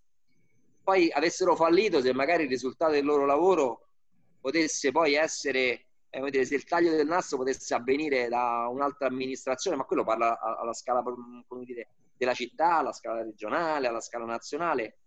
poi 0.80 1.11
avessero 1.11 1.57
fallito 1.57 2.01
se 2.01 2.12
magari 2.12 2.45
il 2.45 2.49
risultato 2.49 2.93
del 2.93 3.05
loro 3.05 3.24
lavoro 3.24 3.88
potesse 4.40 4.93
poi 4.93 5.14
essere, 5.14 5.86
eh, 6.11 6.30
dire, 6.30 6.45
se 6.45 6.55
il 6.55 6.64
taglio 6.64 6.90
del 6.90 7.07
nastro 7.07 7.38
potesse 7.38 7.74
avvenire 7.74 8.28
da 8.28 8.68
un'altra 8.68 9.09
amministrazione, 9.09 9.76
ma 9.76 9.84
quello 9.84 10.05
parla 10.05 10.38
alla 10.38 10.72
scala 10.72 11.03
come 11.03 11.64
dire, 11.64 11.88
della 12.16 12.34
città, 12.34 12.76
alla 12.78 12.93
scala 12.93 13.22
regionale, 13.22 13.88
alla 13.88 14.01
scala 14.01 14.24
nazionale. 14.24 14.99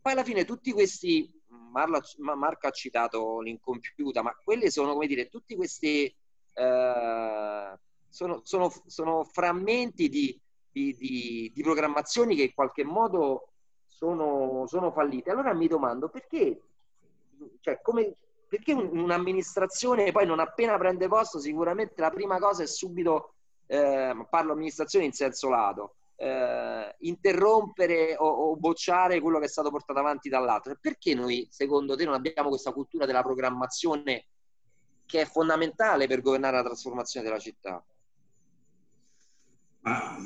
Poi 0.00 0.12
alla 0.12 0.24
fine 0.24 0.44
tutti 0.44 0.72
questi, 0.72 1.30
Marla, 1.48 2.00
Marco 2.18 2.66
ha 2.66 2.70
citato 2.70 3.40
l'incompiuta, 3.40 4.22
ma 4.22 4.34
quelle 4.42 4.70
sono, 4.70 4.94
come 4.94 5.06
dire, 5.06 5.28
tutti 5.28 5.54
questi 5.54 6.04
eh, 6.52 7.78
sono, 8.08 8.40
sono, 8.42 8.72
sono, 8.86 9.24
frammenti 9.24 10.08
di, 10.08 10.40
di, 10.70 10.96
di, 10.96 11.50
di, 11.54 11.62
programmazioni 11.62 12.34
che 12.34 12.44
in 12.44 12.54
qualche 12.54 12.84
modo 12.84 13.52
sono, 13.86 14.66
sono 14.66 14.90
fallite. 14.90 15.30
Allora 15.30 15.52
mi 15.52 15.68
domando 15.68 16.08
perché, 16.08 16.60
cioè, 17.60 17.80
come, 17.82 18.14
perché 18.48 18.72
un'amministrazione 18.72 20.12
poi 20.12 20.26
non 20.26 20.40
appena 20.40 20.76
prende 20.78 21.08
posto 21.08 21.38
sicuramente 21.38 22.00
la 22.00 22.10
prima 22.10 22.38
cosa 22.38 22.62
è 22.62 22.66
subito, 22.66 23.34
eh, 23.66 24.26
parlo 24.28 24.52
amministrazione 24.52 25.04
in 25.04 25.12
senso 25.12 25.48
lato, 25.48 25.94
eh, 26.20 26.96
interrompere 26.98 28.14
o, 28.18 28.26
o, 28.26 28.56
bocciare 28.56 29.20
quello 29.20 29.38
che 29.38 29.46
è 29.46 29.48
stato 29.48 29.70
portato 29.70 29.98
avanti 29.98 30.28
dall'altro. 30.28 30.76
Perché 30.78 31.14
noi, 31.14 31.48
secondo 31.50 31.96
te, 31.96 32.04
non 32.04 32.12
abbiamo 32.12 32.50
questa 32.50 32.72
cultura 32.72 33.06
della 33.06 33.22
programmazione 33.22 34.26
che 35.06 35.22
è 35.22 35.24
fondamentale 35.24 36.06
per 36.06 36.20
governare 36.20 36.56
la 36.56 36.62
trasformazione 36.62 37.26
della 37.26 37.38
città? 37.38 37.82
Ma 39.80 40.18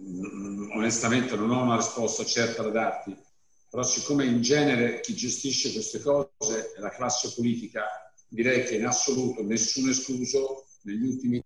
mm, 0.00 0.70
onestamente 0.72 1.36
non 1.36 1.50
ho 1.50 1.62
una 1.62 1.76
risposta 1.76 2.24
certa 2.24 2.62
da 2.62 2.70
darti, 2.70 3.14
però 3.68 3.82
siccome 3.82 4.24
in 4.24 4.40
genere 4.40 5.00
chi 5.00 5.14
gestisce 5.14 5.70
queste 5.72 6.00
cose 6.00 6.72
è 6.74 6.80
la 6.80 6.90
classe 6.90 7.30
politica, 7.34 7.84
direi 8.26 8.64
che 8.64 8.76
in 8.76 8.86
assoluto 8.86 9.42
nessuno 9.42 9.90
escluso 9.90 10.64
negli 10.84 11.06
ultimi 11.06 11.44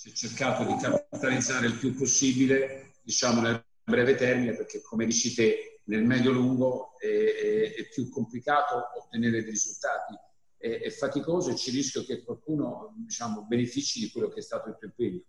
si 0.00 0.08
è 0.08 0.12
cercato 0.12 0.64
di 0.64 0.76
capitalizzare 0.80 1.66
il 1.66 1.76
più 1.76 1.94
possibile, 1.94 2.94
diciamo 3.02 3.42
nel 3.42 3.62
breve 3.84 4.14
termine, 4.14 4.56
perché 4.56 4.80
come 4.80 5.04
dici 5.04 5.34
te, 5.34 5.82
nel 5.84 6.06
medio-lungo 6.06 6.98
è, 6.98 7.06
è, 7.06 7.74
è, 7.74 7.88
più 7.90 8.08
complicato 8.08 8.82
ottenere 8.96 9.42
dei 9.42 9.50
risultati, 9.50 10.14
è, 10.56 10.80
è, 10.80 10.90
faticoso 10.90 11.50
e 11.50 11.56
ci 11.56 11.70
rischio 11.70 12.02
che 12.06 12.24
qualcuno 12.24 12.94
diciamo, 12.96 13.44
benefici 13.44 14.00
di 14.00 14.10
quello 14.10 14.28
che 14.28 14.38
è 14.38 14.42
stato 14.42 14.70
il 14.70 14.76
tuo 14.78 14.88
impegno. 14.88 15.22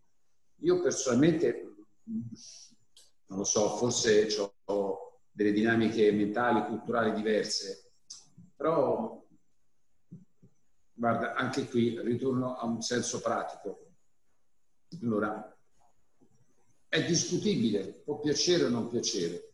Io 0.59 0.82
personalmente, 0.82 1.76
non 2.05 3.39
lo 3.39 3.43
so, 3.43 3.76
forse 3.76 4.26
ho 4.67 5.19
delle 5.34 5.51
dinamiche 5.51 6.13
mentali, 6.13 6.65
culturali 6.65 7.11
diverse, 7.11 7.91
però 8.55 9.22
guarda, 10.93 11.34
anche 11.34 11.67
qui 11.67 11.99
ritorno 12.01 12.55
a 12.55 12.65
un 12.65 12.82
senso 12.82 13.19
pratico 13.19 13.90
allora, 15.01 15.57
è 16.87 17.05
discutibile, 17.05 18.01
può 18.03 18.19
piacere 18.19 18.65
o 18.65 18.69
non 18.69 18.89
piacere, 18.89 19.53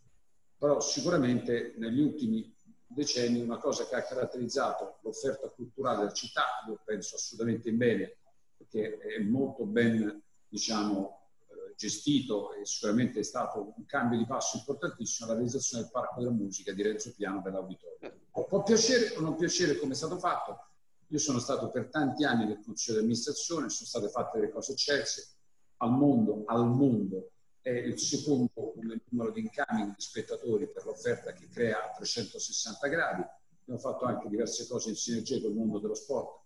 però 0.57 0.79
sicuramente 0.79 1.73
negli 1.77 1.99
ultimi 1.99 2.55
decenni 2.87 3.41
una 3.41 3.57
cosa 3.57 3.85
che 3.85 3.95
ha 3.95 4.03
caratterizzato 4.03 4.99
l'offerta 5.01 5.49
culturale 5.49 5.99
della 5.99 6.13
città, 6.13 6.43
io 6.67 6.81
penso 6.83 7.15
assolutamente 7.15 7.69
in 7.69 7.77
bene, 7.77 8.17
perché 8.57 8.97
è 8.97 9.19
molto 9.21 9.65
ben 9.65 10.19
diciamo, 10.47 11.29
eh, 11.49 11.75
gestito 11.75 12.53
e 12.53 12.65
sicuramente 12.65 13.19
è 13.19 13.23
stato 13.23 13.73
un 13.75 13.85
cambio 13.85 14.17
di 14.17 14.25
passo 14.25 14.57
importantissimo 14.57 15.27
la 15.27 15.35
realizzazione 15.35 15.83
del 15.83 15.91
Parco 15.91 16.19
della 16.19 16.31
Musica 16.31 16.71
di 16.71 16.81
Renzo 16.81 17.13
Piano 17.15 17.41
per 17.41 17.53
l'auditorio. 17.53 18.15
Può 18.31 18.63
piacere 18.63 19.15
o 19.15 19.21
non 19.21 19.35
piacere 19.35 19.77
come 19.77 19.93
è 19.93 19.95
stato 19.95 20.17
fatto, 20.17 20.66
io 21.09 21.19
sono 21.19 21.39
stato 21.39 21.69
per 21.69 21.89
tanti 21.89 22.25
anni 22.25 22.45
nel 22.45 22.61
consiglio 22.63 22.97
di 22.97 23.03
amministrazione, 23.03 23.69
sono 23.69 23.87
state 23.87 24.09
fatte 24.09 24.39
delle 24.39 24.51
cose 24.51 24.73
eccelse. 24.73 25.35
Al 25.77 25.91
mondo, 25.91 26.43
al 26.45 26.67
mondo 26.67 27.31
è 27.61 27.69
il 27.69 27.97
secondo 27.99 28.73
numero 29.09 29.31
di 29.31 29.41
incoming 29.41 29.95
di 29.95 30.01
spettatori 30.01 30.67
per 30.69 30.85
l'offerta 30.85 31.31
che 31.33 31.47
crea 31.49 31.83
a 31.85 31.95
360 31.95 32.87
gradi. 32.87 33.23
Abbiamo 33.61 33.79
fatto 33.79 34.05
anche 34.05 34.27
diverse 34.27 34.67
cose 34.67 34.89
in 34.89 34.95
sinergia 34.95 35.39
con 35.39 35.51
il 35.51 35.57
mondo 35.57 35.79
dello 35.79 35.93
sport. 35.93 36.41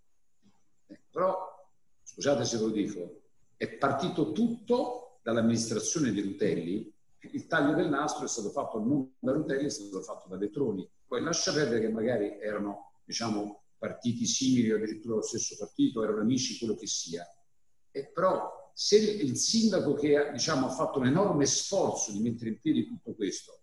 Eh, 0.87 0.99
però, 1.09 1.37
scusate 2.03 2.45
se 2.45 2.57
ve 2.57 2.63
lo 2.63 2.69
dico, 2.69 3.21
è 3.57 3.67
partito 3.77 4.31
tutto 4.31 5.19
dall'amministrazione 5.21 6.11
di 6.11 6.21
Rutelli. 6.21 6.93
Il 7.19 7.45
taglio 7.47 7.75
del 7.75 7.89
nastro 7.89 8.25
è 8.25 8.27
stato 8.27 8.49
fatto 8.49 8.79
non 8.79 9.13
da 9.19 9.31
Rutelli, 9.31 9.65
è 9.65 9.69
stato 9.69 10.01
fatto 10.01 10.27
da 10.27 10.37
Vetroni. 10.37 10.87
Poi 11.07 11.21
lascia 11.21 11.53
perdere 11.53 11.81
che 11.81 11.89
magari 11.89 12.39
erano, 12.39 12.93
diciamo, 13.03 13.60
partiti 13.81 14.27
simili 14.27 14.71
o 14.71 14.75
addirittura 14.75 15.15
lo 15.15 15.23
stesso 15.23 15.57
partito, 15.57 16.03
erano 16.03 16.21
amici, 16.21 16.59
quello 16.59 16.75
che 16.75 16.85
sia. 16.85 17.27
E 17.89 18.11
però 18.13 18.71
se 18.75 18.97
il 18.97 19.35
sindaco 19.35 19.95
che 19.95 20.29
diciamo, 20.31 20.67
ha 20.67 20.69
fatto 20.69 20.99
un 20.99 21.07
enorme 21.07 21.47
sforzo 21.47 22.11
di 22.11 22.19
mettere 22.19 22.51
in 22.51 22.59
piedi 22.59 22.87
tutto 22.87 23.15
questo 23.15 23.59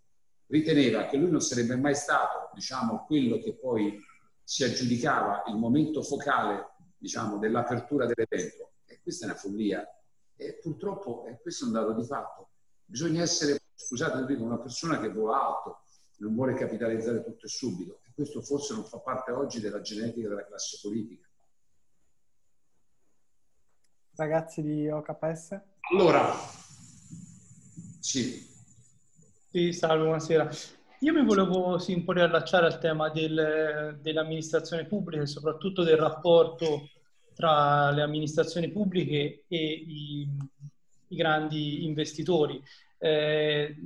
riteneva 0.46 1.06
che 1.06 1.16
lui 1.16 1.30
non 1.30 1.40
sarebbe 1.40 1.76
mai 1.76 1.94
stato 1.94 2.50
diciamo, 2.52 3.04
quello 3.06 3.38
che 3.38 3.54
poi 3.54 3.96
si 4.42 4.64
aggiudicava 4.64 5.44
il 5.46 5.56
momento 5.56 6.02
focale 6.02 6.74
diciamo, 6.96 7.38
dell'apertura 7.38 8.06
dell'evento, 8.06 8.72
e 8.86 9.00
questa 9.00 9.26
è 9.26 9.28
una 9.28 9.38
follia. 9.38 9.86
E 10.34 10.58
purtroppo 10.60 11.26
e 11.26 11.38
questo 11.40 11.64
è 11.64 11.66
un 11.68 11.74
dato 11.74 11.92
di 11.92 12.04
fatto. 12.04 12.48
Bisogna 12.84 13.22
essere, 13.22 13.60
scusate, 13.74 14.32
una 14.34 14.58
persona 14.58 14.98
che 14.98 15.12
vola 15.12 15.46
alto, 15.46 15.82
non 16.18 16.34
vuole 16.34 16.54
capitalizzare 16.54 17.22
tutto 17.22 17.46
e 17.46 17.48
subito 17.48 18.00
questo 18.18 18.42
forse 18.42 18.74
non 18.74 18.84
fa 18.84 18.98
parte 18.98 19.30
oggi 19.30 19.60
della 19.60 19.80
genetica 19.80 20.28
della 20.28 20.44
classe 20.44 20.76
politica. 20.82 21.24
Ragazzi 24.16 24.60
di 24.60 24.88
OKS? 24.88 25.60
Allora, 25.92 26.34
sì. 28.00 28.44
Sì, 29.50 29.72
salve, 29.72 30.02
buonasera. 30.02 30.50
Io 30.98 31.12
mi 31.12 31.24
volevo 31.24 31.78
sì, 31.78 31.92
un 31.92 32.02
po' 32.02 32.10
riallacciare 32.10 32.66
al 32.66 32.80
tema 32.80 33.08
del, 33.08 34.00
dell'amministrazione 34.02 34.86
pubblica 34.86 35.22
e 35.22 35.26
soprattutto 35.26 35.84
del 35.84 35.98
rapporto 35.98 36.88
tra 37.34 37.92
le 37.92 38.02
amministrazioni 38.02 38.72
pubbliche 38.72 39.44
e 39.46 39.64
i, 39.64 40.28
i 41.06 41.16
grandi 41.16 41.84
investitori. 41.84 42.60
Eh, 42.98 43.76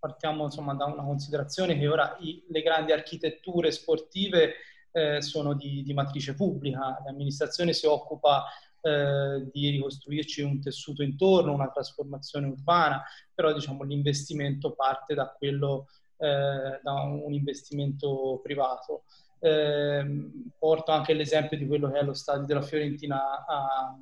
partiamo 0.00 0.44
insomma, 0.44 0.74
da 0.74 0.86
una 0.86 1.04
considerazione 1.04 1.78
che 1.78 1.86
ora 1.86 2.16
i, 2.20 2.42
le 2.48 2.62
grandi 2.62 2.92
architetture 2.92 3.70
sportive 3.70 4.54
eh, 4.92 5.22
sono 5.22 5.54
di, 5.54 5.82
di, 5.82 5.92
matrice 5.92 6.34
pubblica, 6.34 7.00
l'amministrazione 7.04 7.72
si 7.72 7.86
occupa 7.86 8.46
eh, 8.80 9.48
di 9.52 9.68
ricostruirci 9.68 10.42
un 10.42 10.60
tessuto 10.60 11.02
intorno, 11.02 11.52
una 11.52 11.70
trasformazione 11.70 12.46
urbana, 12.46 13.02
però 13.32 13.52
diciamo, 13.52 13.84
l'investimento 13.84 14.72
parte 14.72 15.14
da, 15.14 15.28
quello, 15.28 15.86
eh, 16.16 16.80
da 16.82 16.92
un 17.02 17.32
investimento 17.32 18.40
privato. 18.42 19.04
Ehm, 19.42 20.50
porto 20.58 20.92
anche 20.92 21.14
l'esempio 21.14 21.56
di 21.56 21.66
quello 21.66 21.90
che 21.90 21.98
è 21.98 22.02
lo 22.02 22.12
stadio 22.12 22.46
della 22.46 22.62
Fiorentina 22.62 23.44
a, 23.46 23.96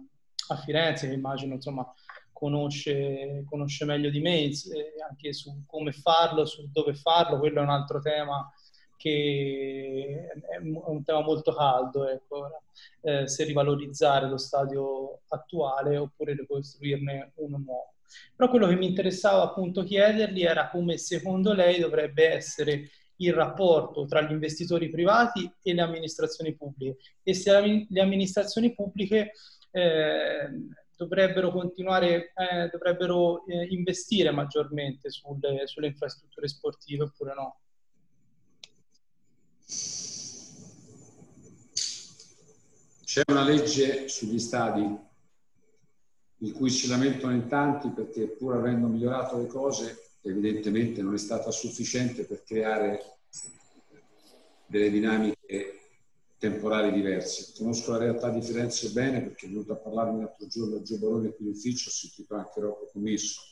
a 0.49 0.57
Firenze, 0.57 1.09
che 1.09 1.15
immagino 1.15 1.55
insomma, 1.55 1.93
conosce, 2.39 3.43
conosce 3.49 3.85
meglio 3.85 4.11
di 4.11 4.21
me 4.21 4.49
anche 5.09 5.33
su 5.33 5.65
come 5.67 5.91
farlo, 5.91 6.45
su 6.47 6.69
dove 6.71 6.95
farlo, 6.95 7.41
quello 7.41 7.59
è 7.59 7.63
un 7.63 7.71
altro 7.71 8.01
tema 8.01 8.49
che 8.97 10.29
è 10.49 10.57
un 10.59 11.03
tema 11.03 11.23
molto 11.23 11.53
caldo, 11.53 12.09
ecco, 12.09 12.63
eh, 13.03 13.27
se 13.27 13.45
rivalorizzare 13.45 14.29
lo 14.29 14.37
stadio 14.37 15.21
attuale 15.29 15.97
oppure 15.97 16.35
ricostruirne 16.35 17.33
uno 17.37 17.59
nuovo. 17.59 17.95
Però 18.37 18.49
quello 18.49 18.69
che 18.69 18.77
mi 18.77 18.87
interessava 18.87 19.43
appunto 19.43 19.83
chiedergli 19.83 20.43
era 20.43 20.69
come 20.69 20.97
secondo 20.97 21.53
lei 21.53 21.81
dovrebbe 21.81 22.29
essere 22.29 22.91
il 23.17 23.33
rapporto 23.33 24.07
tra 24.07 24.23
gli 24.23 24.31
investitori 24.31 24.91
privati 24.91 25.51
e 25.63 25.75
le 25.75 25.83
amministrazioni 25.83 26.55
pubbliche 26.55 26.99
e 27.23 27.35
se 27.35 27.87
le 27.89 28.01
amministrazioni 28.01 28.75
pubbliche 28.75 29.33
eh, 29.73 30.51
dovrebbero 30.99 31.53
continuare, 31.53 32.33
eh, 32.35 32.69
dovrebbero 32.73 33.47
eh, 33.47 33.69
investire 33.71 34.33
maggiormente 34.33 35.11
sulle, 35.11 35.67
sulle 35.67 35.87
infrastrutture 35.87 36.49
sportive 36.49 37.05
oppure 37.05 37.35
no? 37.35 37.61
C'è 43.05 43.23
una 43.29 43.45
legge 43.45 44.09
sugli 44.09 44.41
stadi 44.41 45.07
di 46.37 46.51
cui 46.51 46.69
si 46.69 46.89
lamentano 46.89 47.33
in 47.33 47.47
tanti 47.47 47.91
perché 47.91 48.27
pur 48.29 48.57
avendo 48.57 48.89
migliorato 48.89 49.39
le 49.39 49.47
cose 49.47 50.15
evidentemente 50.23 51.01
non 51.01 51.15
è 51.15 51.19
stata 51.19 51.53
sufficiente 51.53 52.25
per 52.25 52.43
creare 52.43 53.19
delle 54.67 54.91
dinamiche 54.91 55.78
temporali 56.39 56.93
diverse. 56.93 57.53
Conosco 57.57 57.93
la 57.93 57.99
realtà 57.99 58.31
di 58.31 58.41
Firenze 58.41 58.91
bene 58.91 59.23
perché 59.23 59.47
è 59.47 59.49
venuto 59.49 59.73
a 59.73 59.77
parlarmi 59.77 60.21
l'altro 60.21 60.47
giorno 60.47 60.77
a 60.77 60.83
Gio 60.83 60.99
Baroni 60.99 61.35
qui 61.35 61.47
in 61.47 61.51
ufficio, 61.51 61.89
ho 61.89 61.93
sentito 61.93 62.35
anche 62.35 62.61
Rocco 62.61 62.89
Commisso. 62.93 63.43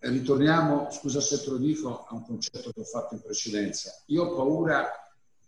ritorniamo, 0.00 0.88
scusa 0.90 1.20
se 1.20 1.42
te 1.42 1.50
lo 1.50 1.56
dico, 1.56 2.04
a 2.04 2.14
un 2.14 2.24
concetto 2.24 2.70
che 2.70 2.80
ho 2.80 2.84
fatto 2.84 3.14
in 3.14 3.22
precedenza. 3.22 4.02
Io 4.06 4.24
ho 4.24 4.36
paura 4.36 4.88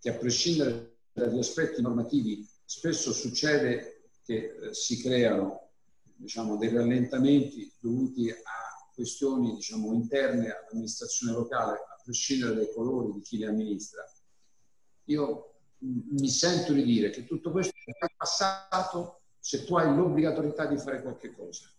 che 0.00 0.10
a 0.10 0.14
prescindere 0.14 0.96
dagli 1.12 1.38
aspetti 1.38 1.82
normativi 1.82 2.46
spesso 2.64 3.12
succede 3.12 4.02
che 4.24 4.56
eh, 4.60 4.74
si 4.74 5.00
creano 5.00 5.70
diciamo, 6.14 6.56
dei 6.56 6.70
rallentamenti 6.70 7.72
dovuti 7.78 8.30
a 8.30 8.92
questioni 8.94 9.54
diciamo, 9.54 9.92
interne 9.92 10.50
all'amministrazione 10.50 11.32
locale, 11.32 11.72
a 11.72 12.00
prescindere 12.02 12.54
dai 12.54 12.72
colori 12.74 13.12
di 13.12 13.20
chi 13.20 13.38
le 13.38 13.46
amministra. 13.46 14.04
Io 15.08 15.54
mi 15.80 16.28
sento 16.28 16.72
di 16.72 16.82
dire 16.82 17.10
che 17.10 17.24
tutto 17.24 17.50
questo 17.50 17.72
è 17.84 18.06
passato 18.16 19.20
se 19.38 19.64
tu 19.64 19.76
hai 19.76 19.94
l'obbligatorietà 19.94 20.66
di 20.66 20.76
fare 20.76 21.02
qualche 21.02 21.34
cosa. 21.34 21.70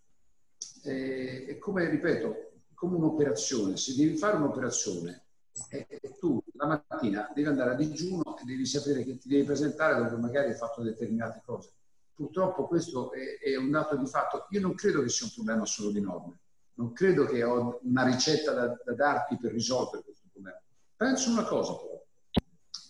E, 0.84 1.46
e 1.50 1.58
come, 1.58 1.90
ripeto, 1.90 2.52
come 2.74 2.96
un'operazione, 2.96 3.78
se 3.78 3.96
devi 3.96 4.16
fare 4.16 4.38
un'operazione, 4.38 5.26
eh, 5.70 6.00
tu 6.18 6.42
la 6.54 6.66
mattina 6.66 7.30
devi 7.34 7.48
andare 7.48 7.72
a 7.72 7.76
digiuno 7.76 8.38
e 8.38 8.46
devi 8.46 8.66
sapere 8.66 9.04
che 9.04 9.18
ti 9.18 9.28
devi 9.28 9.44
presentare 9.44 10.02
dove 10.02 10.16
magari 10.16 10.50
hai 10.50 10.56
fatto 10.56 10.82
determinate 10.82 11.42
cose. 11.46 11.72
Purtroppo 12.16 12.68
questo 12.68 13.12
è, 13.12 13.40
è 13.40 13.56
un 13.58 13.70
dato 13.70 13.96
di 13.96 14.08
fatto. 14.08 14.48
Io 14.52 14.62
non 14.62 14.74
credo 14.74 15.02
che 15.02 15.10
sia 15.10 15.26
un 15.26 15.34
problema 15.34 15.66
solo 15.66 15.92
di 15.92 16.02
norme, 16.02 16.40
non 16.76 16.94
credo 16.94 17.26
che 17.26 17.44
ho 17.44 17.80
una 17.84 18.06
ricetta 18.06 18.54
da, 18.54 18.68
da 18.84 18.94
darti 18.94 19.38
per 19.38 19.52
risolvere 19.52 20.04
questo 20.04 20.28
problema. 20.32 20.60
Penso 20.96 21.30
una 21.30 21.44
cosa 21.44 21.76
però, 21.76 21.99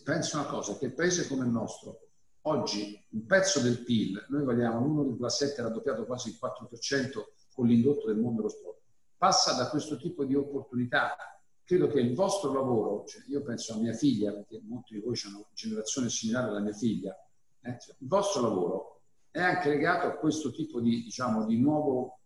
penso 0.10 0.40
una 0.40 0.48
cosa, 0.48 0.76
che 0.76 0.86
il 0.86 0.96
paese 0.96 1.28
come 1.28 1.46
il 1.46 1.52
nostro, 1.52 2.08
oggi 2.44 3.00
un 3.10 3.28
pezzo 3.28 3.60
del 3.60 3.84
PIL, 3.84 4.26
noi 4.30 4.44
vogliamo 4.44 4.80
l'1,7 4.80 5.62
raddoppiato 5.62 6.08
quasi 6.08 6.30
il 6.30 6.40
4% 6.42 7.10
con 7.54 7.68
l'indotto 7.68 8.08
del 8.08 8.18
mondo 8.18 8.38
dello 8.38 8.50
sport, 8.50 8.80
passa 9.16 9.54
da 9.54 9.70
questo 9.70 9.98
tipo 9.98 10.26
di 10.26 10.34
opportunità 10.34 11.16
credo 11.64 11.90
che 11.90 12.00
il 12.00 12.16
vostro 12.16 12.52
lavoro, 12.52 13.06
cioè 13.06 13.22
io 13.28 13.44
penso 13.44 13.74
a 13.74 13.78
mia 13.78 13.94
figlia, 13.94 14.34
perché 14.34 14.60
molti 14.66 14.96
di 14.96 15.02
voi 15.02 15.16
hanno 15.26 15.38
una 15.38 15.48
generazione 15.54 16.10
similare 16.10 16.50
alla 16.50 16.62
mia 16.62 16.74
figlia, 16.74 17.16
eh, 17.62 17.78
cioè 17.80 17.96
il 18.00 18.08
vostro 18.08 18.42
lavoro 18.42 19.02
è 19.30 19.40
anche 19.40 19.70
legato 19.70 20.08
a 20.08 20.16
questo 20.16 20.52
tipo 20.52 20.82
di, 20.82 21.04
diciamo, 21.04 21.46
di 21.46 21.60
nuovo, 21.60 22.22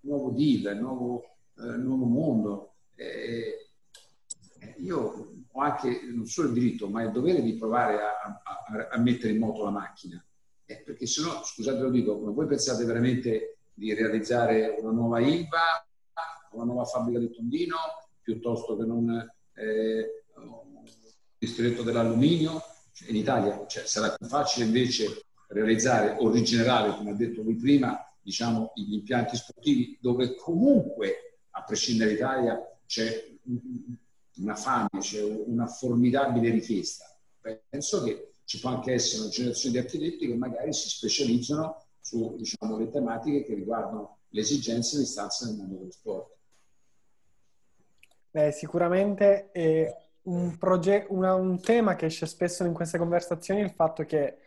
nuovo 0.00 0.32
deal, 0.32 0.76
nuovo, 0.76 1.22
eh, 1.56 1.76
nuovo 1.78 2.04
mondo. 2.04 2.74
Eh, 2.94 3.70
io 4.76 5.39
ho 5.52 5.60
anche 5.60 6.00
non 6.12 6.26
solo 6.26 6.48
il 6.48 6.54
diritto, 6.54 6.88
ma 6.88 7.02
il 7.02 7.10
dovere 7.10 7.42
di 7.42 7.54
provare 7.54 7.94
a, 8.00 8.40
a, 8.42 8.88
a 8.90 8.98
mettere 8.98 9.32
in 9.32 9.38
moto 9.38 9.64
la 9.64 9.70
macchina. 9.70 10.24
Eh, 10.64 10.82
perché 10.84 11.06
se 11.06 11.22
no, 11.22 11.42
scusate 11.42 11.80
lo 11.80 11.90
dico, 11.90 12.16
ma 12.18 12.30
voi 12.30 12.46
pensate 12.46 12.84
veramente 12.84 13.56
di 13.74 13.92
realizzare 13.92 14.76
una 14.78 14.92
nuova 14.92 15.18
IVA, 15.18 15.84
una 16.52 16.64
nuova 16.64 16.84
fabbrica 16.84 17.18
di 17.18 17.30
tondino, 17.30 17.76
piuttosto 18.22 18.76
che 18.76 18.84
non 18.84 19.32
eh, 19.54 20.24
distretto 21.38 21.82
dell'alluminio. 21.82 22.62
Cioè, 22.92 23.10
in 23.10 23.16
Italia 23.16 23.66
cioè, 23.66 23.84
sarà 23.86 24.14
più 24.14 24.26
facile 24.26 24.66
invece 24.66 25.24
realizzare 25.48 26.16
o 26.18 26.30
rigenerare, 26.30 26.94
come 26.96 27.10
ha 27.10 27.14
detto 27.14 27.42
lui 27.42 27.56
prima, 27.56 27.98
diciamo, 28.20 28.72
gli 28.74 28.94
impianti 28.94 29.36
sportivi 29.36 29.98
dove 30.00 30.36
comunque, 30.36 31.38
a 31.50 31.64
prescindere 31.64 32.10
dall'Italia, 32.10 32.78
c'è 32.86 33.28
una 34.40 34.54
fame, 34.54 34.88
c'è 34.98 35.22
una 35.22 35.66
formidabile 35.66 36.50
richiesta. 36.50 37.06
Penso 37.68 38.02
che 38.02 38.32
ci 38.44 38.58
può 38.60 38.70
anche 38.70 38.92
essere 38.92 39.22
una 39.22 39.30
generazione 39.30 39.74
di 39.74 39.80
architetti 39.80 40.26
che 40.26 40.34
magari 40.34 40.72
si 40.72 40.88
specializzano 40.88 41.84
su 42.00 42.34
diciamo, 42.36 42.76
le 42.78 42.90
tematiche 42.90 43.44
che 43.44 43.54
riguardano 43.54 44.18
le 44.28 44.40
esigenze 44.40 44.94
e 44.94 44.98
le 44.98 45.04
istanze 45.04 45.46
nel 45.46 45.56
mondo 45.56 45.76
dello 45.76 45.90
sport. 45.90 46.36
Beh, 48.32 48.52
sicuramente 48.52 49.50
è 49.50 49.96
un, 50.22 50.56
proge- 50.56 51.06
una, 51.08 51.34
un 51.34 51.60
tema 51.60 51.96
che 51.96 52.06
esce 52.06 52.26
spesso 52.26 52.64
in 52.64 52.72
queste 52.72 52.98
conversazioni 52.98 53.60
è 53.60 53.64
il 53.64 53.70
fatto 53.70 54.04
che 54.04 54.38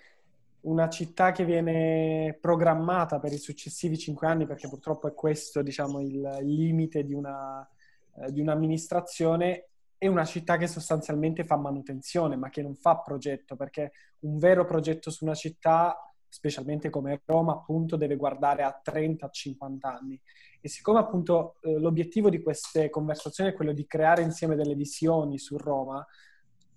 una 0.62 0.88
città 0.90 1.32
che 1.32 1.44
viene 1.44 2.38
programmata 2.40 3.20
per 3.20 3.34
i 3.34 3.38
successivi 3.38 3.98
cinque 3.98 4.28
anni, 4.28 4.46
perché 4.46 4.70
purtroppo 4.70 5.08
è 5.08 5.14
questo 5.14 5.62
diciamo, 5.62 6.00
il 6.00 6.38
limite 6.42 7.04
di, 7.04 7.14
una, 7.14 7.68
eh, 8.16 8.32
di 8.32 8.40
un'amministrazione, 8.40 9.68
è 10.04 10.08
una 10.08 10.26
città 10.26 10.58
che 10.58 10.68
sostanzialmente 10.68 11.46
fa 11.46 11.56
manutenzione, 11.56 12.36
ma 12.36 12.50
che 12.50 12.62
non 12.62 12.76
fa 12.76 12.98
progetto, 12.98 13.56
perché 13.56 13.94
un 14.20 14.38
vero 14.38 14.66
progetto 14.66 15.10
su 15.10 15.24
una 15.24 15.34
città 15.34 15.98
specialmente 16.28 16.90
come 16.90 17.22
Roma, 17.24 17.54
appunto, 17.54 17.96
deve 17.96 18.18
guardare 18.18 18.64
a 18.64 18.82
30-50 18.84 19.78
anni. 19.84 20.20
E 20.60 20.68
siccome 20.68 21.00
appunto 21.00 21.56
eh, 21.62 21.80
l'obiettivo 21.80 22.30
di 22.30 22.42
queste 22.42 22.90
conversazioni 22.90 23.52
è 23.52 23.54
quello 23.54 23.72
di 23.72 23.86
creare 23.86 24.24
insieme 24.24 24.56
delle 24.56 24.76
visioni 24.76 25.40
su 25.40 25.58
Roma, 25.58 26.06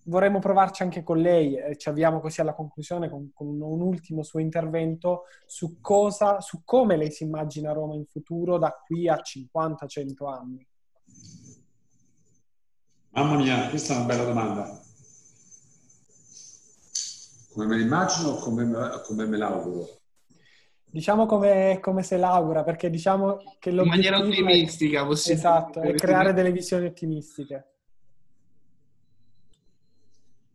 vorremmo 0.05 0.39
provarci 0.39 0.85
anche 0.85 1.03
con 1.03 1.18
lei 1.18 1.57
e 1.57 1.77
ci 1.77 1.89
avviamo 1.89 2.20
così 2.20 2.41
alla 2.41 2.55
conclusione 2.55 3.11
con, 3.11 3.33
con 3.35 3.61
un 3.61 3.81
ultimo 3.81 4.22
suo 4.22 4.39
intervento 4.39 5.24
su 5.47 5.81
cosa, 5.81 6.41
su 6.41 6.62
come 6.64 6.97
lei 6.97 7.11
si 7.11 7.24
immagina 7.24 7.72
Roma 7.72 7.97
in 7.97 8.05
futuro 8.05 8.57
da 8.57 8.70
qui 8.87 9.09
a 9.09 9.20
50-100 9.20 10.33
anni. 10.33 10.64
Mamma 13.17 13.37
mia, 13.37 13.71
questa 13.71 13.95
è 13.95 13.97
una 13.97 14.05
bella 14.05 14.25
domanda. 14.25 14.79
Come 17.51 17.64
me 17.64 17.79
l'immagino 17.79 18.29
o 18.29 18.35
come, 18.37 19.01
come 19.05 19.25
me 19.25 19.39
l'auguro? 19.39 19.89
Diciamo 20.85 21.25
come, 21.25 21.79
come, 21.81 22.03
se 22.03 22.19
l'augura, 22.19 22.62
perché 22.62 22.91
diciamo 22.91 23.39
che 23.59 23.71
In 23.71 23.87
maniera 23.87 24.19
ottimistica, 24.19 25.03
è, 25.03 25.07
possibile. 25.07 25.39
Esatto, 25.39 25.81
è 25.81 25.95
creare 25.95 26.35
delle 26.35 26.53
visioni 26.53 26.85
ottimistiche. 26.85 27.71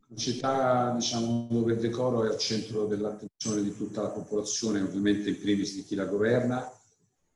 Una 0.09 0.19
città, 0.19 0.91
diciamo, 0.91 1.47
dove 1.49 1.73
il 1.73 1.79
decoro 1.79 2.25
è 2.25 2.27
al 2.27 2.37
centro 2.37 2.85
dell'attenzione 2.85 3.63
di 3.63 3.75
tutta 3.75 4.03
la 4.03 4.09
popolazione, 4.09 4.81
ovviamente 4.81 5.29
in 5.29 5.39
primis 5.39 5.73
di 5.73 5.83
chi 5.83 5.95
la 5.95 6.05
governa. 6.05 6.71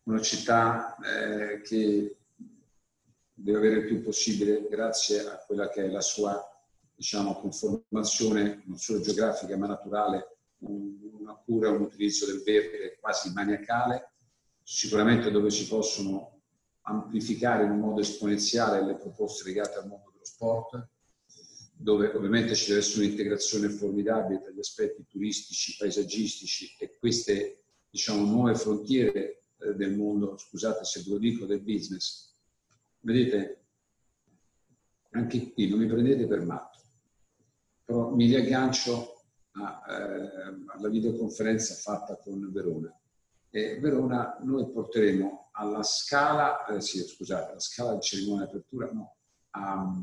Una 0.04 0.22
città 0.22 0.96
eh, 0.98 1.62
che 1.62 2.16
deve 3.36 3.58
avere 3.58 3.76
il 3.82 3.86
più 3.86 4.02
possibile, 4.02 4.68
grazie 4.70 5.28
a 5.28 5.44
quella 5.46 5.70
che 5.70 5.84
è 5.84 5.88
la 5.90 6.02
sua 6.02 6.42
diciamo, 6.96 7.36
conformazione 7.36 8.64
non 8.66 8.78
solo 8.78 9.02
geografica 9.02 9.58
ma 9.58 9.68
naturale, 9.68 10.38
una 10.60 11.36
cura, 11.36 11.70
un 11.70 11.82
utilizzo 11.82 12.26
del 12.26 12.42
verde 12.44 12.98
quasi 13.00 13.32
maniacale, 13.34 14.14
sicuramente 14.64 15.30
dove 15.30 15.52
si 15.52 15.68
possono 15.68 16.42
amplificare 16.88 17.66
in 17.66 17.78
modo 17.78 18.02
esponenziale 18.02 18.84
le 18.84 18.96
proposte 18.96 19.44
legate 19.44 19.80
al 19.80 19.88
mondo 19.88 20.12
dello 20.12 20.26
sport, 20.26 20.88
dove 21.78 22.08
ovviamente 22.16 22.56
ci 22.56 22.68
deve 22.70 22.80
essere 22.80 23.06
un'integrazione 23.06 23.70
formidabile 23.70 24.40
tra 24.40 24.52
gli 24.52 24.60
aspetti 24.60 25.06
turistici, 25.08 25.76
paesaggistici 25.78 26.76
e 26.80 26.98
queste 26.98 27.64
diciamo, 27.90 28.26
nuove 28.26 28.56
frontiere 28.56 29.44
eh, 29.60 29.74
del 29.74 29.96
mondo, 29.96 30.38
scusate 30.38 30.86
se 30.86 31.04
ve 31.04 31.12
lo 31.12 31.18
dico, 31.18 31.46
del 31.46 31.62
business. 31.62 32.25
Vedete, 33.06 33.64
anche 35.12 35.54
qui 35.54 35.70
non 35.70 35.80
mi 35.80 35.86
prendete 35.86 36.26
per 36.26 36.42
matto 36.42 36.76
però 37.86 38.10
mi 38.10 38.26
riaggancio 38.26 39.22
a, 39.52 39.84
eh, 39.88 40.66
alla 40.76 40.90
videoconferenza 40.90 41.76
fatta 41.76 42.18
con 42.18 42.52
Verona. 42.52 42.92
E 43.52 43.80
Verona 43.80 44.38
noi 44.42 44.70
porteremo 44.70 45.52
alla 45.54 45.84
scala, 45.84 46.66
eh, 46.66 46.82
sì, 46.82 47.00
scusate, 47.00 47.52
alla 47.52 47.60
scala 47.60 47.94
di 47.94 48.02
cerimonia 48.02 48.46
di 48.46 48.50
apertura, 48.50 48.92
no, 48.92 49.16
a, 49.52 49.94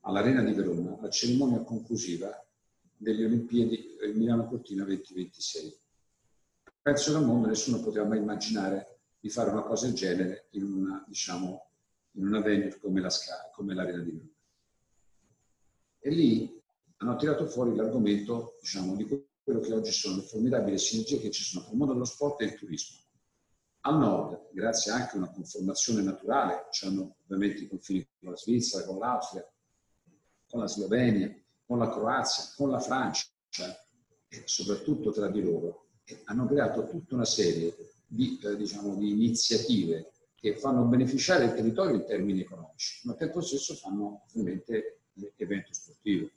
all'Arena 0.00 0.42
di 0.42 0.52
Verona, 0.52 0.98
la 1.00 1.08
cerimonia 1.08 1.62
conclusiva 1.62 2.44
delle 2.96 3.24
Olimpiadi 3.24 3.96
Milano 4.14 4.48
Cortina 4.48 4.84
2026. 4.84 5.78
Penso 6.82 7.12
che 7.12 7.16
al 7.16 7.24
mondo 7.24 7.46
nessuno 7.46 7.80
poteva 7.80 8.04
mai 8.04 8.18
immaginare 8.18 8.98
di 9.18 9.30
fare 9.30 9.50
una 9.50 9.62
cosa 9.62 9.86
del 9.86 9.94
genere 9.94 10.48
in 10.50 10.64
una, 10.64 11.02
diciamo, 11.06 11.70
in 12.16 12.26
una 12.26 12.40
venue 12.40 12.78
come, 12.78 13.00
la 13.00 13.10
scala, 13.10 13.50
come 13.52 13.74
l'Arena 13.74 14.02
di 14.02 14.10
Verona. 14.10 14.32
E 16.00 16.10
lì 16.10 16.62
hanno 16.98 17.16
tirato 17.16 17.46
fuori 17.46 17.74
l'argomento 17.74 18.58
diciamo, 18.60 18.94
di 18.96 19.06
quello 19.42 19.60
che 19.60 19.72
oggi 19.72 19.90
sono 19.90 20.16
le 20.16 20.22
formidabili 20.22 20.78
sinergie 20.78 21.18
che 21.18 21.30
ci 21.30 21.42
sono 21.42 21.62
tra 21.64 21.72
il 21.72 21.78
mondo 21.78 21.92
dello 21.92 22.04
sport 22.04 22.40
e 22.40 22.44
il 22.46 22.54
turismo. 22.54 22.98
Al 23.80 23.98
nord, 23.98 24.48
grazie 24.52 24.92
anche 24.92 25.14
a 25.14 25.18
una 25.18 25.30
conformazione 25.30 26.02
naturale, 26.02 26.68
c'hanno 26.70 27.16
ovviamente 27.24 27.62
i 27.62 27.68
confini 27.68 28.06
con 28.18 28.30
la 28.30 28.36
Svizzera, 28.36 28.86
con 28.86 28.98
l'Austria, 28.98 29.46
con 30.46 30.60
la 30.60 30.66
Slovenia, 30.66 31.34
con 31.66 31.78
la 31.78 31.90
Croazia, 31.90 32.54
con 32.56 32.70
la 32.70 32.80
Francia 32.80 33.26
e 34.28 34.42
soprattutto 34.46 35.10
tra 35.10 35.28
di 35.28 35.42
loro, 35.42 35.88
hanno 36.24 36.46
creato 36.46 36.86
tutta 36.88 37.14
una 37.14 37.24
serie 37.24 37.74
di, 38.06 38.38
eh, 38.42 38.56
diciamo, 38.56 38.94
di 38.96 39.10
iniziative 39.10 40.12
che 40.44 40.58
fanno 40.58 40.84
beneficiare 40.84 41.46
il 41.46 41.54
territorio 41.54 41.94
in 41.94 42.04
termini 42.04 42.42
economici, 42.42 43.00
ma 43.04 43.12
al 43.12 43.18
tempo 43.18 43.40
stesso 43.40 43.74
fanno 43.76 44.26
ovviamente 44.28 44.98
evento 45.36 45.72
sportivo. 45.72 46.28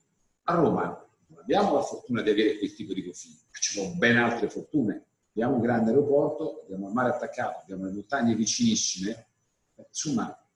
A 0.43 0.53
Roma 0.53 1.05
non 1.27 1.39
abbiamo 1.39 1.73
la 1.73 1.81
fortuna 1.81 2.21
di 2.21 2.29
avere 2.29 2.57
quel 2.57 2.73
tipo 2.73 2.93
di 2.93 3.03
confini, 3.03 3.37
facciamo 3.49 3.93
ben 3.95 4.15
altre 4.15 4.49
fortune. 4.49 5.03
Abbiamo 5.31 5.55
un 5.55 5.61
grande 5.61 5.89
aeroporto, 5.89 6.61
abbiamo 6.63 6.87
il 6.87 6.93
mare 6.93 7.09
attaccato, 7.09 7.59
abbiamo 7.63 7.83
le 7.83 7.91
montagne 7.91 8.33
vicinissime. 8.33 9.27
Insomma, 9.75 10.47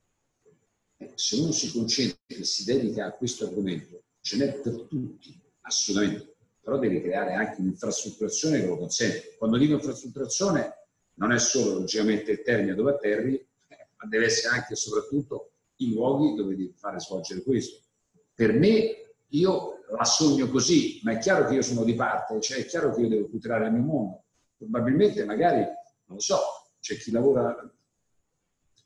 se 1.13 1.35
uno 1.35 1.51
si 1.51 1.71
concentra 1.73 2.19
e 2.27 2.45
si 2.45 2.63
dedica 2.63 3.07
a 3.07 3.11
questo 3.11 3.47
argomento, 3.47 4.03
ce 4.21 4.37
n'è 4.37 4.53
per 4.61 4.83
tutti, 4.87 5.37
assolutamente, 5.61 6.35
però 6.61 6.79
devi 6.79 7.01
creare 7.01 7.33
anche 7.33 7.59
un'infrastrutturazione 7.59 8.61
che 8.61 8.65
lo 8.67 8.77
consente. 8.77 9.35
Quando 9.37 9.57
dico 9.57 9.73
infrastrutturazione 9.73 10.80
non 11.16 11.32
è 11.32 11.39
solo 11.39 11.80
logicamente 11.80 12.32
il 12.32 12.41
termine 12.41 12.74
dove 12.74 12.91
atterri, 12.91 13.36
eh, 13.36 13.88
ma 13.97 14.07
deve 14.07 14.26
essere 14.26 14.55
anche 14.55 14.74
e 14.74 14.76
soprattutto 14.76 15.51
i 15.78 15.93
luoghi 15.93 16.36
dove 16.36 16.55
devi 16.55 16.74
fare 16.76 16.99
svolgere 16.99 17.43
questo. 17.43 17.80
Per 18.34 18.53
me, 18.53 19.14
io 19.30 19.84
la 19.95 20.05
sogno 20.05 20.49
così, 20.49 20.99
ma 21.03 21.12
è 21.12 21.18
chiaro 21.18 21.47
che 21.47 21.55
io 21.55 21.62
sono 21.62 21.84
di 21.84 21.95
parte, 21.95 22.39
cioè 22.39 22.59
è 22.59 22.66
chiaro 22.66 22.93
che 22.93 23.01
io 23.01 23.09
devo 23.09 23.28
tutelare 23.28 23.68
il 23.68 23.74
mio 23.74 23.84
mondo. 23.84 24.24
Probabilmente, 24.57 25.24
magari, 25.26 25.59
non 25.59 26.18
lo 26.18 26.20
so, 26.20 26.39
c'è 26.80 26.97
chi 26.97 27.12
lavora 27.12 27.55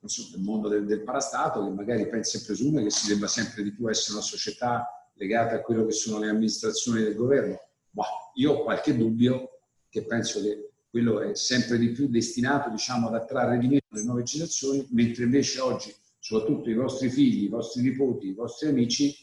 so, 0.07 0.27
nel 0.31 0.41
mondo 0.41 0.67
del, 0.67 0.85
del, 0.85 1.03
parastato 1.03 1.63
che 1.63 1.69
magari 1.71 2.07
pensa 2.07 2.37
e 2.37 2.41
presume 2.45 2.83
che 2.83 2.89
si 2.89 3.07
debba 3.07 3.27
sempre 3.27 3.63
di 3.63 3.73
più 3.73 3.89
essere 3.89 4.13
una 4.13 4.23
società 4.23 4.87
legata 5.13 5.55
a 5.55 5.61
quello 5.61 5.85
che 5.85 5.93
sono 5.93 6.19
le 6.19 6.29
amministrazioni 6.29 7.01
del 7.01 7.15
governo. 7.15 7.59
Ma 7.91 8.05
io 8.35 8.53
ho 8.53 8.63
qualche 8.63 8.95
dubbio 8.95 9.59
che 9.89 10.05
penso 10.05 10.41
che 10.41 10.71
quello 10.95 11.19
è 11.19 11.35
sempre 11.35 11.77
di 11.77 11.89
più 11.89 12.07
destinato 12.07 12.69
diciamo, 12.69 13.09
ad 13.09 13.15
attrarre 13.15 13.57
di 13.57 13.67
meno 13.67 13.81
le 13.89 14.03
nuove 14.03 14.23
generazioni, 14.23 14.87
mentre 14.91 15.25
invece 15.25 15.59
oggi, 15.59 15.93
soprattutto 16.19 16.69
i 16.69 16.73
vostri 16.73 17.09
figli, 17.09 17.43
i 17.43 17.49
vostri 17.49 17.81
nipoti, 17.81 18.27
i 18.27 18.33
vostri 18.33 18.69
amici, 18.69 19.13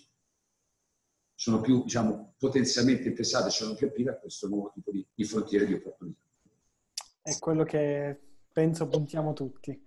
sono 1.34 1.62
più 1.62 1.84
diciamo, 1.84 2.34
potenzialmente 2.36 3.08
interessati, 3.08 3.50
cioè 3.50 3.68
non 3.68 3.76
capire 3.78 4.10
a 4.10 4.18
questo 4.18 4.48
nuovo 4.48 4.70
tipo 4.74 4.90
di, 4.90 5.02
di 5.14 5.24
frontiere 5.24 5.64
di 5.64 5.72
opportunità. 5.72 6.20
È 7.22 7.38
quello 7.38 7.64
che 7.64 8.20
penso 8.52 8.86
puntiamo 8.86 9.32
tutti. 9.32 9.82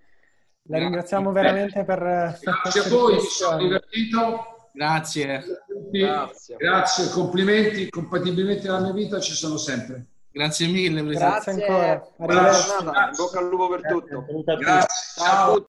La 0.64 0.80
ringraziamo 0.80 1.32
veramente 1.32 1.84
per, 1.84 2.00
per 2.00 2.40
Grazie 2.64 2.82
a 2.82 2.90
voi, 2.90 3.14
mi 3.14 3.22
sono 3.22 3.58
divertito. 3.60 4.70
Grazie. 4.74 5.44
Grazie. 5.92 6.56
Grazie, 6.58 7.10
complimenti, 7.12 7.90
compatibilmente 7.92 8.68
alla 8.68 8.82
mia 8.82 8.94
vita 8.94 9.20
ci 9.20 9.34
sono 9.34 9.58
sempre. 9.58 10.14
Grazie 10.36 10.68
mille, 10.68 11.02
Grazie 11.02 11.54
ancora. 11.54 12.06
In 12.20 13.16
bocca 13.16 13.40
al 13.40 13.48
lupo 13.48 13.70
per 13.70 13.82
tutto. 13.88 14.26
Grazie. 14.58 15.24
Ciao. 15.24 15.64